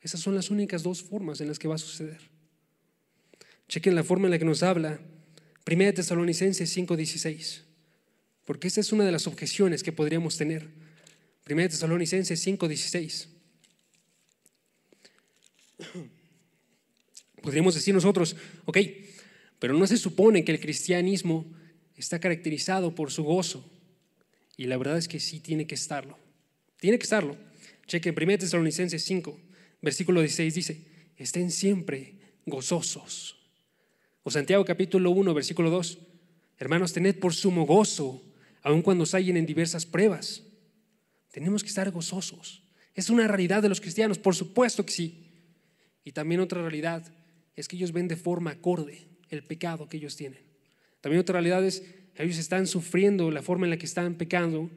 Esas 0.01 0.20
son 0.20 0.37
las 0.37 0.51
únicas 0.51 0.85
dos 0.85 1.03
formas 1.03 1.41
en 1.41 1.49
las 1.49 1.59
que 1.59 1.66
va 1.66 1.75
a 1.75 1.79
suceder. 1.79 2.20
Chequen 3.68 3.97
la 3.97 4.05
forma 4.05 4.29
en 4.29 4.31
la 4.31 4.39
que 4.39 4.45
nos 4.45 4.62
habla 4.62 5.01
1 5.66 5.95
Tesalonicenses 5.95 6.77
5:16, 6.77 7.62
porque 8.45 8.68
esta 8.68 8.81
es 8.81 8.93
una 8.93 9.05
de 9.05 9.11
las 9.11 9.27
objeciones 9.27 9.83
que 9.83 9.91
podríamos 9.91 10.37
tener. 10.37 10.68
1 11.45 11.70
Tesalonicenses 11.70 12.47
5:16. 12.47 13.27
Podríamos 17.43 17.75
decir 17.75 17.93
nosotros, 17.93 18.37
ok, 18.64 18.79
pero 19.59 19.75
no 19.75 19.87
se 19.89 19.97
supone 19.97 20.45
que 20.45 20.53
el 20.53 20.61
cristianismo 20.61 21.53
está 21.97 22.18
caracterizado 22.18 22.95
por 22.95 23.11
su 23.11 23.24
gozo. 23.24 23.64
Y 24.57 24.66
la 24.66 24.76
verdad 24.76 24.99
es 24.99 25.09
que 25.09 25.20
sí 25.20 25.40
tiene 25.40 25.66
que 25.66 25.74
estarlo. 25.74 26.18
Tiene 26.78 26.99
que 26.99 27.05
estarlo. 27.05 27.36
Chequen 27.86 28.14
1 28.20 28.38
Tesalonicenses 28.38 29.05
5, 29.05 29.38
versículo 29.82 30.20
16 30.20 30.55
dice, 30.55 30.84
estén 31.16 31.51
siempre 31.51 32.14
gozosos. 32.47 33.36
O 34.22 34.30
Santiago 34.30 34.64
capítulo 34.64 35.11
1, 35.11 35.34
versículo 35.34 35.70
2, 35.70 35.99
hermanos, 36.59 36.92
tened 36.92 37.18
por 37.18 37.34
sumo 37.34 37.66
gozo, 37.66 38.22
aun 38.62 38.80
cuando 38.80 39.05
os 39.05 39.12
hallen 39.12 39.36
en 39.36 39.45
diversas 39.45 39.84
pruebas. 39.84 40.42
Tenemos 41.30 41.62
que 41.62 41.68
estar 41.68 41.90
gozosos. 41.90 42.62
Es 42.95 43.11
una 43.11 43.26
realidad 43.28 43.61
de 43.61 43.68
los 43.68 43.80
cristianos, 43.80 44.18
por 44.18 44.34
supuesto 44.34 44.86
que 44.86 44.92
sí. 44.92 45.26
Y 46.05 46.12
también 46.12 46.40
otra 46.40 46.62
realidad 46.62 47.05
es 47.57 47.68
que 47.68 47.76
ellos 47.76 47.92
ven 47.92 48.09
de 48.09 48.16
forma 48.16 48.53
acorde 48.53 49.09
el 49.28 49.42
pecado 49.42 49.88
que 49.88 49.97
ellos 49.97 50.16
tienen. 50.16 50.43
También 51.05 51.20
otra 51.20 51.34
realidad 51.34 51.62
es 51.62 51.82
que 52.14 52.22
ellos 52.22 52.38
están 52.38 52.66
sufriendo 52.66 53.30
la 53.30 53.42
forma 53.42 53.66
en 53.66 53.70
la 53.70 53.76
que 53.76 53.84
están 53.84 54.14
pecando, 54.14 54.70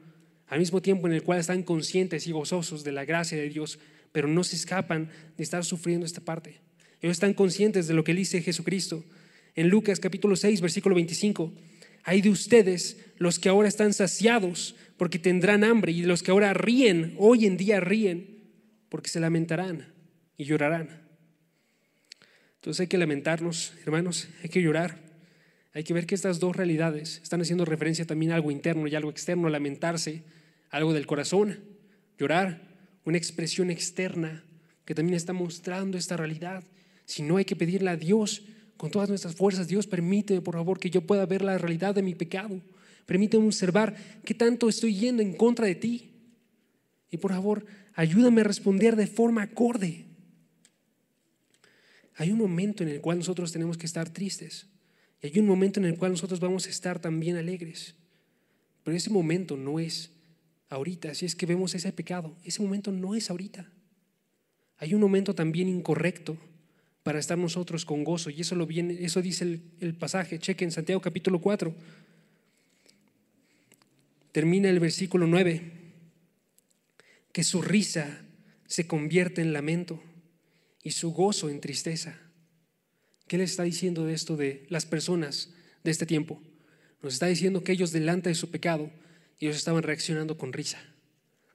al 0.48 0.58
mismo 0.58 0.82
tiempo 0.82 1.06
en 1.06 1.14
el 1.14 1.22
cual 1.22 1.40
están 1.40 1.62
conscientes 1.62 2.26
y 2.26 2.32
gozosos 2.32 2.84
de 2.84 2.92
la 2.92 3.06
gracia 3.06 3.38
de 3.38 3.48
Dios, 3.48 3.78
pero 4.12 4.28
no 4.28 4.44
se 4.44 4.56
escapan 4.56 5.08
de 5.38 5.42
estar 5.42 5.64
sufriendo 5.64 6.04
esta 6.04 6.20
parte. 6.20 6.60
Ellos 7.00 7.16
están 7.16 7.32
conscientes 7.32 7.88
de 7.88 7.94
lo 7.94 8.04
que 8.04 8.12
dice 8.12 8.42
Jesucristo. 8.42 9.02
En 9.54 9.70
Lucas 9.70 10.00
capítulo 10.00 10.36
6, 10.36 10.60
versículo 10.60 10.94
25, 10.96 11.50
hay 12.04 12.20
de 12.20 12.28
ustedes 12.28 12.98
los 13.16 13.38
que 13.38 13.48
ahora 13.48 13.66
están 13.66 13.94
saciados 13.94 14.76
porque 14.98 15.18
tendrán 15.18 15.64
hambre 15.64 15.92
y 15.92 16.02
los 16.02 16.22
que 16.22 16.30
ahora 16.30 16.52
ríen, 16.52 17.14
hoy 17.16 17.46
en 17.46 17.56
día 17.56 17.80
ríen, 17.80 18.50
porque 18.90 19.08
se 19.08 19.18
lamentarán 19.18 19.94
y 20.36 20.44
llorarán. 20.44 21.08
Entonces 22.56 22.80
hay 22.80 22.86
que 22.86 22.98
lamentarnos, 22.98 23.72
hermanos, 23.86 24.28
hay 24.42 24.50
que 24.50 24.60
llorar. 24.60 25.07
Hay 25.78 25.84
que 25.84 25.94
ver 25.94 26.06
que 26.06 26.16
estas 26.16 26.40
dos 26.40 26.56
realidades 26.56 27.20
están 27.22 27.40
haciendo 27.40 27.64
referencia 27.64 28.04
también 28.04 28.32
a 28.32 28.34
algo 28.34 28.50
interno 28.50 28.88
y 28.88 28.96
algo 28.96 29.10
externo, 29.10 29.48
lamentarse, 29.48 30.24
algo 30.70 30.92
del 30.92 31.06
corazón, 31.06 31.60
llorar, 32.18 32.60
una 33.04 33.16
expresión 33.16 33.70
externa 33.70 34.42
que 34.84 34.96
también 34.96 35.14
está 35.14 35.32
mostrando 35.32 35.96
esta 35.96 36.16
realidad. 36.16 36.64
Si 37.04 37.22
no 37.22 37.36
hay 37.36 37.44
que 37.44 37.54
pedirle 37.54 37.90
a 37.90 37.96
Dios 37.96 38.42
con 38.76 38.90
todas 38.90 39.08
nuestras 39.08 39.36
fuerzas, 39.36 39.68
Dios 39.68 39.86
permite, 39.86 40.40
por 40.40 40.56
favor, 40.56 40.80
que 40.80 40.90
yo 40.90 41.02
pueda 41.02 41.24
ver 41.26 41.42
la 41.42 41.56
realidad 41.58 41.94
de 41.94 42.02
mi 42.02 42.16
pecado. 42.16 42.60
Permíteme 43.06 43.46
observar 43.46 43.94
qué 44.24 44.34
tanto 44.34 44.68
estoy 44.68 44.96
yendo 44.96 45.22
en 45.22 45.34
contra 45.34 45.66
de 45.66 45.76
ti. 45.76 46.10
Y 47.08 47.18
por 47.18 47.30
favor, 47.30 47.64
ayúdame 47.94 48.40
a 48.40 48.44
responder 48.44 48.96
de 48.96 49.06
forma 49.06 49.42
acorde. 49.42 50.06
Hay 52.16 52.32
un 52.32 52.38
momento 52.38 52.82
en 52.82 52.88
el 52.88 53.00
cual 53.00 53.18
nosotros 53.18 53.52
tenemos 53.52 53.78
que 53.78 53.86
estar 53.86 54.12
tristes. 54.12 54.66
Y 55.22 55.26
hay 55.26 55.38
un 55.38 55.46
momento 55.46 55.80
en 55.80 55.86
el 55.86 55.96
cual 55.96 56.12
nosotros 56.12 56.40
vamos 56.40 56.66
a 56.66 56.70
estar 56.70 57.00
también 57.00 57.36
alegres. 57.36 57.94
Pero 58.84 58.96
ese 58.96 59.10
momento 59.10 59.56
no 59.56 59.80
es 59.80 60.10
ahorita, 60.68 61.14
si 61.14 61.26
es 61.26 61.34
que 61.34 61.46
vemos 61.46 61.74
ese 61.74 61.92
pecado, 61.92 62.36
ese 62.44 62.62
momento 62.62 62.92
no 62.92 63.14
es 63.14 63.30
ahorita. 63.30 63.70
Hay 64.78 64.94
un 64.94 65.00
momento 65.00 65.34
también 65.34 65.68
incorrecto 65.68 66.36
para 67.02 67.18
estar 67.18 67.38
nosotros 67.38 67.84
con 67.84 68.04
gozo, 68.04 68.30
y 68.30 68.40
eso, 68.40 68.54
lo 68.54 68.66
viene, 68.66 69.02
eso 69.04 69.22
dice 69.22 69.44
el, 69.44 69.62
el 69.80 69.94
pasaje, 69.94 70.38
cheque 70.38 70.64
en 70.64 70.70
Santiago 70.70 71.00
capítulo 71.00 71.40
4. 71.40 71.74
Termina 74.32 74.68
el 74.68 74.78
versículo 74.78 75.26
9, 75.26 75.72
que 77.32 77.44
su 77.44 77.62
risa 77.62 78.20
se 78.66 78.86
convierte 78.86 79.40
en 79.40 79.52
lamento 79.52 80.02
y 80.82 80.90
su 80.90 81.12
gozo 81.12 81.48
en 81.48 81.60
tristeza. 81.60 82.20
¿Qué 83.28 83.38
le 83.38 83.44
está 83.44 83.62
diciendo 83.62 84.04
de 84.06 84.14
esto 84.14 84.36
de 84.36 84.66
las 84.70 84.86
personas 84.86 85.50
de 85.84 85.90
este 85.90 86.06
tiempo? 86.06 86.42
Nos 87.02 87.12
está 87.12 87.26
diciendo 87.26 87.62
que 87.62 87.72
ellos 87.72 87.92
delante 87.92 88.30
de 88.30 88.34
su 88.34 88.50
pecado 88.50 88.90
ellos 89.38 89.56
estaban 89.56 89.82
reaccionando 89.82 90.36
con 90.36 90.52
risa, 90.52 90.78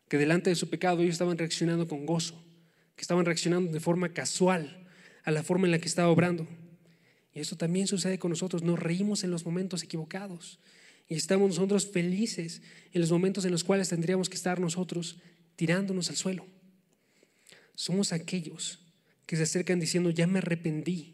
que 0.07 0.17
delante 0.17 0.49
de 0.49 0.55
su 0.55 0.69
pecado 0.69 1.01
ellos 1.01 1.13
estaban 1.13 1.37
reaccionando 1.37 1.87
con 1.87 2.05
gozo, 2.05 2.41
que 2.95 3.01
estaban 3.01 3.25
reaccionando 3.25 3.71
de 3.71 3.79
forma 3.79 4.13
casual 4.13 4.87
a 5.23 5.31
la 5.31 5.43
forma 5.43 5.65
en 5.65 5.71
la 5.71 5.79
que 5.79 5.87
estaba 5.87 6.09
obrando. 6.09 6.47
Y 7.33 7.39
eso 7.39 7.57
también 7.57 7.87
sucede 7.87 8.19
con 8.19 8.29
nosotros, 8.29 8.61
nos 8.61 8.79
reímos 8.79 9.23
en 9.23 9.31
los 9.31 9.45
momentos 9.45 9.83
equivocados 9.83 10.59
y 11.09 11.15
estamos 11.15 11.49
nosotros 11.49 11.87
felices 11.87 12.61
en 12.91 13.01
los 13.01 13.11
momentos 13.11 13.45
en 13.45 13.51
los 13.51 13.63
cuales 13.63 13.89
tendríamos 13.89 14.29
que 14.29 14.35
estar 14.35 14.59
nosotros 14.59 15.17
tirándonos 15.55 16.09
al 16.09 16.15
suelo. 16.15 16.45
Somos 17.75 18.13
aquellos 18.13 18.79
que 19.25 19.35
se 19.35 19.43
acercan 19.43 19.79
diciendo, 19.79 20.11
ya 20.11 20.27
me 20.27 20.39
arrepentí, 20.39 21.12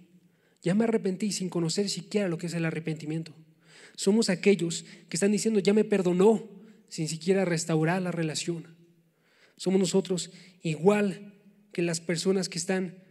ya 0.62 0.76
me 0.76 0.84
arrepentí 0.84 1.32
sin 1.32 1.50
conocer 1.50 1.90
siquiera 1.90 2.28
lo 2.28 2.38
que 2.38 2.48
es 2.48 2.54
el 2.54 2.66
arrepentimiento. 2.66 3.34
Somos 3.96 4.30
aquellos 4.30 4.86
que 5.10 5.18
están 5.18 5.32
diciendo, 5.32 5.60
ya 5.60 5.74
me 5.74 5.84
perdonó, 5.84 6.48
sin 6.88 7.08
siquiera 7.08 7.46
restaurar 7.46 8.02
la 8.02 8.12
relación. 8.12 8.76
Somos 9.58 9.80
nosotros 9.80 10.32
igual 10.64 11.34
que 11.72 11.82
las 11.82 12.00
personas 12.00 12.50
que 12.50 12.58
están 12.58 13.04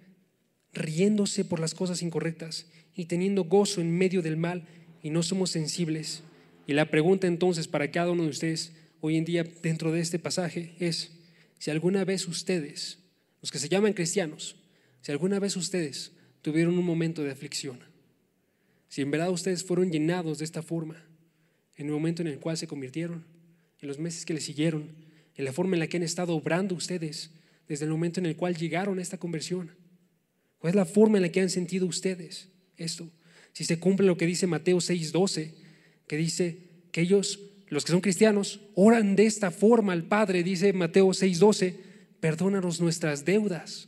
riéndose 0.73 1.45
por 1.45 1.61
las 1.61 1.75
cosas 1.75 2.03
incorrectas 2.03 2.67
y 2.95 3.07
teniendo 3.07 3.45
gozo 3.45 3.81
en 3.81 3.97
medio 3.97 4.23
del 4.23 4.37
mal 4.37 4.67
y 5.03 5.11
no 5.11 5.23
somos 5.23 5.51
sensibles. 5.51 6.23
Y 6.67 6.73
la 6.73 6.91
pregunta 6.91 7.27
entonces 7.27 7.69
para 7.69 7.91
cada 7.91 8.11
uno 8.11 8.25
de 8.25 8.31
ustedes 8.31 8.73
hoy 9.01 9.17
en 9.17 9.25
día 9.25 9.45
dentro 9.63 9.93
de 9.93 10.01
este 10.01 10.19
pasaje 10.19 10.75
es, 10.81 11.13
si 11.59 11.71
alguna 11.71 12.05
vez 12.05 12.27
ustedes, 12.29 12.99
los 13.41 13.51
que 13.51 13.59
se 13.59 13.69
llaman 13.69 13.93
cristianos, 13.93 14.57
si 15.01 15.13
alguna 15.13 15.39
vez 15.39 15.57
ustedes 15.57 16.13
tuvieron 16.43 16.79
un 16.79 16.85
momento 16.85 17.23
de 17.23 17.31
aflicción, 17.31 17.81
si 18.89 19.03
en 19.03 19.11
verdad 19.11 19.31
ustedes 19.31 19.65
fueron 19.65 19.91
llenados 19.91 20.39
de 20.39 20.45
esta 20.45 20.63
forma, 20.63 21.05
en 21.77 21.87
el 21.87 21.93
momento 21.93 22.23
en 22.23 22.29
el 22.29 22.39
cual 22.39 22.57
se 22.57 22.67
convirtieron, 22.67 23.25
en 23.81 23.89
los 23.89 23.99
meses 23.99 24.25
que 24.25 24.35
le 24.35 24.41
siguieron, 24.41 24.91
en 25.37 25.45
la 25.45 25.53
forma 25.53 25.77
en 25.77 25.81
la 25.81 25.87
que 25.87 25.97
han 25.97 26.03
estado 26.03 26.35
obrando 26.35 26.75
ustedes 26.75 27.31
desde 27.69 27.85
el 27.85 27.91
momento 27.91 28.19
en 28.19 28.27
el 28.27 28.37
cual 28.37 28.57
llegaron 28.57 28.99
a 28.99 29.03
esta 29.03 29.19
conversión. 29.19 29.71
¿Cuál 30.59 30.71
es 30.71 30.75
la 30.75 30.85
forma 30.85 31.19
en 31.19 31.23
la 31.23 31.29
que 31.29 31.41
han 31.41 31.51
sentido 31.51 31.87
ustedes 31.87 32.49
esto? 32.77 33.09
Si 33.53 33.65
se 33.65 33.79
cumple 33.79 34.07
lo 34.07 34.17
que 34.17 34.27
dice 34.27 34.47
Mateo 34.47 34.79
6:12, 34.79 35.55
que 36.07 36.17
dice 36.17 36.59
que 36.91 37.03
ellos, 37.03 37.41
los 37.69 37.85
que 37.85 37.93
son 37.93 38.01
cristianos, 38.01 38.61
oran 38.75 39.15
de 39.15 39.27
esta 39.27 39.51
forma 39.51 39.93
al 39.93 40.05
Padre, 40.05 40.43
dice 40.43 40.73
Mateo 40.73 41.09
6:12, 41.13 41.77
perdónanos 42.21 42.81
nuestras 42.81 43.25
deudas. 43.25 43.88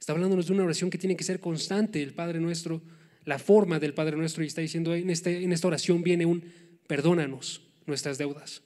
Está 0.00 0.14
hablándonos 0.14 0.46
de 0.46 0.54
una 0.54 0.64
oración 0.64 0.88
que 0.88 0.96
tiene 0.96 1.14
que 1.14 1.24
ser 1.24 1.40
constante, 1.40 2.02
el 2.02 2.14
Padre 2.14 2.40
nuestro, 2.40 2.80
la 3.26 3.38
forma 3.38 3.78
del 3.78 3.92
Padre 3.92 4.16
nuestro, 4.16 4.42
y 4.42 4.46
está 4.46 4.62
diciendo 4.62 4.94
en, 4.94 5.10
este, 5.10 5.44
en 5.44 5.52
esta 5.52 5.68
oración 5.68 6.02
viene 6.02 6.24
un 6.24 6.42
perdónanos 6.86 7.60
nuestras 7.84 8.16
deudas. 8.16 8.62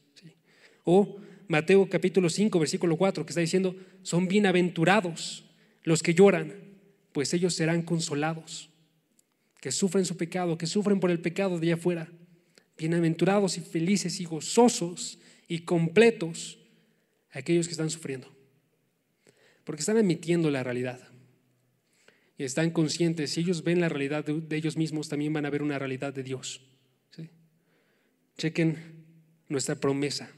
O 0.85 1.17
Mateo 1.49 1.89
capítulo 1.91 2.31
5, 2.31 2.57
versículo 2.61 2.97
4, 2.97 3.27
que 3.27 3.31
está 3.31 3.41
diciendo, 3.41 3.75
son 4.03 4.29
bienaventurados 4.29 5.45
los 5.83 6.05
que 6.05 6.15
lloran, 6.15 6.55
pues 7.13 7.35
ellos 7.35 7.55
serán 7.55 7.83
consolados, 7.83 8.71
que 9.61 9.73
sufren 9.73 10.05
su 10.05 10.17
pecado, 10.17 10.57
que 10.57 10.69
sufren 10.69 11.01
por 11.01 11.11
el 11.11 11.21
pecado 11.21 11.59
de 11.59 11.67
allá 11.67 11.75
afuera. 11.75 12.13
Bienaventurados 12.79 13.59
y 13.59 13.61
felices 13.61 14.21
y 14.21 14.25
gozosos 14.25 15.19
y 15.49 15.61
completos 15.61 16.59
aquellos 17.33 17.67
que 17.67 17.73
están 17.73 17.91
sufriendo, 17.91 18.33
porque 19.65 19.81
están 19.81 19.97
admitiendo 19.97 20.49
la 20.51 20.63
realidad 20.63 21.14
y 22.37 22.45
están 22.45 22.71
conscientes, 22.71 23.33
si 23.33 23.41
ellos 23.41 23.63
ven 23.63 23.81
la 23.81 23.89
realidad 23.89 24.25
de, 24.25 24.57
ellos 24.57 24.77
mismos, 24.77 25.09
también 25.09 25.33
van 25.33 25.47
a 25.47 25.51
ver 25.51 25.63
una 25.63 25.79
realidad 25.79 26.13
de 26.13 26.23
Dios. 26.23 26.61
Chequen 28.37 28.77
nuestra 29.49 29.77
promesa. 29.77 30.29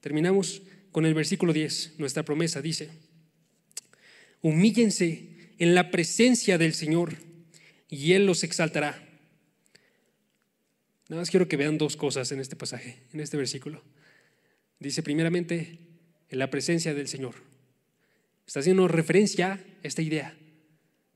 Terminamos 0.00 0.62
con 0.90 1.04
el 1.04 1.12
versículo 1.12 1.52
10. 1.52 1.98
Nuestra 1.98 2.22
promesa 2.22 2.62
dice, 2.62 2.90
humíllense 4.40 5.54
en 5.58 5.74
la 5.74 5.90
presencia 5.90 6.56
del 6.56 6.72
Señor 6.72 7.16
y 7.88 8.12
Él 8.12 8.24
los 8.24 8.42
exaltará. 8.42 9.08
Nada 11.08 11.20
más 11.20 11.30
quiero 11.30 11.46
que 11.46 11.58
vean 11.58 11.76
dos 11.76 11.96
cosas 11.96 12.32
en 12.32 12.40
este 12.40 12.56
pasaje, 12.56 12.96
en 13.12 13.20
este 13.20 13.36
versículo. 13.36 13.82
Dice 14.80 15.02
primeramente, 15.02 15.78
en 16.30 16.38
la 16.38 16.48
presencia 16.48 16.94
del 16.94 17.06
Señor. 17.06 17.34
Está 18.46 18.60
haciendo 18.60 18.88
referencia 18.88 19.52
a 19.52 19.60
esta 19.86 20.00
idea. 20.00 20.34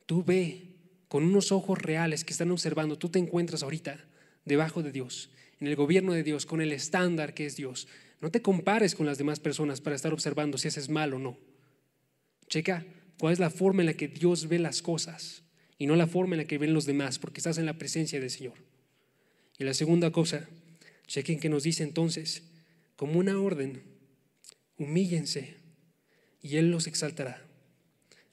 Tú 0.06 0.24
ve 0.24 0.76
con 1.08 1.24
unos 1.24 1.52
ojos 1.52 1.80
reales 1.80 2.24
que 2.24 2.32
están 2.32 2.50
observando, 2.50 2.98
tú 2.98 3.08
te 3.08 3.18
encuentras 3.18 3.62
ahorita 3.62 4.04
debajo 4.44 4.82
de 4.82 4.92
Dios, 4.92 5.30
en 5.60 5.66
el 5.66 5.76
gobierno 5.76 6.12
de 6.12 6.22
Dios, 6.22 6.46
con 6.46 6.60
el 6.60 6.72
estándar 6.72 7.34
que 7.34 7.46
es 7.46 7.56
Dios. 7.56 7.88
No 8.20 8.30
te 8.30 8.42
compares 8.42 8.94
con 8.94 9.06
las 9.06 9.18
demás 9.18 9.40
personas 9.40 9.80
para 9.80 9.96
estar 9.96 10.12
observando 10.12 10.58
si 10.58 10.68
haces 10.68 10.88
mal 10.88 11.12
o 11.14 11.18
no. 11.18 11.38
Checa 12.48 12.86
cuál 13.18 13.32
es 13.32 13.38
la 13.38 13.50
forma 13.50 13.82
en 13.82 13.86
la 13.86 13.94
que 13.94 14.08
Dios 14.08 14.48
ve 14.48 14.58
las 14.58 14.82
cosas 14.82 15.42
y 15.78 15.86
no 15.86 15.96
la 15.96 16.06
forma 16.06 16.34
en 16.34 16.42
la 16.42 16.46
que 16.46 16.58
ven 16.58 16.72
los 16.72 16.86
demás, 16.86 17.18
porque 17.18 17.40
estás 17.40 17.58
en 17.58 17.66
la 17.66 17.78
presencia 17.78 18.20
del 18.20 18.30
Señor. 18.30 18.54
Y 19.58 19.64
la 19.64 19.74
segunda 19.74 20.10
cosa, 20.10 20.48
chequen 21.06 21.40
que 21.40 21.48
nos 21.48 21.62
dice 21.62 21.82
entonces, 21.82 22.42
como 22.94 23.18
una 23.18 23.38
orden, 23.38 23.82
humíllense 24.78 25.56
y 26.42 26.56
Él 26.56 26.70
los 26.70 26.86
exaltará. 26.86 27.42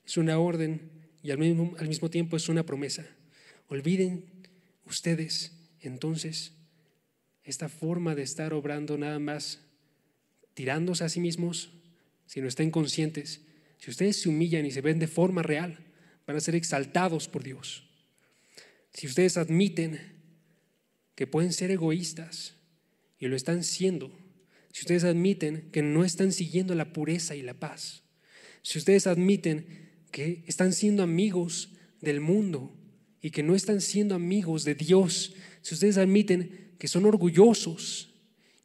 Es 0.05 0.17
una 0.17 0.37
orden 0.39 0.92
y 1.23 1.31
al 1.31 1.37
mismo, 1.37 1.73
al 1.79 1.87
mismo 1.87 2.09
tiempo 2.09 2.35
es 2.35 2.49
una 2.49 2.65
promesa. 2.65 3.07
Olviden 3.69 4.25
ustedes 4.85 5.53
entonces 5.79 6.51
esta 7.43 7.69
forma 7.69 8.13
de 8.13 8.23
estar 8.23 8.53
obrando 8.53 8.97
nada 8.97 9.19
más 9.19 9.61
tirándose 10.53 11.03
a 11.03 11.09
sí 11.09 11.19
mismos, 11.19 11.71
si 12.25 12.41
no 12.41 12.47
estén 12.47 12.71
conscientes. 12.71 13.41
Si 13.77 13.89
ustedes 13.89 14.21
se 14.21 14.29
humillan 14.29 14.65
y 14.65 14.71
se 14.71 14.81
ven 14.81 14.99
de 14.99 15.07
forma 15.07 15.43
real, 15.43 15.79
van 16.27 16.37
a 16.37 16.41
ser 16.41 16.55
exaltados 16.55 17.27
por 17.27 17.43
Dios. 17.43 17.85
Si 18.93 19.07
ustedes 19.07 19.37
admiten 19.37 19.99
que 21.15 21.27
pueden 21.27 21.53
ser 21.53 21.71
egoístas 21.71 22.55
y 23.17 23.27
lo 23.27 23.35
están 23.35 23.63
siendo, 23.63 24.11
si 24.71 24.81
ustedes 24.81 25.03
admiten 25.03 25.69
que 25.71 25.81
no 25.81 26.03
están 26.03 26.31
siguiendo 26.31 26.75
la 26.75 26.93
pureza 26.93 27.35
y 27.35 27.41
la 27.41 27.53
paz, 27.53 28.03
si 28.61 28.77
ustedes 28.77 29.07
admiten 29.07 29.82
que 30.13 30.43
están 30.45 30.71
siendo 30.71 31.01
amigos 31.01 31.73
del 31.99 32.21
mundo 32.21 32.71
y 33.19 33.31
que 33.31 33.41
no 33.41 33.55
están 33.55 33.81
siendo 33.81 34.13
amigos 34.13 34.63
de 34.63 34.75
Dios, 34.75 35.33
si 35.63 35.73
ustedes 35.73 35.97
admiten 35.97 36.75
que 36.77 36.87
son 36.87 37.05
orgullosos 37.05 38.13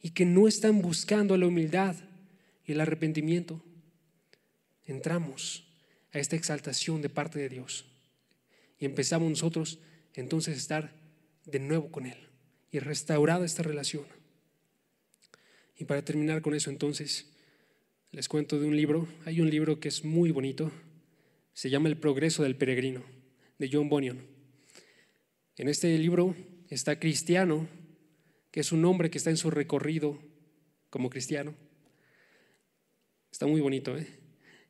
y 0.02 0.10
que 0.10 0.26
no 0.26 0.46
están 0.46 0.82
buscando 0.82 1.36
la 1.38 1.46
humildad 1.46 1.96
y 2.66 2.72
el 2.72 2.80
arrepentimiento, 2.82 3.64
entramos 4.84 5.66
a 6.12 6.18
esta 6.18 6.36
exaltación 6.36 7.00
de 7.00 7.08
parte 7.08 7.38
de 7.38 7.48
Dios 7.48 7.86
y 8.78 8.84
empezamos 8.84 9.30
nosotros 9.30 9.78
entonces 10.14 10.54
a 10.54 10.58
estar 10.58 10.92
de 11.46 11.60
nuevo 11.60 11.90
con 11.90 12.04
Él 12.04 12.18
y 12.70 12.78
restaurada 12.78 13.46
esta 13.46 13.62
relación. 13.62 14.04
Y 15.78 15.84
para 15.84 16.04
terminar 16.04 16.42
con 16.42 16.54
eso 16.54 16.68
entonces, 16.68 17.30
les 18.12 18.28
cuento 18.28 18.60
de 18.60 18.66
un 18.66 18.76
libro, 18.76 19.08
hay 19.24 19.40
un 19.40 19.48
libro 19.48 19.80
que 19.80 19.88
es 19.88 20.04
muy 20.04 20.30
bonito, 20.30 20.70
se 21.58 21.70
llama 21.70 21.88
El 21.88 21.96
progreso 21.96 22.44
del 22.44 22.54
peregrino, 22.54 23.02
de 23.58 23.68
John 23.72 23.88
Bunyan. 23.88 24.20
En 25.56 25.68
este 25.68 25.98
libro 25.98 26.36
está 26.70 27.00
Cristiano, 27.00 27.68
que 28.52 28.60
es 28.60 28.70
un 28.70 28.84
hombre 28.84 29.10
que 29.10 29.18
está 29.18 29.30
en 29.30 29.36
su 29.36 29.50
recorrido 29.50 30.22
como 30.88 31.10
cristiano. 31.10 31.56
Está 33.32 33.48
muy 33.48 33.60
bonito, 33.60 33.98
¿eh? 33.98 34.06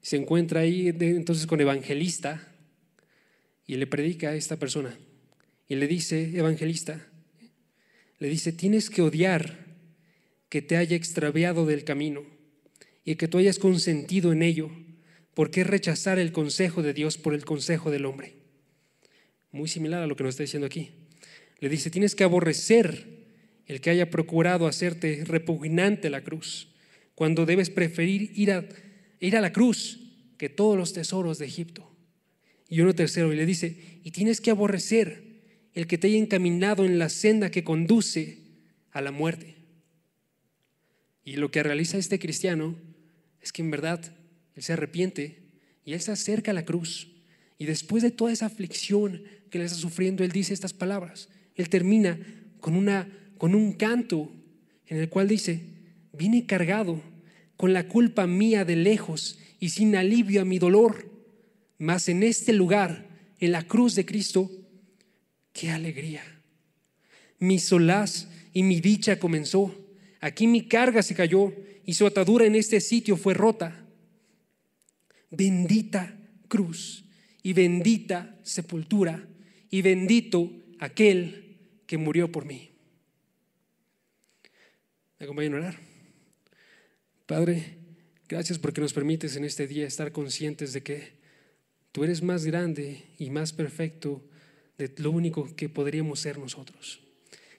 Se 0.00 0.16
encuentra 0.16 0.60
ahí 0.60 0.88
entonces 0.88 1.46
con 1.46 1.60
evangelista 1.60 2.56
y 3.66 3.76
le 3.76 3.86
predica 3.86 4.30
a 4.30 4.34
esta 4.34 4.56
persona. 4.56 4.98
Y 5.68 5.74
le 5.74 5.88
dice, 5.88 6.38
evangelista, 6.38 7.06
le 8.18 8.28
dice, 8.28 8.50
tienes 8.50 8.88
que 8.88 9.02
odiar 9.02 9.76
que 10.48 10.62
te 10.62 10.78
haya 10.78 10.96
extraviado 10.96 11.66
del 11.66 11.84
camino 11.84 12.24
y 13.04 13.16
que 13.16 13.28
tú 13.28 13.36
hayas 13.36 13.58
consentido 13.58 14.32
en 14.32 14.40
ello 14.42 14.70
¿Por 15.38 15.52
qué 15.52 15.62
rechazar 15.62 16.18
el 16.18 16.32
consejo 16.32 16.82
de 16.82 16.92
Dios 16.92 17.16
por 17.16 17.32
el 17.32 17.44
consejo 17.44 17.92
del 17.92 18.06
hombre? 18.06 18.34
Muy 19.52 19.68
similar 19.68 20.02
a 20.02 20.08
lo 20.08 20.16
que 20.16 20.24
nos 20.24 20.32
está 20.32 20.42
diciendo 20.42 20.66
aquí. 20.66 20.90
Le 21.60 21.68
dice, 21.68 21.90
tienes 21.90 22.16
que 22.16 22.24
aborrecer 22.24 23.06
el 23.66 23.80
que 23.80 23.90
haya 23.90 24.10
procurado 24.10 24.66
hacerte 24.66 25.22
repugnante 25.24 26.10
la 26.10 26.24
cruz, 26.24 26.74
cuando 27.14 27.46
debes 27.46 27.70
preferir 27.70 28.32
ir 28.34 28.50
a, 28.50 28.68
ir 29.20 29.36
a 29.36 29.40
la 29.40 29.52
cruz 29.52 30.00
que 30.38 30.48
todos 30.48 30.76
los 30.76 30.92
tesoros 30.92 31.38
de 31.38 31.46
Egipto. 31.46 31.88
Y 32.68 32.80
uno 32.80 32.92
tercero, 32.96 33.32
y 33.32 33.36
le 33.36 33.46
dice, 33.46 34.00
y 34.02 34.10
tienes 34.10 34.40
que 34.40 34.50
aborrecer 34.50 35.22
el 35.72 35.86
que 35.86 35.98
te 35.98 36.08
haya 36.08 36.18
encaminado 36.18 36.84
en 36.84 36.98
la 36.98 37.10
senda 37.10 37.52
que 37.52 37.62
conduce 37.62 38.40
a 38.90 39.00
la 39.02 39.12
muerte. 39.12 39.54
Y 41.22 41.36
lo 41.36 41.52
que 41.52 41.62
realiza 41.62 41.96
este 41.96 42.18
cristiano 42.18 42.74
es 43.40 43.52
que 43.52 43.62
en 43.62 43.70
verdad 43.70 44.17
él 44.58 44.64
se 44.64 44.72
arrepiente 44.72 45.38
y 45.84 45.92
él 45.92 46.00
se 46.00 46.10
acerca 46.10 46.50
a 46.50 46.54
la 46.54 46.64
cruz. 46.64 47.12
Y 47.58 47.66
después 47.66 48.02
de 48.02 48.10
toda 48.10 48.32
esa 48.32 48.46
aflicción 48.46 49.22
que 49.50 49.58
le 49.60 49.66
está 49.66 49.78
sufriendo, 49.78 50.24
él 50.24 50.32
dice 50.32 50.52
estas 50.52 50.72
palabras. 50.72 51.28
Él 51.54 51.68
termina 51.68 52.18
con, 52.58 52.74
una, 52.74 53.08
con 53.38 53.54
un 53.54 53.72
canto 53.74 54.32
en 54.88 54.96
el 54.96 55.08
cual 55.08 55.28
dice, 55.28 55.62
vine 56.12 56.44
cargado 56.44 57.00
con 57.56 57.72
la 57.72 57.86
culpa 57.86 58.26
mía 58.26 58.64
de 58.64 58.74
lejos 58.74 59.38
y 59.60 59.68
sin 59.68 59.94
alivio 59.94 60.42
a 60.42 60.44
mi 60.44 60.58
dolor, 60.58 61.08
mas 61.78 62.08
en 62.08 62.24
este 62.24 62.52
lugar, 62.52 63.08
en 63.38 63.52
la 63.52 63.62
cruz 63.62 63.94
de 63.94 64.04
Cristo, 64.04 64.50
qué 65.52 65.70
alegría. 65.70 66.24
Mi 67.38 67.60
solaz 67.60 68.28
y 68.52 68.64
mi 68.64 68.80
dicha 68.80 69.20
comenzó. 69.20 69.72
Aquí 70.20 70.48
mi 70.48 70.66
carga 70.66 71.00
se 71.04 71.14
cayó 71.14 71.54
y 71.84 71.94
su 71.94 72.06
atadura 72.06 72.44
en 72.44 72.56
este 72.56 72.80
sitio 72.80 73.16
fue 73.16 73.34
rota 73.34 73.84
bendita 75.30 76.16
cruz 76.48 77.04
y 77.42 77.52
bendita 77.52 78.38
sepultura 78.42 79.28
y 79.70 79.82
bendito 79.82 80.50
aquel 80.78 81.58
que 81.86 81.98
murió 81.98 82.30
por 82.30 82.44
mí. 82.44 82.70
¿Me 85.18 85.24
acompañan 85.24 85.54
a 85.54 85.56
orar? 85.56 85.78
Padre, 87.26 87.78
gracias 88.28 88.58
porque 88.58 88.80
nos 88.80 88.92
permites 88.92 89.36
en 89.36 89.44
este 89.44 89.66
día 89.66 89.86
estar 89.86 90.12
conscientes 90.12 90.72
de 90.72 90.82
que 90.82 91.18
tú 91.92 92.04
eres 92.04 92.22
más 92.22 92.44
grande 92.44 93.04
y 93.18 93.30
más 93.30 93.52
perfecto 93.52 94.22
de 94.78 94.92
lo 94.98 95.10
único 95.10 95.54
que 95.56 95.68
podríamos 95.68 96.20
ser 96.20 96.38
nosotros. 96.38 97.00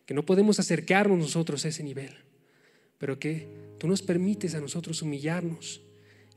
Que 0.06 0.14
no 0.14 0.26
podemos 0.26 0.60
acercarnos 0.60 1.20
nosotros 1.20 1.66
a 1.66 1.68
ese 1.68 1.84
nivel, 1.84 2.16
pero 2.98 3.20
que 3.20 3.48
tú 3.78 3.88
nos 3.88 4.02
permites 4.02 4.56
a 4.56 4.62
nosotros 4.62 5.02
humillarnos 5.02 5.82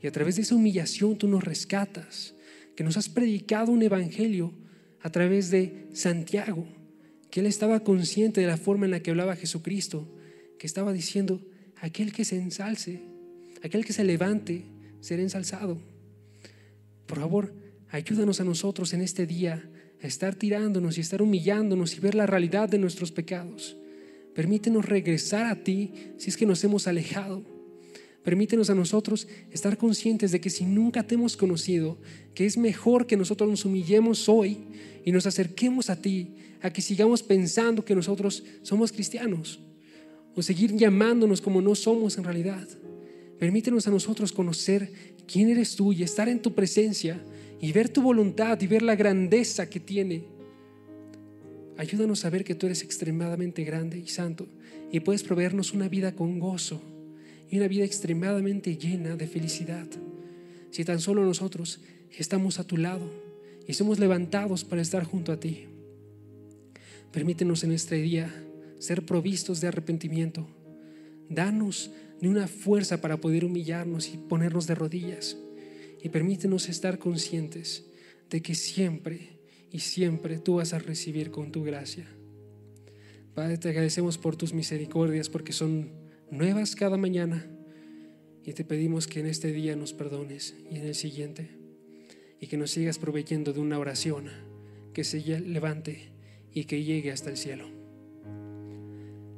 y 0.03 0.07
a 0.07 0.11
través 0.11 0.35
de 0.35 0.41
esa 0.41 0.55
humillación 0.55 1.17
tú 1.17 1.29
nos 1.29 1.45
rescatas, 1.45 2.35
que 2.75 2.83
nos 2.83 2.97
has 2.97 3.07
predicado 3.07 3.71
un 3.71 3.81
evangelio 3.81 4.53
a 4.99 5.09
través 5.09 5.49
de 5.49 5.87
Santiago, 5.93 6.67
que 7.31 7.39
él 7.39 7.45
estaba 7.45 7.79
consciente 7.79 8.41
de 8.41 8.47
la 8.47 8.57
forma 8.57 8.83
en 8.85 8.91
la 8.91 8.99
que 8.99 9.11
hablaba 9.11 9.37
Jesucristo, 9.37 10.13
que 10.59 10.67
estaba 10.67 10.91
diciendo, 10.91 11.41
aquel 11.77 12.11
que 12.11 12.25
se 12.25 12.35
ensalce, 12.35 13.01
aquel 13.63 13.85
que 13.85 13.93
se 13.93 14.03
levante, 14.03 14.65
será 14.99 15.21
ensalzado. 15.21 15.81
Por 17.05 17.19
favor, 17.19 17.53
ayúdanos 17.89 18.41
a 18.41 18.43
nosotros 18.43 18.93
en 18.93 19.01
este 19.01 19.25
día 19.25 19.69
a 20.01 20.07
estar 20.07 20.35
tirándonos 20.35 20.97
y 20.97 21.01
estar 21.01 21.21
humillándonos 21.21 21.95
y 21.95 22.01
ver 22.01 22.15
la 22.15 22.25
realidad 22.25 22.67
de 22.67 22.77
nuestros 22.77 23.13
pecados. 23.13 23.77
Permítenos 24.35 24.83
regresar 24.83 25.45
a 25.45 25.63
ti 25.63 25.93
si 26.17 26.29
es 26.29 26.35
que 26.35 26.45
nos 26.45 26.61
hemos 26.65 26.87
alejado. 26.87 27.52
Permítenos 28.23 28.69
a 28.69 28.75
nosotros 28.75 29.27
estar 29.51 29.77
conscientes 29.77 30.31
de 30.31 30.39
que 30.39 30.49
si 30.49 30.63
nunca 30.63 31.03
te 31.03 31.15
hemos 31.15 31.35
conocido, 31.35 31.97
que 32.33 32.45
es 32.45 32.57
mejor 32.57 33.05
que 33.05 33.17
nosotros 33.17 33.49
nos 33.49 33.65
humillemos 33.65 34.29
hoy 34.29 34.59
y 35.03 35.11
nos 35.11 35.25
acerquemos 35.25 35.89
a 35.89 36.01
ti, 36.01 36.35
a 36.61 36.71
que 36.71 36.81
sigamos 36.81 37.21
pensando 37.21 37.83
que 37.83 37.95
nosotros 37.95 38.43
somos 38.61 38.93
cristianos 38.93 39.59
o 40.35 40.41
seguir 40.41 40.73
llamándonos 40.73 41.41
como 41.41 41.61
no 41.61 41.75
somos 41.75 42.17
en 42.17 42.23
realidad. 42.23 42.65
Permítenos 43.39 43.87
a 43.87 43.91
nosotros 43.91 44.31
conocer 44.31 44.89
quién 45.27 45.49
eres 45.49 45.75
tú 45.75 45.91
y 45.91 46.03
estar 46.03 46.29
en 46.29 46.41
tu 46.41 46.55
presencia 46.55 47.21
y 47.59 47.73
ver 47.73 47.89
tu 47.89 48.01
voluntad 48.01 48.59
y 48.61 48.67
ver 48.67 48.83
la 48.83 48.95
grandeza 48.95 49.69
que 49.69 49.81
tiene. 49.81 50.23
Ayúdanos 51.75 52.23
a 52.23 52.29
ver 52.29 52.45
que 52.45 52.55
tú 52.55 52.67
eres 52.67 52.83
extremadamente 52.83 53.65
grande 53.65 53.99
y 53.99 54.07
santo 54.07 54.47
y 54.93 55.01
puedes 55.01 55.23
proveernos 55.23 55.73
una 55.73 55.89
vida 55.89 56.15
con 56.15 56.39
gozo 56.39 56.92
y 57.53 57.57
una 57.57 57.67
vida 57.67 57.85
extremadamente 57.85 58.77
llena 58.77 59.15
de 59.15 59.27
felicidad. 59.27 59.85
Si 60.71 60.83
tan 60.83 60.99
solo 60.99 61.23
nosotros 61.23 61.81
estamos 62.17 62.57
a 62.57 62.63
tu 62.63 62.77
lado 62.77 63.07
y 63.67 63.73
somos 63.75 63.99
levantados 63.99 64.63
para 64.63 64.81
estar 64.81 65.03
junto 65.03 65.31
a 65.31 65.39
ti. 65.39 65.67
Permítenos 67.11 67.63
en 67.63 67.71
este 67.71 67.97
día 67.97 68.33
ser 68.79 69.05
provistos 69.05 69.61
de 69.61 69.67
arrepentimiento. 69.67 70.47
Danos 71.29 71.91
de 72.19 72.27
una 72.27 72.47
fuerza 72.47 73.01
para 73.01 73.17
poder 73.17 73.45
humillarnos 73.45 74.11
y 74.11 74.17
ponernos 74.17 74.65
de 74.65 74.73
rodillas. 74.73 75.37
Y 76.01 76.09
permítenos 76.09 76.69
estar 76.69 76.97
conscientes 76.97 77.85
de 78.31 78.41
que 78.41 78.55
siempre 78.55 79.37
y 79.69 79.81
siempre 79.81 80.39
tú 80.39 80.55
vas 80.55 80.73
a 80.73 80.79
recibir 80.79 81.29
con 81.29 81.51
tu 81.51 81.61
gracia. 81.61 82.07
Padre, 83.35 83.59
te 83.59 83.69
agradecemos 83.69 84.17
por 84.17 84.35
tus 84.35 84.53
misericordias 84.53 85.29
porque 85.29 85.53
son 85.53 86.02
nuevas 86.33 86.75
cada 86.75 86.97
mañana. 86.97 87.45
Y 88.43 88.53
te 88.53 88.65
pedimos 88.65 89.07
que 89.07 89.21
en 89.21 89.27
este 89.27 89.53
día 89.53 89.75
nos 89.75 89.93
perdones 89.93 90.55
y 90.69 90.77
en 90.77 90.85
el 90.85 90.95
siguiente. 90.95 91.49
Y 92.39 92.47
que 92.47 92.57
nos 92.57 92.71
sigas 92.71 92.97
proveyendo 92.97 93.53
de 93.53 93.61
una 93.61 93.79
oración 93.79 94.29
que 94.93 95.03
se 95.03 95.21
levante 95.39 96.11
y 96.53 96.65
que 96.65 96.83
llegue 96.83 97.11
hasta 97.11 97.29
el 97.29 97.37
cielo. 97.37 97.65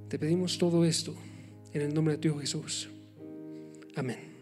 Te 0.09 0.17
pedimos 0.17 0.57
todo 0.57 0.85
esto 0.85 1.15
en 1.73 1.81
el 1.81 1.93
nombre 1.93 2.15
de 2.15 2.17
tu 2.19 2.27
Hijo 2.29 2.39
Jesús. 2.39 2.89
Amén. 3.95 4.35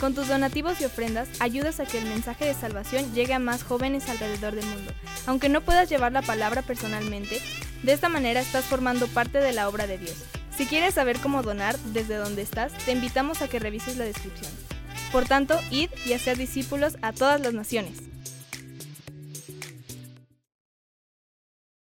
Con 0.00 0.14
tus 0.14 0.28
donativos 0.28 0.80
y 0.80 0.84
ofrendas 0.84 1.28
ayudas 1.40 1.80
a 1.80 1.84
que 1.84 1.98
el 1.98 2.04
mensaje 2.04 2.44
de 2.44 2.54
salvación 2.54 3.12
llegue 3.14 3.34
a 3.34 3.40
más 3.40 3.64
jóvenes 3.64 4.08
alrededor 4.08 4.54
del 4.54 4.66
mundo. 4.66 4.92
Aunque 5.26 5.48
no 5.48 5.60
puedas 5.64 5.90
llevar 5.90 6.12
la 6.12 6.22
palabra 6.22 6.62
personalmente, 6.62 7.40
de 7.82 7.92
esta 7.92 8.08
manera 8.08 8.40
estás 8.40 8.64
formando 8.64 9.06
parte 9.08 9.38
de 9.38 9.52
la 9.52 9.68
obra 9.68 9.86
de 9.86 9.98
Dios. 9.98 10.16
Si 10.56 10.66
quieres 10.66 10.94
saber 10.94 11.18
cómo 11.20 11.42
donar 11.42 11.78
desde 11.92 12.16
donde 12.16 12.42
estás, 12.42 12.72
te 12.84 12.92
invitamos 12.92 13.42
a 13.42 13.48
que 13.48 13.58
revises 13.58 13.96
la 13.96 14.04
descripción. 14.04 14.50
Por 15.12 15.26
tanto, 15.26 15.58
id 15.70 15.90
y 16.04 16.12
haced 16.12 16.36
discípulos 16.36 16.96
a 17.00 17.12
todas 17.12 17.40
las 17.40 17.54
naciones. 17.54 18.07